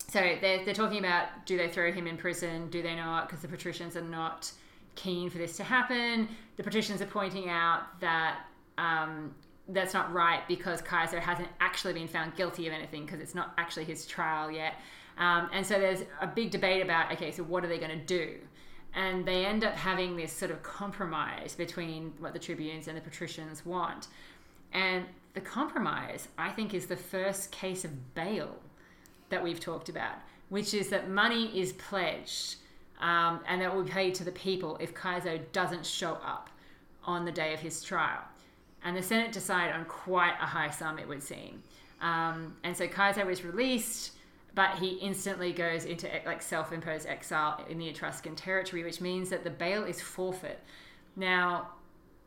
so 0.06 0.20
they're, 0.40 0.64
they're 0.64 0.72
talking 0.72 1.00
about 1.00 1.46
do 1.46 1.56
they 1.56 1.68
throw 1.68 1.90
him 1.90 2.06
in 2.06 2.16
prison, 2.16 2.70
do 2.70 2.82
they 2.82 2.94
not? 2.94 3.26
Because 3.26 3.42
the 3.42 3.48
patricians 3.48 3.96
are 3.96 4.02
not 4.02 4.52
keen 4.94 5.28
for 5.28 5.38
this 5.38 5.56
to 5.56 5.64
happen. 5.64 6.28
The 6.56 6.62
patricians 6.62 7.02
are 7.02 7.06
pointing 7.06 7.50
out 7.50 8.00
that 8.00 8.46
um, 8.78 9.34
that's 9.68 9.92
not 9.92 10.12
right 10.12 10.46
because 10.46 10.80
Caeso 10.80 11.18
hasn't 11.18 11.48
actually 11.58 11.92
been 11.92 12.06
found 12.06 12.36
guilty 12.36 12.68
of 12.68 12.72
anything 12.72 13.04
because 13.04 13.18
it's 13.18 13.34
not 13.34 13.52
actually 13.58 13.84
his 13.84 14.06
trial 14.06 14.48
yet. 14.48 14.74
Um, 15.18 15.48
and 15.52 15.66
so 15.66 15.80
there's 15.80 16.02
a 16.20 16.26
big 16.28 16.52
debate 16.52 16.82
about 16.82 17.10
okay, 17.12 17.32
so 17.32 17.42
what 17.42 17.64
are 17.64 17.68
they 17.68 17.78
going 17.78 17.98
to 17.98 18.04
do? 18.04 18.36
And 18.96 19.24
they 19.24 19.46
end 19.46 19.62
up 19.62 19.74
having 19.74 20.16
this 20.16 20.32
sort 20.32 20.50
of 20.50 20.62
compromise 20.62 21.54
between 21.54 22.14
what 22.18 22.32
the 22.32 22.38
tribunes 22.38 22.88
and 22.88 22.96
the 22.96 23.00
patricians 23.00 23.64
want. 23.64 24.08
And 24.72 25.04
the 25.34 25.40
compromise, 25.40 26.28
I 26.38 26.48
think, 26.48 26.74
is 26.74 26.86
the 26.86 26.96
first 26.96 27.52
case 27.52 27.84
of 27.84 28.14
bail 28.14 28.56
that 29.28 29.42
we've 29.42 29.60
talked 29.60 29.88
about, 29.88 30.16
which 30.48 30.72
is 30.72 30.88
that 30.88 31.10
money 31.10 31.60
is 31.60 31.74
pledged 31.74 32.56
um, 33.00 33.40
and 33.46 33.60
that 33.60 33.74
will 33.74 33.82
be 33.82 33.90
paid 33.90 34.14
to 34.16 34.24
the 34.24 34.32
people 34.32 34.76
if 34.80 34.94
Caeso 34.94 35.38
doesn't 35.52 35.84
show 35.84 36.14
up 36.24 36.48
on 37.04 37.24
the 37.24 37.32
day 37.32 37.52
of 37.52 37.60
his 37.60 37.82
trial. 37.82 38.22
And 38.82 38.96
the 38.96 39.02
Senate 39.02 39.32
decided 39.32 39.74
on 39.74 39.84
quite 39.84 40.34
a 40.40 40.46
high 40.46 40.70
sum, 40.70 40.98
it 40.98 41.06
would 41.06 41.22
seem. 41.22 41.62
Um, 42.00 42.56
and 42.62 42.76
so 42.76 42.86
Caeso 42.86 43.24
was 43.26 43.44
released, 43.44 44.12
but 44.56 44.78
he 44.78 44.94
instantly 44.94 45.52
goes 45.52 45.84
into 45.84 46.08
like 46.24 46.40
self-imposed 46.40 47.06
exile 47.06 47.62
in 47.68 47.78
the 47.78 47.86
Etruscan 47.88 48.34
territory, 48.34 48.82
which 48.82 49.02
means 49.02 49.28
that 49.28 49.44
the 49.44 49.50
bail 49.50 49.84
is 49.84 50.00
forfeit. 50.00 50.58
Now, 51.14 51.68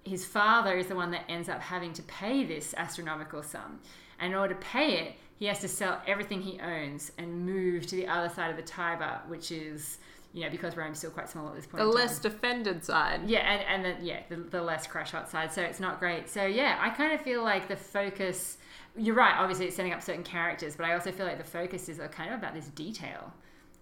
his 0.05 0.25
father 0.25 0.77
is 0.77 0.85
the 0.85 0.95
one 0.95 1.09
that 1.11 1.25
ends 1.27 1.49
up 1.49 1.59
having 1.59 1.91
to 1.93 2.03
pay 2.03 2.45
this 2.45 2.75
astronomical 2.77 3.41
sum. 3.41 3.79
And 4.19 4.31
in 4.31 4.39
order 4.39 4.53
to 4.53 4.59
pay 4.59 4.99
it, 4.99 5.15
he 5.39 5.47
has 5.47 5.59
to 5.61 5.67
sell 5.67 6.03
everything 6.05 6.41
he 6.41 6.59
owns 6.59 7.11
and 7.17 7.47
move 7.47 7.87
to 7.87 7.95
the 7.95 8.07
other 8.07 8.29
side 8.29 8.51
of 8.51 8.57
the 8.57 8.63
Tiber, 8.63 9.21
which 9.27 9.51
is 9.51 9.97
you 10.31 10.43
know, 10.43 10.51
because 10.51 10.77
Rome's 10.77 10.99
still 10.99 11.09
quite 11.09 11.27
small 11.27 11.47
at 11.47 11.55
this 11.55 11.65
point. 11.65 11.83
The 11.83 11.89
less 11.89 12.19
defended 12.19 12.85
side. 12.85 13.27
Yeah, 13.27 13.39
and, 13.39 13.85
and 13.85 13.99
the, 13.99 14.05
yeah, 14.05 14.19
the, 14.29 14.35
the 14.35 14.61
less 14.61 14.85
crash 14.85 15.09
hot 15.11 15.27
side. 15.27 15.51
So 15.51 15.63
it's 15.63 15.79
not 15.79 15.99
great. 15.99 16.29
So 16.29 16.45
yeah, 16.45 16.77
I 16.79 16.91
kind 16.91 17.11
of 17.13 17.21
feel 17.21 17.43
like 17.43 17.67
the 17.67 17.75
focus. 17.75 18.57
You're 18.97 19.15
right. 19.15 19.35
Obviously, 19.37 19.65
it's 19.67 19.75
setting 19.75 19.93
up 19.93 20.01
certain 20.01 20.23
characters, 20.23 20.75
but 20.75 20.85
I 20.85 20.93
also 20.93 21.11
feel 21.11 21.25
like 21.25 21.37
the 21.37 21.43
focus 21.43 21.89
is 21.89 21.99
uh, 21.99 22.07
kind 22.07 22.33
of 22.33 22.39
about 22.39 22.53
this 22.53 22.67
detail, 22.67 23.33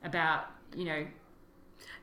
about 0.03 0.45
you 0.75 0.85
know, 0.85 1.07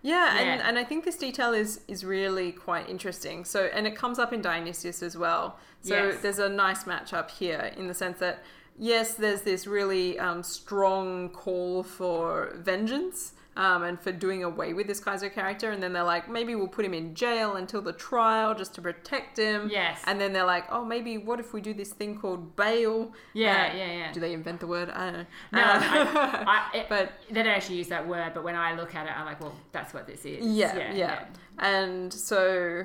Yeah, 0.02 0.36
and, 0.38 0.60
Yeah. 0.60 0.68
and 0.68 0.78
I 0.78 0.84
think 0.84 1.04
this 1.04 1.16
detail 1.16 1.52
is 1.52 1.80
is 1.88 2.04
really 2.04 2.52
quite 2.52 2.88
interesting. 2.88 3.44
So, 3.44 3.64
and 3.66 3.86
it 3.86 3.94
comes 3.96 4.18
up 4.18 4.32
in 4.32 4.40
Dionysius 4.42 5.02
as 5.02 5.16
well. 5.16 5.58
So 5.80 5.94
Yes. 5.94 6.22
there's 6.22 6.38
a 6.38 6.48
nice 6.48 6.86
match 6.86 7.12
up 7.12 7.30
here 7.30 7.72
in 7.76 7.88
the 7.88 7.94
sense 7.94 8.18
that 8.20 8.42
yes, 8.78 9.14
there's 9.14 9.42
this 9.42 9.66
really 9.66 10.18
um, 10.18 10.42
strong 10.42 11.28
call 11.30 11.82
for 11.82 12.52
vengeance. 12.58 13.32
Um, 13.56 13.84
and 13.84 14.00
for 14.00 14.10
doing 14.10 14.42
away 14.42 14.72
with 14.72 14.88
this 14.88 14.98
Caeso 14.98 15.28
character, 15.32 15.70
and 15.70 15.80
then 15.80 15.92
they're 15.92 16.02
like, 16.02 16.28
maybe 16.28 16.56
we'll 16.56 16.66
put 16.66 16.84
him 16.84 16.92
in 16.92 17.14
jail 17.14 17.54
until 17.54 17.80
the 17.80 17.92
trial 17.92 18.52
just 18.52 18.74
to 18.74 18.82
protect 18.82 19.36
him. 19.38 19.68
Yes. 19.70 20.02
And 20.08 20.20
then 20.20 20.32
they're 20.32 20.44
like, 20.44 20.64
oh, 20.72 20.84
maybe 20.84 21.18
what 21.18 21.38
if 21.38 21.52
we 21.52 21.60
do 21.60 21.72
this 21.72 21.90
thing 21.90 22.18
called 22.18 22.56
bail? 22.56 23.12
Yeah, 23.32 23.70
Uh, 23.72 23.76
yeah, 23.76 23.92
yeah. 23.92 24.12
Do 24.12 24.18
they 24.18 24.32
invent 24.32 24.58
the 24.58 24.66
word? 24.66 24.90
I 24.90 25.04
don't 25.04 25.12
know. 25.12 25.26
No, 25.52 25.60
Uh, 25.60 25.64
I, 25.84 26.70
I, 26.74 26.76
it, 26.78 26.86
but 26.88 27.12
they 27.30 27.44
don't 27.44 27.46
actually 27.52 27.76
use 27.76 27.86
that 27.90 28.08
word. 28.08 28.32
But 28.34 28.42
when 28.42 28.56
I 28.56 28.74
look 28.74 28.96
at 28.96 29.06
it, 29.06 29.12
I'm 29.16 29.24
like, 29.24 29.40
well, 29.40 29.54
that's 29.70 29.94
what 29.94 30.08
this 30.08 30.24
is. 30.24 30.44
Yeah, 30.44 30.92
yeah, 30.92 31.26
And 31.60 32.12
so 32.12 32.82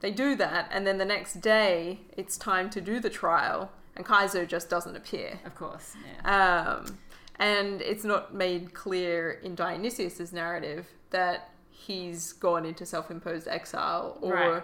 they 0.00 0.10
do 0.10 0.34
that, 0.34 0.68
and 0.72 0.84
then 0.84 0.98
the 0.98 1.04
next 1.04 1.34
day 1.34 2.00
it's 2.16 2.36
time 2.36 2.70
to 2.70 2.80
do 2.80 2.98
the 2.98 3.10
trial, 3.10 3.70
and 3.98 4.06
Caeso 4.06 4.46
just 4.48 4.70
doesn't 4.70 4.96
appear. 4.96 5.38
Of 5.44 5.54
course. 5.54 5.94
Yeah. 6.24 6.76
Um, 6.78 6.98
and 7.38 7.82
it's 7.82 8.04
not 8.04 8.34
made 8.34 8.72
clear 8.74 9.32
in 9.42 9.54
Dionysius's 9.54 10.32
narrative 10.32 10.86
that 11.10 11.50
he's 11.70 12.32
gone 12.32 12.64
into 12.64 12.86
self-imposed 12.86 13.46
exile, 13.46 14.18
or 14.22 14.32
Right. 14.34 14.62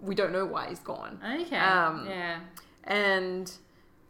we 0.00 0.14
don't 0.14 0.32
know 0.32 0.44
why 0.44 0.68
he's 0.68 0.78
gone. 0.80 1.18
Okay. 1.24 1.56
Um, 1.56 2.06
yeah. 2.08 2.40
And 2.84 3.50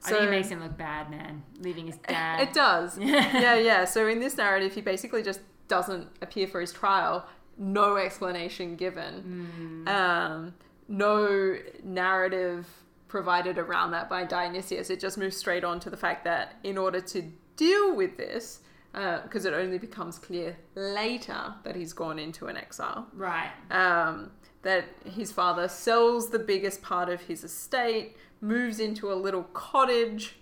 I 0.04 0.10
so 0.10 0.16
think 0.16 0.28
it 0.28 0.30
makes 0.30 0.48
him 0.48 0.62
look 0.62 0.76
bad, 0.76 1.10
man. 1.10 1.42
Leaving 1.60 1.86
his 1.86 1.96
dad. 1.96 2.40
It 2.40 2.52
does. 2.52 2.98
yeah, 3.00 3.54
yeah. 3.54 3.84
So 3.84 4.06
in 4.08 4.20
this 4.20 4.36
narrative, 4.36 4.74
he 4.74 4.80
basically 4.82 5.22
just 5.22 5.40
doesn't 5.68 6.08
appear 6.22 6.46
for 6.46 6.60
his 6.60 6.72
trial. 6.72 7.26
No 7.58 7.96
explanation 7.96 8.76
given. 8.76 9.84
Mm. 9.86 9.88
Um, 9.88 10.54
no 10.88 11.56
narrative 11.82 12.66
provided 13.08 13.58
around 13.58 13.92
that 13.92 14.08
by 14.08 14.24
Dionysius. 14.24 14.90
It 14.90 15.00
just 15.00 15.16
moves 15.18 15.36
straight 15.36 15.64
on 15.64 15.80
to 15.80 15.90
the 15.90 15.96
fact 15.96 16.24
that 16.24 16.54
in 16.64 16.76
order 16.78 17.00
to 17.00 17.22
deal 17.56 17.94
with 17.94 18.16
this, 18.16 18.60
because 18.92 19.44
it 19.44 19.52
only 19.54 19.78
becomes 19.78 20.18
clear 20.18 20.56
later 20.74 21.54
that 21.64 21.76
he's 21.76 21.92
gone 21.92 22.18
into 22.18 22.46
an 22.46 22.56
exile, 22.56 23.06
Right. 23.12 23.50
um, 23.70 24.30
that 24.62 24.84
his 25.04 25.30
father 25.32 25.68
sells 25.68 26.30
the 26.30 26.38
biggest 26.38 26.82
part 26.82 27.08
of 27.08 27.20
his 27.22 27.44
estate, 27.44 28.16
moves 28.40 28.80
into 28.80 29.12
a 29.12 29.14
little 29.14 29.44
cottage, 29.52 30.36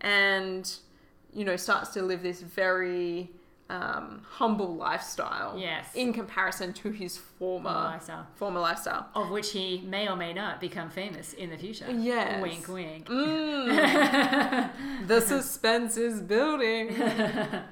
and 0.00 0.76
you 1.32 1.44
know 1.44 1.56
starts 1.56 1.90
to 1.90 2.02
live 2.02 2.22
this 2.22 2.40
very 2.42 3.30
um, 3.70 4.20
humble 4.28 4.74
lifestyle. 4.74 5.56
Yes. 5.58 5.88
In 5.94 6.12
comparison 6.12 6.72
to 6.74 6.90
his 6.90 7.16
former 7.16 7.70
lifestyle. 7.70 8.26
former 8.34 8.60
lifestyle. 8.60 9.08
Of 9.14 9.30
which 9.30 9.52
he 9.52 9.82
may 9.86 10.08
or 10.08 10.16
may 10.16 10.32
not 10.32 10.60
become 10.60 10.90
famous 10.90 11.32
in 11.32 11.50
the 11.50 11.56
future. 11.56 11.90
Yes. 11.90 12.42
Wink, 12.42 12.68
wink. 12.68 13.06
Mm, 13.08 14.70
the 15.06 15.20
suspense 15.20 15.96
is 15.96 16.20
building. 16.20 16.94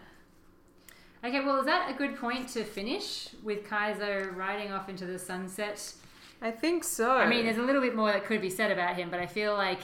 Okay, 1.25 1.39
well, 1.39 1.61
is 1.61 1.67
that 1.67 1.89
a 1.89 1.95
good 1.95 2.17
point 2.17 2.49
to 2.49 2.65
finish 2.65 3.29
with 3.45 3.65
Caeso 3.69 4.35
riding 4.35 4.73
off 4.73 4.89
into 4.89 5.07
the 5.07 5.21
sunset? 5.21 5.95
I 6.41 6.51
think 6.51 6.83
so. 6.83 7.13
I 7.13 7.29
mean, 7.29 7.45
there's 7.45 7.59
a 7.59 7.63
little 7.63 7.81
bit 7.81 7.95
more 7.95 8.11
that 8.11 8.25
could 8.25 8.41
be 8.41 8.51
said 8.51 8.73
about 8.73 8.97
him, 8.97 9.09
but 9.09 9.21
I 9.21 9.27
feel 9.27 9.55
like 9.55 9.79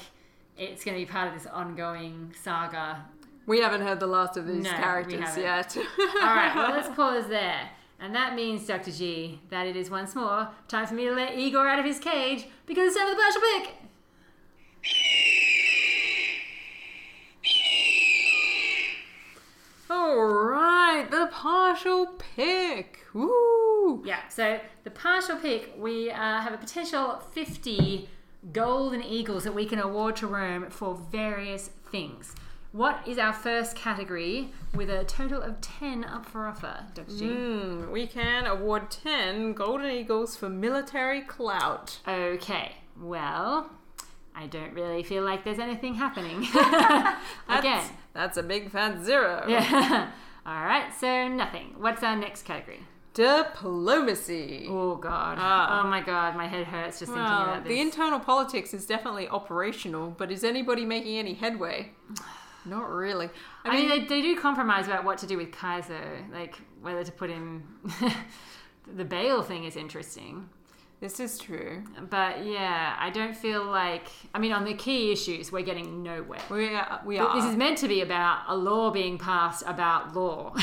it's 0.57 0.85
going 0.85 0.99
to 0.99 1.01
be 1.01 1.09
part 1.09 1.29
of 1.29 1.35
this 1.35 1.47
ongoing 1.47 2.35
saga. 2.43 3.05
We 3.49 3.61
haven't 3.61 3.81
heard 3.81 3.99
the 3.99 4.07
last 4.07 4.37
of 4.37 4.47
these 4.47 4.65
No, 4.65 4.71
characters 4.71 5.37
yet. 5.37 5.75
All 5.99 6.35
right, 6.35 6.53
well, 6.55 6.71
let's 6.71 6.89
pause 6.95 7.27
there. 7.29 7.71
And 7.99 8.15
that 8.15 8.35
means, 8.37 8.67
Dr. 8.67 8.93
G, 8.93 9.41
that 9.49 9.67
it 9.67 9.75
is 9.75 9.91
once 9.91 10.15
more 10.15 10.49
time 10.69 10.87
for 10.87 10.95
me 10.95 11.07
to 11.07 11.13
let 11.13 11.37
Igor 11.37 11.67
out 11.67 11.79
of 11.81 11.85
his 11.85 11.99
cage 11.99 12.47
because 12.67 12.89
it's 12.89 12.97
time 12.97 13.09
for 13.09 13.15
the 13.15 13.21
partial 13.21 13.41
pick. 13.41 13.75
All 19.91 20.25
right, 20.27 21.07
the 21.11 21.29
partial 21.33 22.07
pick. 22.37 23.07
Woo! 23.15 24.03
Yeah, 24.05 24.29
so 24.29 24.61
the 24.85 24.91
partial 24.91 25.37
pick, 25.37 25.75
we 25.79 26.11
uh, 26.11 26.15
have 26.41 26.53
a 26.53 26.59
potential 26.59 27.23
50 27.33 28.09
golden 28.53 29.03
eagles 29.03 29.45
that 29.45 29.55
we 29.55 29.65
can 29.65 29.79
award 29.79 30.17
to 30.17 30.27
Rome 30.27 30.67
for 30.69 30.95
various 31.11 31.71
things. 31.91 32.35
What 32.79 33.09
is 33.09 33.19
our 33.19 33.33
first 33.33 33.75
category 33.75 34.53
with 34.73 34.89
a 34.89 35.03
total 35.03 35.43
of 35.43 35.61
10 35.61 36.05
up 36.05 36.25
for 36.25 36.47
offer, 36.47 36.85
Dr. 36.95 37.11
G? 37.11 37.25
Mm, 37.25 37.91
we 37.91 38.07
can 38.07 38.47
award 38.47 38.89
10 38.93 39.55
Golden 39.55 39.91
Eagles 39.91 40.37
for 40.37 40.49
military 40.49 41.23
clout. 41.23 41.99
Okay, 42.07 42.77
well, 42.97 43.69
I 44.33 44.47
don't 44.47 44.73
really 44.75 45.03
feel 45.03 45.25
like 45.25 45.43
there's 45.43 45.59
anything 45.59 45.95
happening. 45.95 46.37
Again. 47.49 47.83
That's, 47.83 47.91
that's 48.13 48.37
a 48.37 48.45
big 48.45 48.71
fat 48.71 49.03
zero. 49.05 49.45
Yeah. 49.49 50.13
All 50.47 50.65
right, 50.65 50.93
so 51.01 51.27
nothing. 51.27 51.75
What's 51.79 52.05
our 52.05 52.15
next 52.15 52.45
category? 52.45 52.83
Diplomacy. 53.13 54.69
Oh, 54.71 54.95
God. 54.95 55.39
Ah. 55.41 55.83
Oh, 55.83 55.89
my 55.89 56.01
God. 56.01 56.37
My 56.37 56.47
head 56.47 56.69
hurts 56.69 57.01
just 57.01 57.11
thinking 57.11 57.25
Well, 57.25 57.43
about 57.43 57.65
this. 57.65 57.71
the 57.73 57.81
internal 57.81 58.21
politics 58.21 58.73
is 58.73 58.87
definitely 58.87 59.29
operational, 59.29 60.15
but 60.17 60.31
is 60.31 60.45
anybody 60.45 60.85
making 60.85 61.19
any 61.19 61.35
headway? 61.35 61.91
Not 62.65 62.91
really. 62.91 63.31
I 63.65 63.77
mean, 63.77 63.89
they, 63.89 64.05
they 64.05 64.23
do 64.23 64.39
compromise 64.39 64.87
about 64.87 65.05
what 65.05 65.19
to 65.19 65.27
do 65.27 65.37
with 65.37 65.53
Caeso, 65.53 66.01
like 66.33 66.61
whether 66.81 67.05
to 67.05 67.13
put 67.13 67.31
in. 67.31 67.63
the 68.97 69.05
bail 69.05 69.43
thing 69.43 69.65
is 69.65 69.77
interesting, 69.77 70.49
this 71.01 71.21
is 71.21 71.39
true. 71.39 71.85
but 72.11 72.45
yeah, 72.45 72.97
I 72.99 73.11
don't 73.11 73.37
feel 73.37 73.65
like. 73.65 74.09
I 74.35 74.39
mean, 74.39 74.53
on 74.53 74.65
the 74.65 74.75
key 74.75 75.13
issues, 75.13 75.53
we're 75.53 75.63
getting 75.63 76.03
nowhere. 76.03 76.41
We 76.51 76.75
are. 76.75 77.01
We 77.05 77.19
are. 77.19 77.37
This 77.37 77.45
is 77.45 77.57
meant 77.57 77.79
to 77.79 77.89
be 77.89 78.01
about 78.01 78.43
a 78.49 78.57
law 78.57 78.91
being 78.91 79.17
passed 79.19 79.63
about 79.67 80.15
law, 80.17 80.55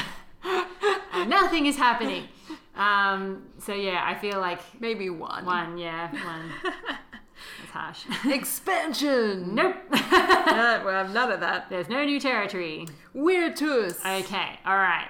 nothing 1.27 1.65
is 1.65 1.77
happening. 1.77 2.27
Um, 2.75 3.43
so 3.57 3.73
yeah, 3.73 4.03
I 4.05 4.15
feel 4.15 4.41
like 4.41 4.59
Maybe 4.81 5.09
one. 5.09 5.45
one, 5.45 5.77
yeah, 5.77 6.11
one. 6.11 6.51
That's 7.59 7.71
harsh. 7.71 8.25
Expansion. 8.33 9.55
nope. 9.55 9.75
Uh, 9.91 10.81
we 10.85 10.91
have 10.91 11.13
none 11.13 11.31
of 11.31 11.39
that. 11.41 11.69
There's 11.69 11.89
no 11.89 12.03
new 12.05 12.19
territory. 12.19 12.87
Virtus. 13.13 13.99
Okay, 14.05 14.59
all 14.65 14.77
right. 14.77 15.07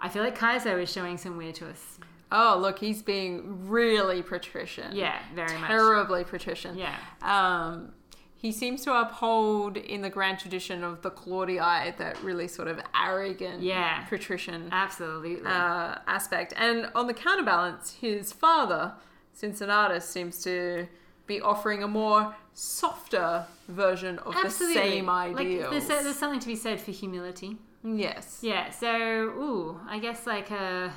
I 0.00 0.08
feel 0.08 0.22
like 0.22 0.38
Caeso 0.38 0.80
is 0.80 0.90
showing 0.90 1.16
some 1.18 1.38
virtus. 1.38 1.98
Oh, 2.30 2.58
look, 2.60 2.78
he's 2.78 3.02
being 3.02 3.68
really 3.68 4.22
patrician. 4.22 4.94
Yeah, 4.94 5.18
very 5.34 5.56
much. 5.58 5.68
Terribly 5.68 6.24
patrician. 6.24 6.76
Yeah. 6.76 6.94
Um, 7.22 7.92
he 8.36 8.52
seems 8.52 8.84
to 8.84 8.94
uphold 8.94 9.76
in 9.76 10.02
the 10.02 10.10
grand 10.10 10.38
tradition 10.38 10.84
of 10.84 11.02
the 11.02 11.10
Claudii 11.10 11.96
that 11.96 12.22
really 12.22 12.46
sort 12.46 12.68
of 12.68 12.78
arrogant 12.94 13.62
Yeah. 13.62 14.04
patrician 14.04 14.68
Absolutely. 14.70 15.44
uh, 15.44 15.96
aspect. 16.06 16.52
And 16.56 16.90
on 16.94 17.06
the 17.08 17.14
counterbalance, 17.14 17.96
his 18.00 18.32
father, 18.32 18.92
Cincinnatus, 19.32 20.08
seems 20.08 20.40
to 20.44 20.86
be 21.28 21.40
offering 21.40 21.84
a 21.84 21.88
more 21.88 22.34
softer 22.54 23.46
version 23.68 24.18
of 24.20 24.34
Absolutely. 24.34 24.74
the 24.74 24.80
same 24.90 25.08
ideals. 25.08 25.72
Like, 25.72 25.86
there's, 25.86 26.04
there's 26.04 26.18
something 26.18 26.40
to 26.40 26.46
be 26.48 26.56
said 26.56 26.80
for 26.80 26.90
humility. 26.90 27.56
yes. 27.84 28.40
Yeah. 28.42 28.70
So, 28.70 28.88
ooh, 28.90 29.80
I 29.88 30.00
guess 30.00 30.26
like 30.26 30.50
a 30.50 30.92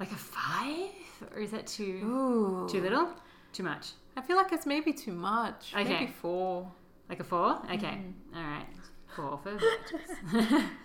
like 0.00 0.10
a 0.10 0.16
five, 0.16 0.88
or 1.34 1.40
is 1.40 1.52
that 1.52 1.66
too 1.68 2.00
Ooh. 2.02 2.68
too 2.68 2.80
little? 2.80 3.08
Too 3.52 3.62
much? 3.62 3.90
I 4.16 4.22
feel 4.22 4.36
like 4.36 4.52
it's 4.52 4.66
maybe 4.66 4.92
too 4.92 5.12
much. 5.12 5.72
Okay. 5.76 5.84
Maybe 6.00 6.06
four. 6.20 6.70
Like 7.08 7.20
a 7.20 7.24
four? 7.24 7.58
Okay. 7.72 7.98
Mm-hmm. 7.98 8.36
All 8.36 8.42
right. 8.42 8.66
Four 9.14 9.38
for. 9.42 9.58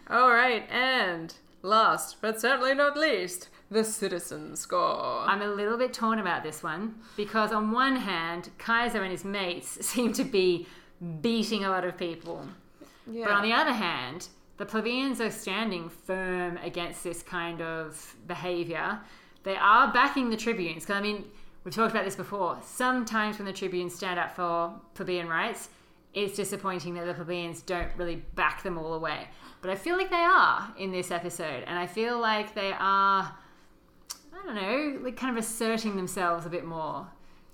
All 0.14 0.32
right, 0.32 0.68
and 0.70 1.34
last 1.62 2.18
but 2.22 2.42
certainly 2.42 2.74
not 2.74 2.98
least, 2.98 3.50
the 3.72 3.84
citizen 3.84 4.56
score. 4.56 5.24
I'm 5.28 5.42
a 5.42 5.48
little 5.48 5.78
bit 5.78 5.94
torn 5.94 6.20
about 6.20 6.44
this 6.44 6.62
one 6.62 6.96
because 7.18 7.52
on 7.52 7.72
one 7.72 7.96
hand, 7.96 8.50
Caeso 8.58 9.02
and 9.02 9.12
his 9.12 9.26
mates 9.26 9.78
seem 9.86 10.14
to 10.14 10.24
be 10.24 10.68
beating 11.22 11.64
a 11.66 11.70
lot 11.70 11.84
of 11.84 11.98
people. 11.98 12.48
yeah. 13.10 13.26
But 13.26 13.34
on 13.34 13.44
the 13.44 13.54
other 13.54 13.74
hand, 13.74 14.28
the 14.58 14.66
plebeians 14.66 15.20
are 15.20 15.32
standing 15.32 15.90
firm 15.90 16.58
against 16.64 17.04
this 17.04 17.22
kind 17.22 17.62
of 17.62 18.16
behavior. 18.28 19.00
They 19.44 19.56
are 19.58 19.92
backing 19.92 20.30
the 20.30 20.38
tribunes. 20.38 20.84
Because, 20.84 20.96
I 20.96 21.02
mean, 21.02 21.26
we've 21.64 21.76
talked 21.76 21.92
about 21.92 22.06
this 22.06 22.16
before. 22.16 22.58
Sometimes 22.64 23.38
when 23.38 23.46
the 23.46 23.54
tribunes 23.54 23.94
stand 23.96 24.18
up 24.20 24.36
for 24.36 24.74
plebeian 24.94 25.28
rights, 25.28 25.70
it's 26.14 26.36
disappointing 26.38 26.94
that 26.94 27.06
the 27.06 27.14
plebeians 27.14 27.62
don't 27.62 27.90
really 27.98 28.16
back 28.36 28.64
them 28.64 28.78
all 28.78 28.94
away. 28.94 29.28
But 29.62 29.70
I 29.70 29.76
feel 29.76 29.98
like 29.98 30.10
they 30.10 30.16
are 30.16 30.74
in 30.78 30.92
this 30.92 31.12
episode, 31.12 31.64
and 31.68 31.78
I 31.78 31.88
feel 31.88 32.20
like 32.20 32.56
they 32.56 32.72
are, 32.80 33.36
I 34.36 34.46
don't 34.46 34.56
know, 34.56 35.00
like 35.04 35.16
kind 35.18 35.36
of 35.36 35.44
asserting 35.44 35.96
themselves 35.96 36.46
a 36.46 36.50
bit 36.50 36.66
more, 36.66 37.08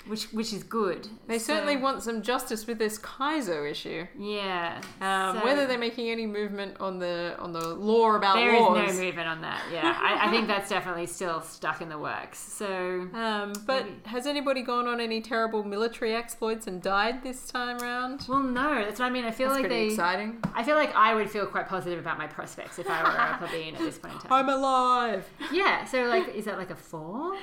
which 0.07 0.25
which 0.31 0.51
is 0.53 0.63
good. 0.63 1.07
They 1.27 1.37
So- 1.39 1.53
certainly 1.53 1.77
want 1.77 2.03
some 2.03 2.21
justice 2.21 2.65
with 2.67 2.79
this 2.79 2.97
Caeso 2.97 3.63
issue. 3.69 4.07
yeah. 4.17 4.81
Um, 4.99 5.37
So- 5.39 5.45
whether 5.45 5.65
they're 5.67 5.77
making 5.77 6.09
any 6.09 6.25
movement 6.25 6.77
on 6.79 6.99
the 6.99 7.35
on 7.39 7.53
the 7.53 7.67
law 7.75 8.15
about 8.15 8.35
There 8.35 8.53
is 8.53 8.59
laws. 8.61 8.95
no 8.97 9.03
movement 9.03 9.27
on 9.27 9.41
that. 9.41 9.61
Yeah, 9.71 9.95
I, 10.01 10.27
I 10.27 10.31
think 10.31 10.47
that's 10.47 10.69
definitely 10.69 11.05
still 11.07 11.41
stuck 11.41 11.81
in 11.81 11.89
the 11.89 11.97
works. 11.97 12.39
So 12.39 13.07
Um, 13.13 13.53
but 13.65 13.85
Maybe. 13.85 13.99
has 14.05 14.25
anybody 14.27 14.61
gone 14.61 14.87
on 14.87 14.99
any 14.99 15.21
terrible 15.21 15.63
military 15.63 16.15
exploits 16.15 16.67
and 16.67 16.81
died 16.81 17.23
this 17.23 17.47
time 17.47 17.77
round? 17.79 18.25
well, 18.27 18.39
no, 18.39 18.83
that's 18.83 18.99
what 18.99 19.05
I 19.05 19.09
mean. 19.09 19.25
I 19.25 19.31
feel 19.31 19.49
That's 19.49 19.61
like 19.61 19.67
pretty 19.69 19.87
they. 19.87 19.93
exciting. 19.93 20.43
I 20.55 20.63
feel 20.63 20.75
like 20.75 20.93
I 20.95 21.13
would 21.15 21.29
feel 21.29 21.45
quite 21.45 21.67
positive 21.67 21.99
about 21.99 22.17
my 22.17 22.27
prospects 22.27 22.79
if 22.79 22.89
I 22.89 23.03
were 23.03 23.09
a 23.09 23.37
plebeian 23.37 23.75
at 23.75 23.81
this 23.81 23.97
point 23.97 24.13
in 24.15 24.19
time. 24.21 24.31
I'm 24.33 24.49
alive. 24.49 25.29
Yeah. 25.51 25.85
So 25.85 26.03
like, 26.05 26.29
is 26.35 26.45
that 26.45 26.57
like 26.57 26.71
a 26.71 26.75
four? 26.75 27.37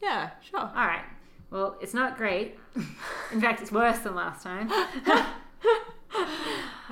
Yeah, 0.00 0.30
sure. 0.40 0.58
All 0.60 0.68
right. 0.74 1.04
Well, 1.52 1.76
it's 1.82 1.94
not 1.94 2.16
great. 2.16 2.58
In 3.30 3.40
fact, 3.40 3.60
it's 3.60 3.70
worse 3.70 3.98
than 4.00 4.14
last 4.14 4.42
time. 4.42 4.70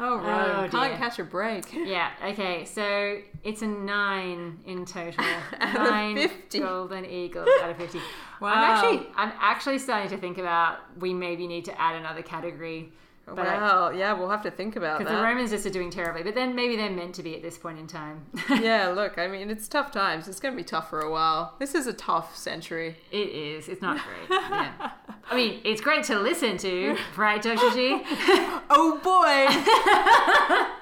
Oh, 0.02 0.16
right. 0.16 0.64
Oh, 0.64 0.68
Can't 0.70 0.92
dear. 0.92 0.96
catch 0.96 1.18
a 1.18 1.24
break. 1.24 1.70
Yeah. 1.74 2.10
Okay. 2.24 2.64
So 2.64 3.18
it's 3.44 3.60
a 3.60 3.66
nine 3.66 4.58
in 4.64 4.86
total. 4.86 5.22
Nine 5.74 6.16
50. 6.16 6.58
golden 6.58 7.04
eagles 7.04 7.46
out 7.62 7.68
of 7.70 7.76
fifty. 7.76 7.98
Wow. 8.40 8.52
I'm 8.54 8.70
actually, 8.70 9.06
I'm 9.14 9.32
actually 9.38 9.78
starting 9.78 10.08
to 10.08 10.16
think 10.16 10.38
about 10.38 10.78
we 10.98 11.12
maybe 11.12 11.46
need 11.46 11.66
to 11.66 11.78
add 11.78 11.96
another 11.96 12.22
category. 12.22 12.92
But 13.34 13.46
I- 13.46 13.56
Wow, 13.56 13.90
yeah, 13.90 14.12
we'll 14.12 14.30
have 14.30 14.42
to 14.42 14.50
think 14.50 14.76
about 14.76 14.98
that. 14.98 15.04
Because 15.04 15.18
the. 15.18 15.22
Romans 15.24 15.50
just 15.50 15.66
are 15.66 15.70
doing 15.70 15.90
terribly, 15.90 16.22
but 16.22 16.34
then 16.34 16.54
maybe 16.54 16.76
they're 16.76 16.90
meant 16.90 17.14
to 17.16 17.22
be 17.22 17.34
at 17.36 17.42
this 17.42 17.58
point 17.58 17.78
in 17.78 17.86
time. 17.86 18.26
yeah, 18.60 18.88
look, 18.88 19.18
I 19.18 19.26
mean, 19.28 19.50
it's 19.50 19.68
tough 19.68 19.90
times. 19.92 20.28
It's 20.28 20.40
going 20.40 20.52
to 20.54 20.56
be 20.56 20.64
tough 20.64 20.90
for 20.90 21.00
a 21.00 21.10
while. 21.10 21.54
This 21.58 21.74
is 21.74 21.86
a 21.86 21.92
tough 21.92 22.36
century. 22.36 22.96
it 23.10 23.28
is. 23.28 23.68
It's 23.68 23.82
not 23.82 23.98
great. 24.04 24.40
Yeah. 24.40 24.90
I 25.30 25.36
mean, 25.36 25.60
it's 25.64 25.80
great 25.80 26.02
to 26.04 26.18
listen 26.18 26.56
to, 26.58 26.96
right, 27.16 27.40
Dr. 27.40 27.70
G? 27.74 28.02
Oh 28.72 28.98
boy! 29.02 29.46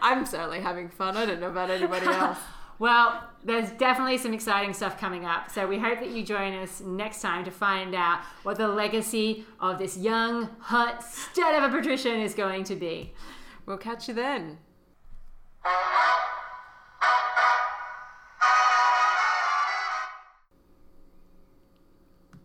I'm 0.02 0.26
certainly 0.26 0.60
having 0.60 0.88
fun. 0.88 1.16
I 1.16 1.24
don't 1.26 1.40
know 1.40 1.48
about 1.48 1.70
anybody 1.70 2.06
else. 2.06 2.38
Well, 2.78 3.22
there's 3.44 3.70
definitely 3.72 4.18
some 4.18 4.34
exciting 4.34 4.72
stuff 4.72 4.98
coming 4.98 5.24
up. 5.24 5.50
So 5.50 5.66
we 5.66 5.78
hope 5.78 6.00
that 6.00 6.10
you 6.10 6.22
join 6.22 6.54
us 6.54 6.80
next 6.80 7.22
time 7.22 7.44
to 7.44 7.50
find 7.50 7.94
out 7.94 8.20
what 8.42 8.56
the 8.56 8.68
legacy 8.68 9.44
of 9.60 9.78
this 9.78 9.96
young, 9.96 10.48
hot 10.60 11.02
stud 11.02 11.54
of 11.54 11.72
a 11.72 11.76
patrician 11.76 12.20
is 12.20 12.34
going 12.34 12.64
to 12.64 12.76
be. 12.76 13.12
We'll 13.66 13.78
catch 13.78 14.08
you 14.08 14.14
then. 14.14 14.58